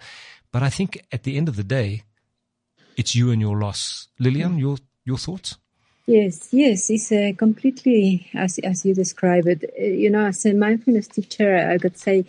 But 0.53 0.63
I 0.63 0.71
think 0.71 1.05
at 1.11 1.25
the 1.25 1.37
end 1.37 1.49
of 1.49 1.57
the 1.57 1.65
day, 1.65 2.05
it's 2.97 3.15
you 3.15 3.31
and 3.31 3.41
your 3.41 3.59
loss. 3.59 4.09
Lilian, 4.19 4.59
your 4.59 4.77
your 5.05 5.19
thoughts? 5.19 5.57
Yes, 6.07 6.49
yes, 6.51 6.91
it's 6.91 7.13
uh, 7.13 7.33
completely 7.37 8.29
as 8.35 8.59
as 8.59 8.85
you 8.85 8.95
describe 8.95 9.47
it. 9.47 9.65
Uh, 9.79 9.85
you 9.85 10.11
know, 10.11 10.27
as 10.27 10.45
a 10.47 10.53
mindfulness 10.53 11.09
teacher, 11.09 11.57
I 11.57 11.79
could 11.79 11.97
say 11.97 12.25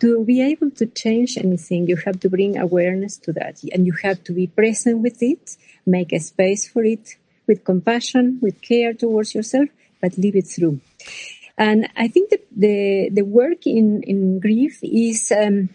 to 0.00 0.24
be 0.24 0.42
able 0.42 0.70
to 0.72 0.86
change 0.86 1.38
anything, 1.38 1.88
you 1.88 1.96
have 1.96 2.20
to 2.20 2.28
bring 2.28 2.58
awareness 2.58 3.16
to 3.18 3.32
that, 3.34 3.62
and 3.72 3.86
you 3.86 3.94
have 4.02 4.22
to 4.24 4.32
be 4.32 4.46
present 4.46 4.98
with 4.98 5.22
it, 5.22 5.56
make 5.86 6.12
a 6.12 6.20
space 6.20 6.68
for 6.68 6.84
it, 6.84 7.16
with 7.46 7.64
compassion, 7.64 8.38
with 8.42 8.60
care 8.62 8.94
towards 8.94 9.34
yourself, 9.34 9.68
but 10.00 10.18
live 10.18 10.36
it 10.36 10.46
through. 10.46 10.80
And 11.56 11.88
I 11.96 12.08
think 12.08 12.30
that 12.30 12.46
the 12.54 13.10
the 13.12 13.24
work 13.24 13.66
in 13.66 14.02
in 14.02 14.40
grief 14.40 14.78
is 14.82 15.32
um, 15.32 15.70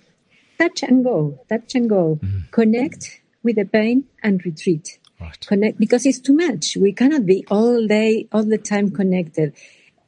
touch 0.57 0.83
and 0.83 1.03
go, 1.03 1.39
touch 1.49 1.75
and 1.75 1.89
go, 1.89 2.19
mm-hmm. 2.21 2.39
connect 2.51 3.22
with 3.43 3.57
the 3.57 3.65
pain 3.65 4.05
and 4.21 4.43
retreat. 4.45 4.99
Right. 5.19 5.45
Connect 5.45 5.79
because 5.79 6.05
it's 6.05 6.19
too 6.19 6.33
much. 6.33 6.75
We 6.75 6.93
cannot 6.93 7.25
be 7.25 7.45
all 7.49 7.85
day, 7.87 8.27
all 8.31 8.43
the 8.43 8.57
time 8.57 8.91
connected. 8.91 9.53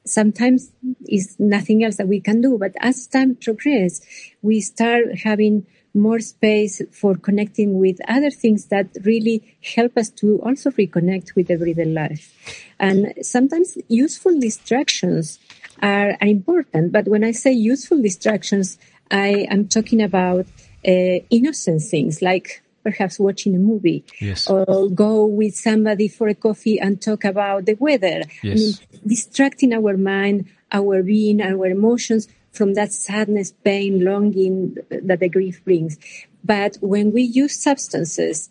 Sometimes 0.05 0.71
it's 1.05 1.39
nothing 1.39 1.83
else 1.83 1.97
that 1.97 2.07
we 2.07 2.19
can 2.19 2.41
do. 2.41 2.57
But 2.57 2.73
as 2.79 3.07
time 3.07 3.35
progresses, 3.35 4.01
we 4.41 4.61
start 4.61 5.19
having 5.23 5.65
more 5.95 6.19
space 6.19 6.81
for 6.91 7.15
connecting 7.15 7.79
with 7.79 7.97
other 8.07 8.29
things 8.29 8.65
that 8.65 8.87
really 9.03 9.57
help 9.75 9.97
us 9.97 10.09
to 10.09 10.41
also 10.41 10.69
reconnect 10.71 11.35
with 11.35 11.49
everyday 11.49 11.85
life. 11.85 12.33
And 12.79 13.13
sometimes 13.21 13.77
useful 13.87 14.37
distractions 14.39 15.39
are, 15.81 16.11
are 16.21 16.27
important. 16.27 16.91
But 16.91 17.07
when 17.07 17.23
I 17.23 17.31
say 17.31 17.53
useful 17.53 18.01
distractions, 18.01 18.77
I 19.09 19.47
am 19.49 19.67
talking 19.69 20.01
about 20.01 20.45
uh, 20.85 21.19
innocent 21.29 21.81
things 21.81 22.21
like 22.21 22.61
perhaps 22.85 23.17
watching 23.19 23.55
a 23.55 23.57
movie 23.57 24.05
yes. 24.21 24.47
or 24.47 24.87
go 24.91 25.25
with 25.25 25.55
somebody 25.55 26.07
for 26.07 26.27
a 26.27 26.35
coffee 26.35 26.79
and 26.79 27.01
talk 27.01 27.25
about 27.25 27.65
the 27.65 27.73
weather. 27.73 28.21
Yes. 28.43 28.43
I 28.43 28.53
mean, 28.53 28.73
distracting 29.05 29.73
our 29.73 29.97
mind, 29.97 30.45
our 30.71 31.01
being, 31.01 31.41
our 31.41 31.65
emotions 31.65 32.27
from 32.51 32.75
that 32.75 32.93
sadness, 32.93 33.51
pain, 33.63 34.05
longing 34.05 34.77
that 34.89 35.19
the 35.19 35.29
grief 35.29 35.65
brings. 35.65 35.97
But 36.43 36.77
when 36.79 37.11
we 37.11 37.23
use 37.23 37.59
substances, 37.59 38.49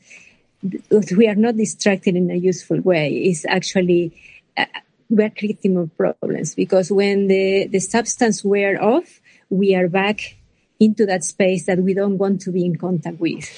we 0.90 1.28
are 1.28 1.36
not 1.36 1.56
distracted 1.56 2.16
in 2.16 2.30
a 2.30 2.34
useful 2.34 2.80
way. 2.80 3.14
It's 3.14 3.46
actually, 3.46 4.12
uh, 4.56 4.66
we're 5.08 5.30
creating 5.30 5.74
more 5.74 5.90
problems 5.96 6.56
because 6.56 6.90
when 6.90 7.28
the, 7.28 7.68
the 7.68 7.78
substance 7.78 8.44
wear 8.44 8.82
off, 8.82 9.20
we 9.48 9.76
are 9.76 9.88
back 9.88 10.36
into 10.80 11.06
that 11.06 11.22
space 11.22 11.66
that 11.66 11.78
we 11.78 11.94
don't 11.94 12.18
want 12.18 12.40
to 12.42 12.50
be 12.50 12.64
in 12.64 12.74
contact 12.76 13.20
with. 13.20 13.48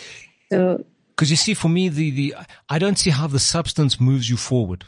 So, 0.51 0.85
because 1.11 1.31
you 1.31 1.37
see, 1.37 1.55
for 1.55 1.69
me, 1.69 1.89
the, 1.89 2.11
the, 2.11 2.35
I 2.69 2.79
don't 2.79 2.99
see 2.99 3.11
how 3.11 3.27
the 3.27 3.39
substance 3.39 4.01
moves 4.01 4.29
you 4.29 4.37
forward. 4.37 4.85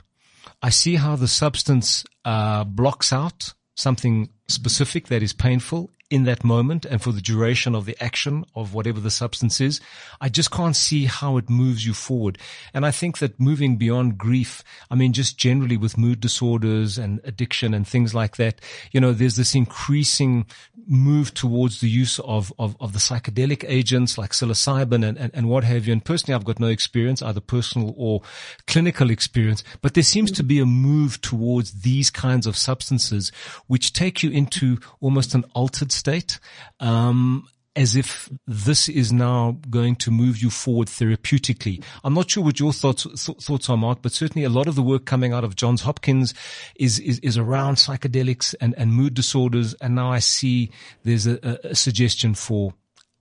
I 0.62 0.70
see 0.70 0.96
how 0.96 1.16
the 1.16 1.28
substance, 1.28 2.04
uh, 2.24 2.64
blocks 2.64 3.12
out 3.12 3.54
something 3.76 4.28
specific 4.48 5.06
that 5.06 5.22
is 5.22 5.32
painful 5.32 5.90
in 6.10 6.24
that 6.24 6.42
moment 6.42 6.86
and 6.86 7.02
for 7.02 7.12
the 7.12 7.20
duration 7.20 7.74
of 7.74 7.84
the 7.84 7.96
action 8.02 8.44
of 8.54 8.72
whatever 8.72 8.98
the 8.98 9.10
substance 9.10 9.60
is. 9.60 9.80
I 10.20 10.28
just 10.28 10.50
can't 10.50 10.74
see 10.74 11.04
how 11.04 11.36
it 11.36 11.50
moves 11.50 11.84
you 11.84 11.92
forward. 11.92 12.38
And 12.72 12.86
I 12.86 12.90
think 12.90 13.18
that 13.18 13.38
moving 13.38 13.76
beyond 13.76 14.16
grief, 14.16 14.64
I 14.90 14.94
mean, 14.94 15.12
just 15.12 15.36
generally 15.36 15.76
with 15.76 15.98
mood 15.98 16.20
disorders 16.20 16.96
and 16.98 17.20
addiction 17.24 17.74
and 17.74 17.86
things 17.86 18.14
like 18.14 18.36
that, 18.36 18.60
you 18.90 19.00
know, 19.00 19.12
there's 19.12 19.36
this 19.36 19.54
increasing 19.54 20.46
move 20.88 21.34
towards 21.34 21.80
the 21.80 21.88
use 21.88 22.18
of, 22.20 22.52
of, 22.58 22.74
of 22.80 22.94
the 22.94 22.98
psychedelic 22.98 23.64
agents 23.68 24.16
like 24.16 24.30
psilocybin 24.30 25.06
and, 25.06 25.18
and, 25.18 25.30
and 25.34 25.48
what 25.48 25.62
have 25.62 25.86
you. 25.86 25.92
And 25.92 26.02
personally, 26.02 26.34
I've 26.34 26.44
got 26.44 26.58
no 26.58 26.68
experience, 26.68 27.20
either 27.20 27.40
personal 27.40 27.94
or 27.96 28.22
clinical 28.66 29.10
experience, 29.10 29.62
but 29.82 29.92
there 29.92 30.02
seems 30.02 30.32
to 30.32 30.42
be 30.42 30.58
a 30.58 30.66
move 30.66 31.20
towards 31.20 31.82
these 31.82 32.10
kinds 32.10 32.46
of 32.46 32.56
substances 32.56 33.30
which 33.66 33.92
take 33.92 34.22
you 34.22 34.30
into 34.30 34.78
almost 35.00 35.34
an 35.34 35.44
altered 35.54 35.92
state. 35.92 36.40
Um, 36.80 37.46
as 37.78 37.94
if 37.94 38.28
this 38.48 38.88
is 38.88 39.12
now 39.12 39.56
going 39.70 39.94
to 39.94 40.10
move 40.10 40.42
you 40.42 40.50
forward 40.50 40.88
therapeutically. 40.88 41.82
I'm 42.02 42.12
not 42.12 42.28
sure 42.28 42.42
what 42.42 42.58
your 42.58 42.72
thoughts 42.72 43.04
th- 43.04 43.38
thoughts 43.38 43.70
are, 43.70 43.76
Mark, 43.76 44.02
but 44.02 44.10
certainly 44.10 44.44
a 44.44 44.48
lot 44.50 44.66
of 44.66 44.74
the 44.74 44.82
work 44.82 45.04
coming 45.04 45.32
out 45.32 45.44
of 45.44 45.54
Johns 45.54 45.82
Hopkins 45.82 46.34
is 46.74 46.98
is, 46.98 47.20
is 47.20 47.38
around 47.38 47.76
psychedelics 47.76 48.52
and, 48.60 48.74
and 48.76 48.92
mood 48.92 49.14
disorders, 49.14 49.74
and 49.74 49.94
now 49.94 50.10
I 50.10 50.18
see 50.18 50.72
there's 51.04 51.28
a, 51.28 51.60
a 51.62 51.76
suggestion 51.76 52.34
for 52.34 52.74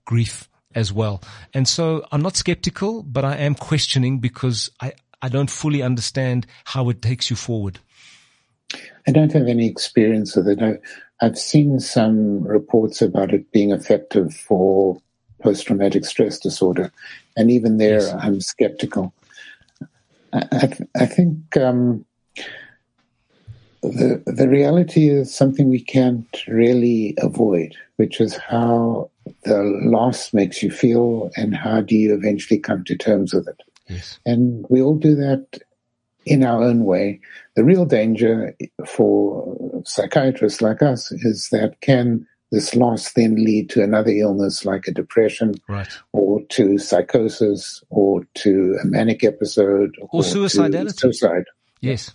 grief 0.04 0.48
as 0.74 0.92
well. 0.92 1.22
And 1.54 1.68
so 1.68 2.04
I'm 2.10 2.20
not 2.20 2.36
skeptical, 2.36 3.04
but 3.04 3.24
I 3.24 3.36
am 3.36 3.54
questioning 3.54 4.18
because 4.18 4.70
I 4.80 4.92
I 5.22 5.28
don't 5.28 5.50
fully 5.50 5.82
understand 5.82 6.48
how 6.64 6.88
it 6.88 7.00
takes 7.00 7.30
you 7.30 7.36
forward. 7.36 7.78
I 9.06 9.12
don't 9.12 9.32
have 9.32 9.46
any 9.46 9.68
experience 9.68 10.34
with 10.34 10.48
it. 10.48 10.60
I, 10.60 10.78
I've 11.20 11.38
seen 11.38 11.80
some 11.80 12.42
reports 12.42 13.02
about 13.02 13.32
it 13.32 13.50
being 13.52 13.72
effective 13.72 14.34
for 14.34 15.00
post-traumatic 15.42 16.04
stress 16.04 16.38
disorder, 16.38 16.92
and 17.36 17.50
even 17.50 17.78
there, 17.78 18.00
yes. 18.00 18.14
I'm 18.18 18.40
skeptical. 18.40 19.12
I, 20.32 20.46
I, 20.52 20.78
I 21.02 21.06
think 21.06 21.56
um, 21.56 22.04
the 23.82 24.22
the 24.26 24.48
reality 24.48 25.08
is 25.08 25.34
something 25.34 25.68
we 25.68 25.82
can't 25.82 26.44
really 26.48 27.14
avoid, 27.18 27.74
which 27.96 28.20
is 28.20 28.36
how 28.36 29.10
the 29.44 29.62
loss 29.84 30.32
makes 30.32 30.62
you 30.62 30.70
feel, 30.70 31.30
and 31.36 31.56
how 31.56 31.80
do 31.80 31.94
you 31.96 32.14
eventually 32.14 32.58
come 32.60 32.84
to 32.84 32.96
terms 32.96 33.32
with 33.32 33.48
it. 33.48 33.62
Yes. 33.88 34.18
And 34.26 34.66
we 34.68 34.82
all 34.82 34.96
do 34.96 35.14
that 35.14 35.62
in 36.24 36.44
our 36.44 36.62
own 36.62 36.84
way. 36.84 37.20
The 37.56 37.64
real 37.64 37.84
danger 37.84 38.54
for 38.86 39.82
psychiatrists 39.84 40.60
like 40.60 40.82
us 40.82 41.10
is 41.12 41.48
that 41.50 41.80
can 41.80 42.26
this 42.50 42.74
loss 42.74 43.12
then 43.12 43.34
lead 43.34 43.68
to 43.70 43.82
another 43.82 44.10
illness 44.10 44.64
like 44.64 44.86
a 44.88 44.92
depression 44.92 45.54
right. 45.68 45.88
or 46.12 46.42
to 46.48 46.78
psychosis 46.78 47.82
or 47.90 48.24
to 48.34 48.78
a 48.82 48.86
manic 48.86 49.22
episode 49.22 49.96
or, 50.00 50.08
or 50.12 50.22
suicidality. 50.22 50.98
Suicide. 50.98 51.44
Yes. 51.80 52.14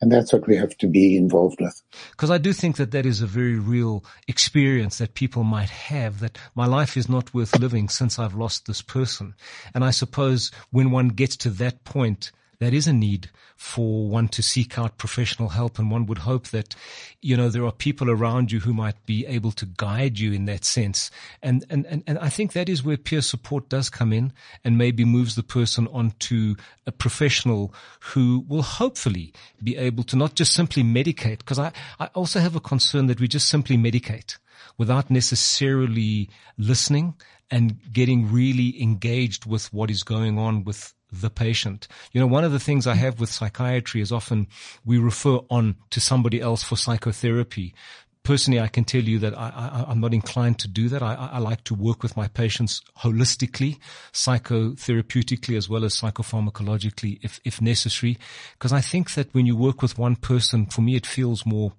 And 0.00 0.10
that's 0.10 0.32
what 0.32 0.46
we 0.48 0.56
have 0.56 0.76
to 0.78 0.88
be 0.88 1.16
involved 1.16 1.60
with. 1.60 1.80
Because 2.10 2.30
I 2.30 2.38
do 2.38 2.52
think 2.52 2.76
that 2.76 2.90
that 2.90 3.06
is 3.06 3.22
a 3.22 3.26
very 3.26 3.58
real 3.58 4.04
experience 4.26 4.98
that 4.98 5.14
people 5.14 5.44
might 5.44 5.70
have 5.70 6.20
that 6.20 6.38
my 6.54 6.66
life 6.66 6.96
is 6.96 7.08
not 7.08 7.32
worth 7.32 7.58
living 7.58 7.88
since 7.88 8.18
I've 8.18 8.34
lost 8.34 8.66
this 8.66 8.82
person. 8.82 9.34
And 9.74 9.84
I 9.84 9.90
suppose 9.90 10.50
when 10.70 10.90
one 10.90 11.08
gets 11.08 11.36
to 11.38 11.50
that 11.50 11.84
point, 11.84 12.32
that 12.58 12.72
is 12.72 12.86
a 12.86 12.92
need 12.92 13.30
for 13.56 14.08
one 14.08 14.28
to 14.28 14.42
seek 14.42 14.78
out 14.78 14.98
professional 14.98 15.50
help. 15.50 15.78
And 15.78 15.90
one 15.90 16.06
would 16.06 16.18
hope 16.18 16.48
that, 16.48 16.74
you 17.20 17.36
know, 17.36 17.48
there 17.48 17.64
are 17.64 17.72
people 17.72 18.10
around 18.10 18.52
you 18.52 18.60
who 18.60 18.72
might 18.72 19.04
be 19.06 19.26
able 19.26 19.52
to 19.52 19.66
guide 19.66 20.18
you 20.18 20.32
in 20.32 20.44
that 20.46 20.64
sense. 20.64 21.10
And, 21.42 21.64
and, 21.70 21.86
and, 21.86 22.02
and 22.06 22.18
I 22.18 22.28
think 22.28 22.52
that 22.52 22.68
is 22.68 22.82
where 22.84 22.96
peer 22.96 23.20
support 23.20 23.68
does 23.68 23.90
come 23.90 24.12
in 24.12 24.32
and 24.64 24.78
maybe 24.78 25.04
moves 25.04 25.34
the 25.34 25.42
person 25.42 25.86
onto 25.88 26.54
a 26.86 26.92
professional 26.92 27.74
who 28.00 28.44
will 28.48 28.62
hopefully 28.62 29.32
be 29.62 29.76
able 29.76 30.04
to 30.04 30.16
not 30.16 30.34
just 30.34 30.52
simply 30.52 30.82
medicate, 30.82 31.38
because 31.38 31.58
I, 31.58 31.72
I 31.98 32.06
also 32.14 32.40
have 32.40 32.56
a 32.56 32.60
concern 32.60 33.06
that 33.06 33.20
we 33.20 33.28
just 33.28 33.48
simply 33.48 33.76
medicate 33.76 34.38
without 34.78 35.10
necessarily 35.10 36.28
listening 36.58 37.14
and 37.50 37.80
getting 37.92 38.30
really 38.30 38.82
engaged 38.82 39.46
with 39.46 39.72
what 39.72 39.90
is 39.90 40.02
going 40.02 40.38
on 40.38 40.64
with 40.64 40.92
the 41.20 41.30
patient. 41.30 41.88
You 42.12 42.20
know, 42.20 42.26
one 42.26 42.44
of 42.44 42.52
the 42.52 42.60
things 42.60 42.86
I 42.86 42.94
have 42.94 43.20
with 43.20 43.30
psychiatry 43.30 44.00
is 44.00 44.12
often 44.12 44.46
we 44.84 44.98
refer 44.98 45.38
on 45.50 45.76
to 45.90 46.00
somebody 46.00 46.40
else 46.40 46.62
for 46.62 46.76
psychotherapy. 46.76 47.74
Personally, 48.22 48.58
I 48.58 48.66
can 48.66 48.82
tell 48.82 49.02
you 49.02 49.20
that 49.20 49.38
I, 49.38 49.84
am 49.88 50.00
not 50.00 50.12
inclined 50.12 50.58
to 50.58 50.68
do 50.68 50.88
that. 50.88 51.00
I, 51.00 51.14
I, 51.14 51.38
like 51.38 51.62
to 51.64 51.74
work 51.74 52.02
with 52.02 52.16
my 52.16 52.26
patients 52.26 52.82
holistically, 52.98 53.78
psychotherapeutically, 54.12 55.56
as 55.56 55.68
well 55.68 55.84
as 55.84 55.94
psychopharmacologically, 55.94 57.20
if, 57.22 57.38
if 57.44 57.62
necessary. 57.62 58.18
Because 58.54 58.72
I 58.72 58.80
think 58.80 59.14
that 59.14 59.32
when 59.32 59.46
you 59.46 59.54
work 59.54 59.80
with 59.80 59.96
one 59.96 60.16
person, 60.16 60.66
for 60.66 60.80
me, 60.80 60.96
it 60.96 61.06
feels 61.06 61.46
more 61.46 61.74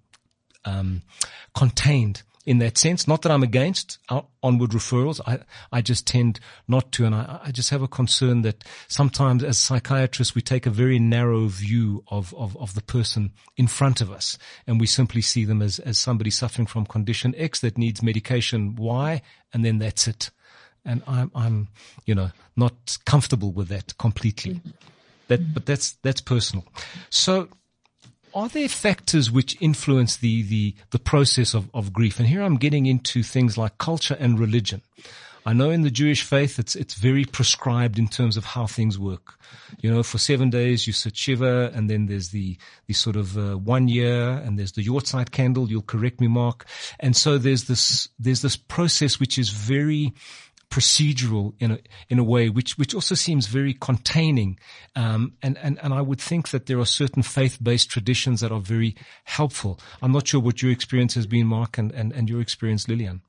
um, 0.63 1.01
contained 1.53 2.23
in 2.47 2.59
that 2.59 2.77
sense. 2.77 3.09
Not 3.09 3.23
that 3.23 3.31
I'm 3.31 3.43
against 3.43 3.99
onward 4.41 4.71
referrals. 4.71 5.19
I, 5.27 5.39
I 5.69 5.81
just 5.81 6.07
tend 6.07 6.39
not 6.65 6.93
to. 6.93 7.05
And 7.05 7.13
I, 7.13 7.41
I 7.43 7.51
just 7.51 7.71
have 7.71 7.81
a 7.81 7.89
concern 7.89 8.41
that 8.43 8.63
sometimes 8.87 9.43
as 9.43 9.59
psychiatrists, 9.59 10.33
we 10.33 10.41
take 10.41 10.65
a 10.65 10.69
very 10.69 10.97
narrow 10.97 11.47
view 11.47 12.05
of, 12.07 12.33
of, 12.35 12.55
of 12.55 12.73
the 12.73 12.81
person 12.81 13.33
in 13.57 13.67
front 13.67 13.99
of 13.99 14.09
us. 14.09 14.37
And 14.65 14.79
we 14.79 14.87
simply 14.87 15.21
see 15.21 15.43
them 15.43 15.61
as, 15.61 15.79
as 15.79 15.97
somebody 15.97 16.29
suffering 16.29 16.67
from 16.67 16.85
condition 16.85 17.35
X 17.37 17.59
that 17.59 17.77
needs 17.77 18.01
medication 18.01 18.75
Y. 18.75 19.21
And 19.51 19.65
then 19.65 19.79
that's 19.79 20.07
it. 20.07 20.31
And 20.85 21.03
I'm, 21.05 21.29
I'm, 21.35 21.67
you 22.05 22.15
know, 22.15 22.31
not 22.55 22.97
comfortable 23.05 23.51
with 23.51 23.67
that 23.67 23.97
completely. 23.97 24.61
That, 25.27 25.53
but 25.53 25.65
that's, 25.65 25.97
that's 26.01 26.21
personal. 26.21 26.63
So 27.09 27.49
are 28.37 28.49
there 28.49 28.69
factors 28.69 29.31
which 29.31 29.59
influence 29.59 30.17
the, 30.17 30.43
the, 30.43 30.75
the 30.91 30.99
process 30.99 31.55
of, 31.55 31.71
of 31.73 31.91
grief? 31.91 32.19
And 32.19 32.27
here 32.27 32.43
I'm 32.43 32.57
getting 32.57 32.85
into 32.85 33.23
things 33.23 33.57
like 33.57 33.79
culture 33.79 34.15
and 34.19 34.39
religion. 34.39 34.83
I 35.43 35.53
know 35.53 35.71
in 35.71 35.81
the 35.81 35.89
Jewish 35.89 36.21
faith, 36.21 36.59
it's, 36.59 36.75
it's 36.75 36.93
very 36.93 37.25
prescribed 37.25 37.97
in 37.97 38.07
terms 38.07 38.37
of 38.37 38.45
how 38.45 38.67
things 38.67 38.99
work. 38.99 39.39
You 39.81 39.91
know, 39.91 40.03
for 40.03 40.19
seven 40.19 40.51
days 40.51 40.85
you 40.85 40.93
sit 40.93 41.17
Shiva 41.17 41.71
and 41.73 41.89
then 41.89 42.05
there's 42.05 42.29
the, 42.29 42.57
the 42.85 42.93
sort 42.93 43.15
of 43.15 43.37
uh, 43.37 43.57
one 43.57 43.87
year 43.87 44.29
and 44.29 44.59
there's 44.59 44.73
the 44.73 44.85
Yahrzeit 44.85 45.31
candle. 45.31 45.67
You'll 45.67 45.81
correct 45.81 46.21
me, 46.21 46.27
Mark. 46.27 46.67
And 46.99 47.15
so 47.15 47.39
there's 47.39 47.63
this, 47.63 48.07
there's 48.19 48.43
this 48.43 48.55
process 48.55 49.19
which 49.19 49.39
is 49.39 49.49
very, 49.49 50.13
procedural 50.69 51.53
in 51.59 51.71
a, 51.71 51.79
in 52.09 52.19
a 52.19 52.23
way, 52.23 52.49
which, 52.49 52.77
which 52.77 52.93
also 52.93 53.15
seems 53.15 53.47
very 53.47 53.73
containing. 53.73 54.59
Um, 54.95 55.33
and, 55.41 55.57
and, 55.59 55.79
and 55.81 55.93
I 55.93 56.01
would 56.01 56.19
think 56.19 56.49
that 56.49 56.65
there 56.65 56.79
are 56.79 56.85
certain 56.85 57.23
faith-based 57.23 57.89
traditions 57.89 58.41
that 58.41 58.51
are 58.51 58.59
very 58.59 58.95
helpful. 59.23 59.79
I'm 60.01 60.11
not 60.11 60.27
sure 60.27 60.41
what 60.41 60.61
your 60.61 60.71
experience 60.71 61.15
has 61.15 61.25
been, 61.25 61.47
Mark, 61.47 61.77
and, 61.77 61.91
and, 61.91 62.11
and 62.13 62.29
your 62.29 62.41
experience, 62.41 62.87
Lilian. 62.87 63.21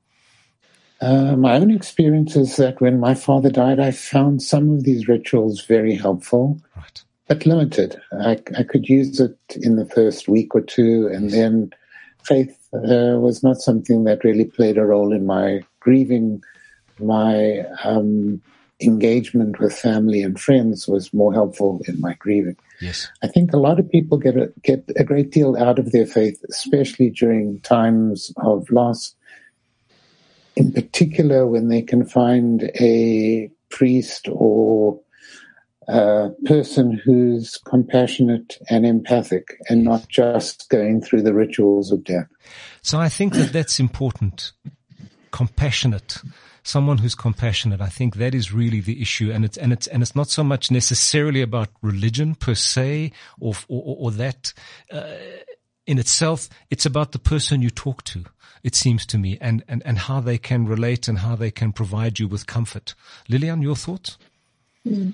Uh, 1.01 1.35
my 1.37 1.55
own 1.55 1.71
experience 1.71 2.35
is 2.35 2.57
that 2.57 2.81
when 2.81 2.99
my 2.99 3.15
father 3.15 3.49
died, 3.49 3.79
I 3.79 3.91
found 3.91 4.41
some 4.41 4.71
of 4.71 4.83
these 4.83 5.07
rituals 5.07 5.63
very 5.65 5.95
helpful, 5.95 6.59
right. 6.75 7.03
but 7.27 7.45
limited. 7.45 8.01
I, 8.11 8.37
I 8.57 8.63
could 8.63 8.89
use 8.89 9.19
it 9.19 9.37
in 9.55 9.77
the 9.77 9.85
first 9.85 10.27
week 10.27 10.53
or 10.53 10.61
two, 10.61 11.07
and 11.07 11.29
then 11.29 11.71
faith 12.23 12.57
uh, 12.73 13.15
was 13.17 13.43
not 13.43 13.57
something 13.61 14.03
that 14.03 14.25
really 14.25 14.43
played 14.43 14.77
a 14.77 14.85
role 14.85 15.13
in 15.13 15.25
my 15.25 15.61
grieving 15.79 16.43
my 17.01 17.63
um, 17.83 18.41
engagement 18.81 19.59
with 19.59 19.77
family 19.77 20.21
and 20.21 20.39
friends 20.39 20.87
was 20.87 21.13
more 21.13 21.33
helpful 21.33 21.81
in 21.87 21.99
my 21.99 22.13
grieving. 22.13 22.55
Yes. 22.81 23.09
I 23.21 23.27
think 23.27 23.53
a 23.53 23.57
lot 23.57 23.79
of 23.79 23.89
people 23.89 24.17
get 24.17 24.37
a, 24.37 24.51
get 24.63 24.89
a 24.95 25.03
great 25.03 25.31
deal 25.31 25.57
out 25.57 25.79
of 25.79 25.91
their 25.91 26.05
faith, 26.05 26.43
especially 26.49 27.09
during 27.09 27.59
times 27.61 28.31
of 28.37 28.69
loss. 28.71 29.15
In 30.55 30.71
particular, 30.71 31.45
when 31.47 31.67
they 31.67 31.81
can 31.81 32.05
find 32.05 32.63
a 32.79 33.49
priest 33.69 34.27
or 34.31 34.99
a 35.87 36.29
person 36.45 37.01
who's 37.03 37.57
compassionate 37.65 38.57
and 38.69 38.85
empathic 38.85 39.57
and 39.69 39.83
not 39.83 40.07
just 40.07 40.69
going 40.69 41.01
through 41.01 41.23
the 41.23 41.33
rituals 41.33 41.91
of 41.91 42.03
death. 42.03 42.27
So 42.81 42.99
I 42.99 43.09
think 43.09 43.33
that 43.33 43.51
that's 43.51 43.79
important. 43.79 44.51
Compassionate 45.31 46.19
someone 46.69 46.99
who's 46.99 47.15
compassionate. 47.15 47.81
I 47.81 47.87
think 47.87 48.15
that 48.15 48.35
is 48.35 48.53
really 48.53 48.79
the 48.79 49.01
issue. 49.01 49.31
And 49.31 49.43
it's, 49.43 49.57
and 49.57 49.73
it's, 49.73 49.87
and 49.87 50.01
it's 50.01 50.15
not 50.15 50.29
so 50.29 50.43
much 50.43 50.71
necessarily 50.71 51.41
about 51.41 51.69
religion 51.81 52.35
per 52.35 52.55
se 52.55 53.11
or, 53.39 53.53
or, 53.67 53.95
or 53.99 54.11
that, 54.11 54.53
uh, 54.91 55.15
in 55.85 55.97
itself. 55.97 56.47
It's 56.69 56.85
about 56.85 57.11
the 57.11 57.19
person 57.19 57.61
you 57.61 57.71
talk 57.71 58.03
to. 58.05 58.25
It 58.63 58.75
seems 58.75 59.05
to 59.07 59.17
me 59.17 59.37
and, 59.41 59.63
and, 59.67 59.81
and 59.85 59.97
how 59.97 60.19
they 60.19 60.37
can 60.37 60.65
relate 60.65 61.07
and 61.07 61.19
how 61.19 61.35
they 61.35 61.51
can 61.51 61.71
provide 61.71 62.19
you 62.19 62.27
with 62.27 62.45
comfort. 62.45 62.93
Lilian, 63.27 63.61
your 63.61 63.75
thoughts? 63.75 64.17
Mm. 64.85 65.13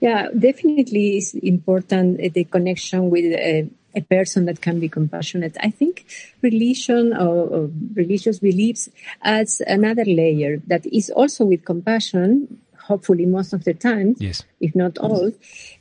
Yeah, 0.00 0.28
definitely 0.38 1.16
it's 1.16 1.34
important 1.34 2.20
uh, 2.20 2.28
the 2.32 2.44
connection 2.44 3.10
with 3.10 3.32
uh, 3.32 3.68
a 3.94 4.02
person 4.02 4.46
that 4.46 4.60
can 4.60 4.80
be 4.80 4.88
compassionate. 4.88 5.56
I 5.60 5.70
think 5.70 6.06
religion 6.42 7.12
or, 7.12 7.46
or, 7.46 7.70
religious 7.94 8.38
beliefs 8.38 8.88
adds 9.22 9.62
another 9.66 10.04
layer 10.04 10.58
that 10.66 10.86
is 10.86 11.10
also 11.10 11.44
with 11.44 11.64
compassion, 11.64 12.60
hopefully 12.78 13.26
most 13.26 13.52
of 13.52 13.64
the 13.64 13.74
time, 13.74 14.16
yes. 14.18 14.42
if 14.60 14.74
not 14.74 14.98
all, 14.98 15.32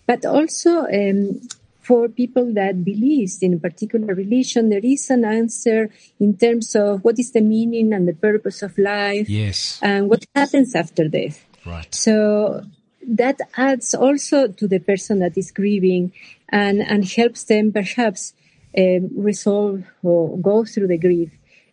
but 0.05 0.25
also 0.25 0.85
um, 0.87 1.41
for 1.81 2.07
people 2.07 2.53
that 2.53 2.83
believes 2.83 3.41
in 3.41 3.55
a 3.55 3.57
particular 3.57 4.15
religion, 4.15 4.69
there 4.69 4.79
is 4.83 5.09
an 5.09 5.25
answer 5.25 5.89
in 6.19 6.37
terms 6.37 6.75
of 6.75 7.03
what 7.03 7.19
is 7.19 7.31
the 7.31 7.41
meaning 7.41 7.93
and 7.93 8.07
the 8.07 8.13
purpose 8.13 8.61
of 8.61 8.77
life, 8.77 9.29
yes, 9.29 9.79
and 9.81 10.09
what 10.09 10.25
happens 10.33 10.75
after 10.75 11.07
death. 11.09 11.45
Right. 11.65 11.93
So 11.93 12.63
that 13.07 13.39
adds 13.57 13.93
also 13.93 14.47
to 14.47 14.67
the 14.67 14.79
person 14.79 15.19
that 15.19 15.37
is 15.37 15.51
grieving 15.51 16.11
and, 16.49 16.81
and 16.81 17.05
helps 17.05 17.43
them 17.45 17.71
perhaps 17.71 18.33
um, 18.77 19.09
resolve 19.15 19.83
or 20.01 20.37
go 20.39 20.65
through 20.65 20.87
the 20.87 20.97
grief 20.97 21.31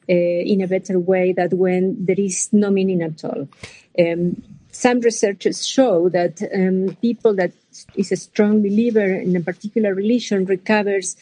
uh, 0.09 0.13
in 0.13 0.61
a 0.61 0.67
better 0.67 0.99
way 0.99 1.33
than 1.33 1.57
when 1.57 2.05
there 2.05 2.19
is 2.19 2.53
no 2.53 2.71
meaning 2.71 3.03
at 3.03 3.25
all. 3.25 3.49
Um, 3.99 4.43
some 4.73 5.01
researchers 5.01 5.67
show 5.67 6.09
that 6.11 6.43
um, 6.55 6.97
people 7.01 7.35
that 7.35 7.53
is 7.95 8.13
a 8.13 8.17
strong 8.17 8.63
believer 8.63 9.05
in 9.05 9.35
a 9.37 9.41
particular 9.41 9.95
religion 9.95 10.45
recovers 10.45 11.17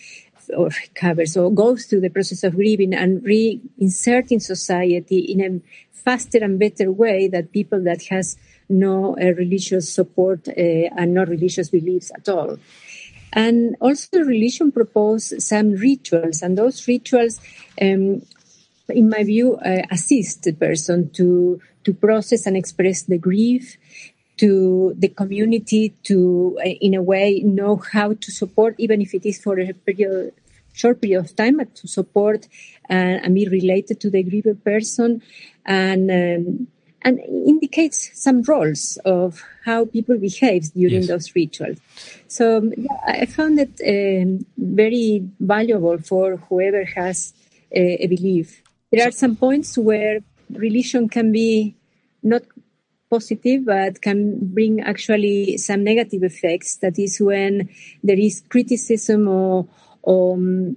or 0.57 0.69
recovers 0.69 1.37
or 1.37 1.53
goes 1.53 1.87
through 1.87 2.01
the 2.01 2.09
process 2.09 2.43
of 2.45 2.55
grieving 2.55 2.95
and 2.95 3.23
reinsert 3.23 4.31
in 4.31 4.41
society 4.41 5.19
in 5.19 5.41
a 5.41 5.61
faster 5.93 6.39
and 6.39 6.59
better 6.59 6.91
way 6.91 7.29
than 7.29 7.47
people 7.49 7.83
that 7.83 8.05
has 8.05 8.37
no 8.69 9.17
uh, 9.17 9.33
religious 9.35 9.93
support 9.93 10.49
uh, 10.49 10.53
and 10.57 11.15
no 11.15 11.25
religious 11.25 11.71
beliefs 11.71 12.11
at 12.15 12.29
all. 12.29 12.59
And 13.33 13.77
also, 13.81 14.21
religion 14.21 14.73
proposes 14.73 15.47
some 15.47 15.73
rituals, 15.73 16.43
and 16.43 16.57
those 16.57 16.89
rituals, 16.89 17.41
um, 17.81 18.23
in 18.89 19.11
my 19.11 19.23
view, 19.23 19.57
uh, 19.57 19.83
assist 19.91 20.45
the 20.45 20.53
person 20.53 21.11
to 21.11 21.61
to 21.85 21.95
process 21.95 22.47
and 22.47 22.57
express 22.57 23.03
the 23.03 23.19
grief, 23.19 23.77
to 24.39 24.95
the 24.97 25.09
community 25.09 25.91
to, 26.05 26.59
in 26.63 26.95
a 26.95 27.03
way, 27.03 27.41
know 27.41 27.77
how 27.77 28.15
to 28.15 28.31
support, 28.31 28.75
even 28.79 29.01
if 29.01 29.15
it 29.15 29.27
is 29.27 29.41
for 29.41 29.59
a 29.59 29.73
period, 29.73 30.33
short 30.73 31.01
period 31.01 31.21
of 31.21 31.37
time, 31.37 31.59
but 31.59 31.75
to 31.75 31.89
support 31.89 32.47
uh, 32.89 33.23
and 33.23 33.35
be 33.35 33.49
related 33.49 34.01
to 34.01 34.11
the 34.11 34.23
grieved 34.23 34.65
person, 34.65 35.23
and 35.67 36.11
um, 36.11 36.69
and 37.03 37.21
indicates 37.21 38.11
some 38.15 38.43
roles 38.43 38.99
of 39.05 39.43
how 39.65 39.85
people 39.85 40.19
behave 40.19 40.73
during 40.73 41.03
yes. 41.03 41.09
those 41.09 41.35
rituals. 41.35 41.79
So 42.27 42.71
yeah, 42.77 42.99
I 43.07 43.27
found 43.27 43.61
it 43.61 43.81
um, 43.87 44.45
very 44.57 45.29
valuable 45.39 45.99
for 45.99 46.37
whoever 46.49 46.85
has 46.85 47.33
a, 47.73 48.05
a 48.05 48.07
belief. 48.07 48.63
There 48.91 49.07
are 49.07 49.13
some 49.13 49.37
points 49.37 49.77
where 49.79 50.21
religion 50.51 51.09
can 51.09 51.31
be 51.31 51.77
not 52.23 52.43
positive, 53.11 53.65
but 53.65 54.03
can 54.03 54.39
bring 54.53 54.81
actually 54.81 55.57
some 55.59 55.85
negative 55.85 56.23
effects. 56.23 56.77
That 56.77 56.99
is 56.99 57.21
when 57.21 57.69
there 58.03 58.19
is 58.19 58.43
criticism 58.49 59.29
or 59.29 59.69
um, 60.07 60.77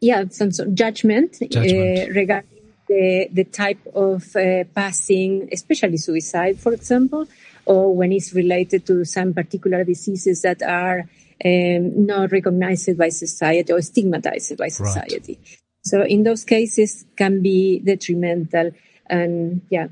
yeah, 0.00 0.24
some 0.30 0.50
sort 0.50 0.68
of 0.68 0.74
judgment, 0.74 1.36
Judgment. 1.50 2.10
Uh, 2.10 2.12
regarding 2.12 2.59
the, 2.90 3.28
the 3.32 3.44
type 3.44 3.78
of 3.94 4.34
uh, 4.34 4.64
passing, 4.74 5.48
especially 5.52 5.96
suicide, 5.96 6.58
for 6.58 6.72
example, 6.72 7.26
or 7.64 7.94
when 7.94 8.10
it's 8.10 8.34
related 8.34 8.84
to 8.86 9.04
some 9.04 9.32
particular 9.32 9.84
diseases 9.84 10.42
that 10.42 10.60
are 10.62 11.08
um, 11.44 12.06
not 12.06 12.32
recognized 12.32 12.98
by 12.98 13.08
society 13.08 13.72
or 13.72 13.80
stigmatized 13.80 14.58
by 14.58 14.68
society. 14.68 15.38
Right. 15.38 15.58
So 15.84 16.02
in 16.02 16.24
those 16.24 16.44
cases 16.44 17.06
can 17.16 17.42
be 17.42 17.78
detrimental 17.78 18.72
and 19.06 19.62
yeah. 19.70 19.86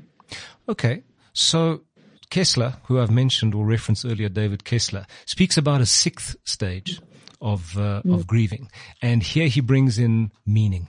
Okay. 0.67 1.03
So 1.33 1.81
Kessler, 2.29 2.75
who 2.83 2.99
I've 2.99 3.09
mentioned 3.11 3.55
or 3.55 3.65
referenced 3.65 4.05
earlier, 4.05 4.29
David 4.29 4.65
Kessler, 4.65 5.05
speaks 5.25 5.57
about 5.57 5.81
a 5.81 5.85
sixth 5.85 6.35
stage 6.43 7.01
of 7.41 7.77
uh, 7.77 8.01
of 8.09 8.27
grieving, 8.27 8.69
and 9.01 9.23
here 9.23 9.47
he 9.47 9.61
brings 9.61 9.97
in 9.97 10.31
meaning. 10.45 10.87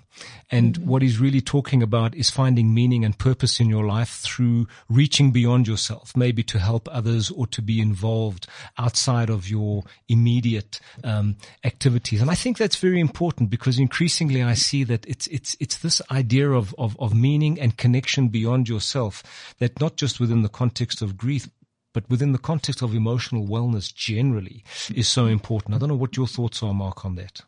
And 0.51 0.77
what 0.79 1.03
he's 1.03 1.19
really 1.19 1.41
talking 1.41 1.83
about 1.83 2.15
is 2.15 2.31
finding 2.31 2.75
meaning 2.75 3.05
and 3.05 3.17
purpose 3.17 3.61
in 3.61 3.69
your 3.69 3.85
life 3.85 4.19
through 4.19 4.67
reaching 4.89 5.31
beyond 5.31 5.69
yourself, 5.69 6.17
maybe 6.17 6.43
to 6.45 6.59
help 6.59 6.89
others 6.91 7.31
or 7.31 7.47
to 7.49 7.63
be 7.63 7.81
involved 7.81 8.47
outside 8.77 9.31
of 9.31 9.49
your 9.49 9.85
immediate 10.09 10.81
um, 11.05 11.37
activities. 11.65 12.21
And 12.21 12.31
I 12.31 12.35
think 12.35 12.59
that's 12.59 12.77
very 12.77 13.01
important 13.01 13.51
because 13.51 13.79
increasingly 13.79 14.43
I 14.43 14.55
see 14.55 14.85
that 14.85 15.07
it's 15.07 15.27
it's 15.29 15.57
it's 15.61 15.79
this 15.79 16.03
idea 16.11 16.51
of, 16.51 16.75
of 16.77 16.99
of 16.99 17.15
meaning 17.15 17.61
and 17.61 17.77
connection 17.77 18.29
beyond 18.29 18.69
yourself 18.69 19.55
that 19.59 19.81
not 19.81 19.97
just 19.97 20.19
within 20.19 20.43
the 20.43 20.49
context 20.49 21.03
of 21.03 21.17
grief, 21.17 21.49
but 21.93 22.09
within 22.09 22.33
the 22.33 22.39
context 22.39 22.83
of 22.83 22.95
emotional 22.95 23.47
wellness 23.47 23.93
generally 23.93 24.65
is 24.95 25.09
so 25.09 25.27
important. 25.27 25.75
I 25.75 25.79
don't 25.79 25.89
know 25.89 25.97
what 25.97 26.17
your 26.17 26.27
thoughts 26.27 26.63
are, 26.63 26.75
Mark, 26.75 27.05
on 27.05 27.17
that. 27.17 27.43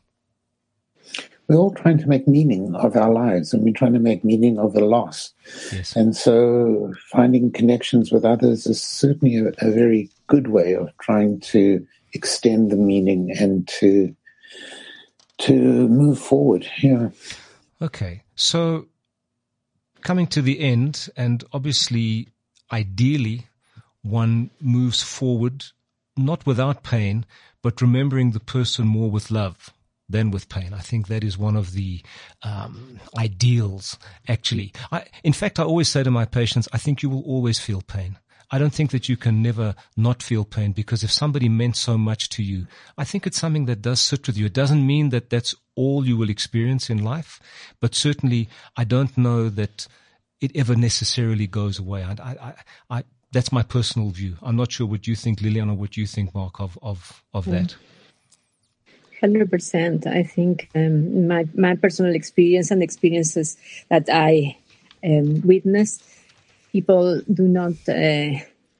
We're 1.48 1.56
all 1.56 1.74
trying 1.74 1.98
to 1.98 2.06
make 2.06 2.26
meaning 2.28 2.74
of 2.76 2.96
our 2.96 3.12
lives 3.12 3.52
and 3.52 3.62
we're 3.62 3.74
trying 3.74 3.92
to 3.92 3.98
make 3.98 4.24
meaning 4.24 4.58
of 4.58 4.72
the 4.72 4.84
loss. 4.84 5.32
Yes. 5.72 5.94
And 5.96 6.16
so 6.16 6.94
finding 7.10 7.50
connections 7.50 8.12
with 8.12 8.24
others 8.24 8.66
is 8.66 8.82
certainly 8.82 9.36
a, 9.36 9.48
a 9.58 9.70
very 9.70 10.08
good 10.28 10.48
way 10.48 10.74
of 10.74 10.96
trying 10.98 11.40
to 11.40 11.86
extend 12.14 12.70
the 12.70 12.76
meaning 12.76 13.34
and 13.38 13.66
to 13.68 14.14
to 15.38 15.52
move 15.88 16.18
forward. 16.18 16.66
Yeah. 16.80 17.10
Okay. 17.80 18.22
So 18.36 18.86
coming 20.02 20.28
to 20.28 20.42
the 20.42 20.60
end 20.60 21.08
and 21.16 21.42
obviously 21.52 22.28
ideally 22.70 23.46
one 24.02 24.50
moves 24.60 25.02
forward 25.02 25.64
not 26.16 26.44
without 26.44 26.82
pain, 26.82 27.24
but 27.62 27.80
remembering 27.80 28.32
the 28.32 28.40
person 28.40 28.86
more 28.86 29.10
with 29.10 29.30
love 29.30 29.72
than 30.08 30.30
with 30.30 30.48
pain. 30.48 30.74
I 30.74 30.80
think 30.80 31.08
that 31.08 31.24
is 31.24 31.38
one 31.38 31.56
of 31.56 31.72
the 31.72 32.02
um, 32.42 33.00
ideals, 33.16 33.98
actually. 34.28 34.72
I, 34.90 35.04
in 35.24 35.32
fact, 35.32 35.58
I 35.58 35.62
always 35.62 35.88
say 35.88 36.02
to 36.02 36.10
my 36.10 36.26
patients, 36.26 36.68
I 36.72 36.78
think 36.78 37.02
you 37.02 37.08
will 37.08 37.22
always 37.22 37.58
feel 37.58 37.80
pain. 37.80 38.18
I 38.50 38.58
don't 38.58 38.74
think 38.74 38.90
that 38.90 39.08
you 39.08 39.16
can 39.16 39.40
never 39.40 39.74
not 39.96 40.22
feel 40.22 40.44
pain 40.44 40.72
because 40.72 41.02
if 41.02 41.10
somebody 41.10 41.48
meant 41.48 41.74
so 41.76 41.96
much 41.96 42.28
to 42.30 42.42
you, 42.42 42.66
I 42.98 43.04
think 43.04 43.26
it's 43.26 43.38
something 43.38 43.64
that 43.64 43.80
does 43.80 44.00
sit 44.00 44.26
with 44.26 44.36
you. 44.36 44.44
It 44.46 44.52
doesn't 44.52 44.86
mean 44.86 45.08
that 45.08 45.30
that's 45.30 45.54
all 45.74 46.06
you 46.06 46.18
will 46.18 46.28
experience 46.28 46.90
in 46.90 47.02
life, 47.02 47.40
but 47.80 47.94
certainly 47.94 48.50
I 48.76 48.84
don't 48.84 49.16
know 49.16 49.48
that 49.48 49.88
it 50.42 50.54
ever 50.54 50.76
necessarily 50.76 51.46
goes 51.46 51.78
away. 51.78 52.04
I, 52.04 52.12
I, 52.22 52.54
I, 52.90 53.04
that's 53.32 53.50
my 53.50 53.62
personal 53.62 54.10
view. 54.10 54.36
I'm 54.42 54.56
not 54.56 54.70
sure 54.70 54.86
what 54.86 55.06
you 55.06 55.16
think, 55.16 55.40
Lilian, 55.40 55.70
or 55.70 55.76
what 55.76 55.96
you 55.96 56.06
think, 56.06 56.34
Mark, 56.34 56.60
of 56.60 56.78
of 56.82 57.22
of 57.32 57.46
that. 57.46 57.74
Hundred 59.20 59.50
percent. 59.50 60.06
I 60.06 60.22
think 60.22 60.68
um, 60.74 61.26
my 61.26 61.46
my 61.54 61.74
personal 61.76 62.14
experience 62.14 62.70
and 62.70 62.82
experiences 62.82 63.56
that 63.88 64.08
I 64.12 64.56
um, 65.04 65.40
witnessed, 65.42 66.04
people 66.72 67.22
do 67.32 67.48
not 67.48 67.74
uh, 67.88 68.38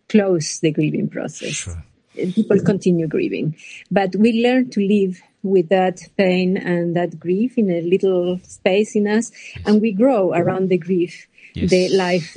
close 0.08 0.60
the 0.60 0.70
grieving 0.70 1.08
process. 1.08 1.54
Sure. 1.54 1.84
People 2.14 2.60
continue 2.60 3.06
grieving, 3.06 3.56
but 3.90 4.14
we 4.16 4.44
learn 4.44 4.68
to 4.70 4.80
live 4.86 5.22
with 5.42 5.70
that 5.70 5.98
pain 6.18 6.58
and 6.58 6.94
that 6.94 7.18
grief 7.18 7.56
in 7.56 7.70
a 7.70 7.80
little 7.80 8.38
space 8.44 8.94
in 8.94 9.08
us, 9.08 9.32
yes. 9.56 9.64
and 9.66 9.80
we 9.80 9.92
grow 9.92 10.34
around 10.34 10.68
the 10.68 10.76
grief. 10.76 11.26
Yes. 11.54 11.70
The 11.70 11.88
life 11.96 12.36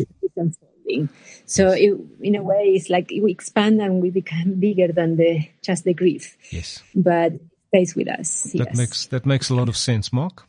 is. 0.88 1.10
So 1.46 1.72
it, 1.72 1.94
in 2.22 2.36
a 2.36 2.44
way, 2.44 2.74
it's 2.76 2.90
like 2.90 3.10
we 3.10 3.32
expand 3.32 3.82
and 3.82 4.02
we 4.02 4.10
become 4.10 4.60
bigger 4.60 4.92
than 4.92 5.18
the 5.18 5.48
just 5.62 5.84
the 5.84 5.94
grief. 5.94 6.38
Yes. 6.52 6.82
But 6.96 7.34
stays 7.68 7.96
with 7.96 8.08
us. 8.08 8.44
That 8.54 8.68
yes. 8.70 8.78
makes 8.78 9.06
that 9.08 9.26
makes 9.26 9.50
a 9.50 9.56
lot 9.56 9.70
of 9.70 9.78
sense, 9.78 10.14
Mark. 10.14 10.48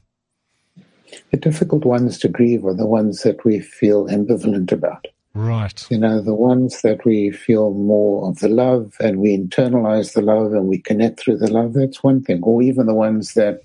The 1.30 1.37
difficult 1.37 1.84
ones 1.84 2.18
to 2.18 2.28
grieve 2.28 2.64
are 2.64 2.74
the 2.74 2.87
ones 2.87 3.22
that 3.22 3.45
we 3.45 3.61
feel 3.61 4.07
ambivalent 4.07 4.72
about. 4.72 5.07
Right. 5.34 5.87
You 5.91 5.99
know, 5.99 6.22
the 6.22 6.34
ones 6.34 6.80
that 6.80 7.05
we 7.05 7.30
feel 7.30 7.72
more 7.74 8.28
of 8.28 8.39
the 8.39 8.49
love 8.49 8.97
and 9.01 9.20
we 9.20 9.37
internalize 9.37 10.14
the 10.14 10.22
love 10.22 10.55
and 10.55 10.66
we 10.66 10.78
connect 10.78 11.20
through 11.20 11.39
the 11.39 11.51
love, 11.51 11.74
that's 11.74 12.03
one 12.03 12.22
thing. 12.22 12.43
Or 12.43 12.62
even 12.62 12.87
the 12.87 12.95
ones 12.95 13.34
that 13.34 13.61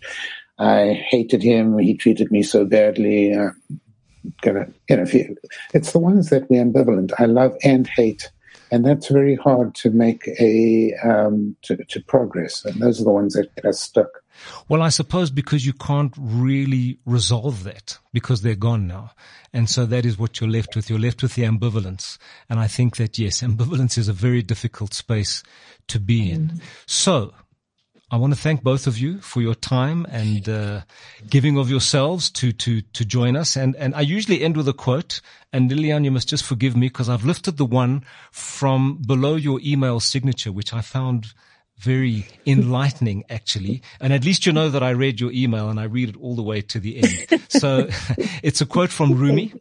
I 0.60 1.02
hated 1.10 1.42
him, 1.42 1.78
he 1.78 1.96
treated 1.96 2.30
me 2.30 2.44
so 2.44 2.66
badly, 2.66 3.34
uh, 3.34 3.52
gonna, 4.42 4.68
you 4.90 4.98
know, 4.98 5.06
you, 5.06 5.38
it's 5.74 5.92
the 5.92 6.00
ones 6.00 6.30
that 6.30 6.50
we're 6.50 6.64
ambivalent. 6.64 7.12
I 7.18 7.26
love 7.26 7.56
and 7.64 7.88
hate, 7.88 8.32
and 8.72 8.86
that's 8.86 9.08
very 9.08 9.36
hard 9.36 9.76
to 9.76 9.90
make 9.90 10.28
a 10.40 10.94
um, 11.04 11.56
to, 11.64 11.78
to 11.78 12.02
progress. 12.02 12.66
And 12.66 12.82
those 12.82 13.02
are 13.02 13.06
the 13.06 13.12
ones 13.12 13.34
that 13.34 13.54
get 13.56 13.66
us 13.66 13.80
stuck. 13.80 14.22
Well, 14.68 14.82
I 14.82 14.90
suppose 14.90 15.30
because 15.30 15.66
you 15.66 15.74
can't 15.74 16.14
really 16.18 17.00
resolve 17.06 17.64
that 17.64 18.00
because 18.14 18.42
they're 18.42 18.56
gone 18.56 18.88
now. 18.88 19.12
And 19.54 19.70
so 19.70 19.86
that 19.86 20.06
is 20.06 20.18
what 20.18 20.40
you're 20.40 20.50
left 20.50 20.76
with. 20.76 20.90
You're 20.90 21.00
left 21.00 21.22
with 21.22 21.36
the 21.36 21.44
ambivalence. 21.44 22.18
And 22.50 22.60
I 22.60 22.68
think 22.68 22.98
that 22.98 23.20
yes, 23.20 23.42
ambivalence 23.42 23.98
is 23.98 24.08
a 24.08 24.14
very 24.14 24.42
difficult 24.42 24.94
space 24.94 25.44
to 25.88 26.00
be 26.00 26.32
in. 26.32 26.48
Mm. 26.48 26.62
So 26.86 27.34
I 28.12 28.18
want 28.18 28.34
to 28.34 28.40
thank 28.40 28.62
both 28.62 28.88
of 28.88 28.98
you 28.98 29.22
for 29.22 29.42
your 29.42 29.56
time 29.56 30.06
and 30.10 30.48
uh, 30.50 30.82
giving 31.30 31.58
of 31.58 31.70
yourselves 31.70 32.30
to 32.32 32.52
to 32.52 32.82
to 32.82 33.06
join 33.06 33.38
us. 33.38 33.56
And 33.56 33.74
and 33.78 33.96
I 33.96 34.02
usually 34.02 34.42
end 34.42 34.58
with 34.58 34.68
a 34.68 34.74
quote. 34.74 35.22
And 35.54 35.72
Lilian, 35.72 36.04
you 36.04 36.12
must 36.12 36.28
just 36.28 36.44
forgive 36.44 36.76
me 36.76 36.90
because 36.90 37.08
I've 37.08 37.24
lifted 37.24 37.56
the 37.56 37.66
one 37.66 38.04
from 38.30 39.02
below 39.08 39.36
your 39.36 39.62
email 39.64 40.02
signature, 40.02 40.52
which 40.52 40.74
I 40.74 40.82
found 40.82 41.34
very 41.78 42.28
enlightening, 42.46 43.24
actually. 43.30 43.82
And 44.02 44.12
at 44.12 44.26
least 44.26 44.46
you 44.46 44.52
know 44.52 44.70
that 44.70 44.84
I 44.84 44.92
read 44.92 45.20
your 45.22 45.32
email 45.32 45.70
and 45.70 45.80
I 45.80 45.86
read 45.86 46.10
it 46.10 46.18
all 46.18 46.36
the 46.36 46.44
way 46.44 46.62
to 46.62 46.80
the 46.80 46.98
end. 46.98 47.42
So 47.48 47.88
it's 48.44 48.60
a 48.60 48.66
quote 48.66 48.92
from 48.92 49.16
Rumi, 49.16 49.54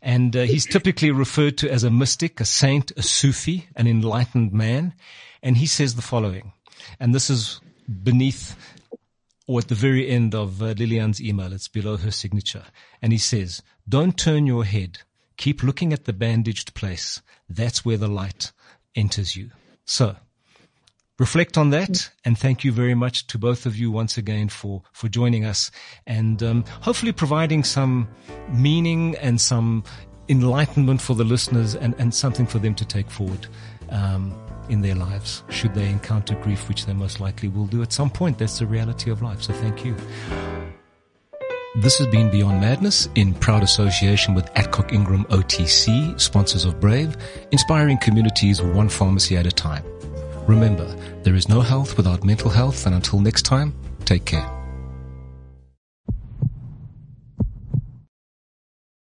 and 0.00 0.34
uh, 0.36 0.42
he's 0.42 0.64
typically 0.64 1.10
referred 1.10 1.58
to 1.58 1.70
as 1.70 1.82
a 1.82 1.90
mystic, 1.90 2.40
a 2.40 2.44
saint, 2.44 2.92
a 2.96 3.02
Sufi, 3.02 3.68
an 3.74 3.88
enlightened 3.88 4.52
man. 4.52 4.94
And 5.42 5.56
he 5.56 5.66
says 5.66 5.96
the 5.96 6.02
following, 6.02 6.52
and 6.98 7.14
this 7.14 7.28
is 7.28 7.60
beneath 8.02 8.56
or 9.46 9.60
at 9.60 9.68
the 9.68 9.74
very 9.74 10.08
end 10.08 10.34
of 10.34 10.60
uh, 10.60 10.74
Lilian's 10.76 11.20
email. 11.20 11.52
It's 11.52 11.68
below 11.68 11.96
her 11.96 12.10
signature. 12.10 12.64
And 13.00 13.12
he 13.12 13.18
says, 13.18 13.62
don't 13.88 14.18
turn 14.18 14.46
your 14.46 14.64
head. 14.64 14.98
Keep 15.36 15.62
looking 15.62 15.92
at 15.92 16.04
the 16.04 16.12
bandaged 16.12 16.74
place. 16.74 17.22
That's 17.48 17.84
where 17.84 17.96
the 17.96 18.08
light 18.08 18.52
enters 18.94 19.36
you. 19.36 19.50
So 19.84 20.16
reflect 21.18 21.56
on 21.56 21.70
that 21.70 22.10
and 22.24 22.36
thank 22.36 22.64
you 22.64 22.72
very 22.72 22.94
much 22.94 23.26
to 23.28 23.38
both 23.38 23.66
of 23.66 23.76
you 23.76 23.90
once 23.90 24.18
again 24.18 24.48
for, 24.48 24.82
for 24.92 25.08
joining 25.08 25.44
us 25.44 25.70
and 26.06 26.42
um, 26.42 26.64
hopefully 26.80 27.12
providing 27.12 27.62
some 27.62 28.08
meaning 28.50 29.16
and 29.16 29.40
some 29.40 29.84
enlightenment 30.28 31.00
for 31.00 31.14
the 31.14 31.24
listeners 31.24 31.74
and, 31.76 31.94
and 31.98 32.12
something 32.12 32.46
for 32.46 32.58
them 32.58 32.74
to 32.74 32.84
take 32.84 33.10
forward. 33.10 33.46
Um, 33.90 34.34
in 34.68 34.80
their 34.82 34.94
lives 34.94 35.42
should 35.48 35.74
they 35.74 35.88
encounter 35.88 36.34
grief, 36.36 36.68
which 36.68 36.86
they 36.86 36.92
most 36.92 37.20
likely 37.20 37.48
will 37.48 37.66
do 37.66 37.82
at 37.82 37.92
some 37.92 38.10
point. 38.10 38.38
That's 38.38 38.58
the 38.58 38.66
reality 38.66 39.10
of 39.10 39.22
life. 39.22 39.42
So 39.42 39.52
thank 39.52 39.84
you. 39.84 39.94
This 41.76 41.98
has 41.98 42.06
been 42.06 42.30
Beyond 42.30 42.60
Madness 42.60 43.08
in 43.16 43.34
proud 43.34 43.62
association 43.62 44.34
with 44.34 44.50
Adcock 44.56 44.94
Ingram 44.94 45.24
OTC, 45.26 46.18
sponsors 46.18 46.64
of 46.64 46.80
Brave, 46.80 47.16
inspiring 47.52 47.98
communities 47.98 48.62
one 48.62 48.88
pharmacy 48.88 49.36
at 49.36 49.46
a 49.46 49.52
time. 49.52 49.84
Remember, 50.46 50.86
there 51.22 51.34
is 51.34 51.48
no 51.48 51.60
health 51.60 51.98
without 51.98 52.24
mental 52.24 52.48
health, 52.48 52.86
and 52.86 52.94
until 52.94 53.20
next 53.20 53.42
time, 53.42 53.74
take 54.06 54.24
care. 54.24 54.65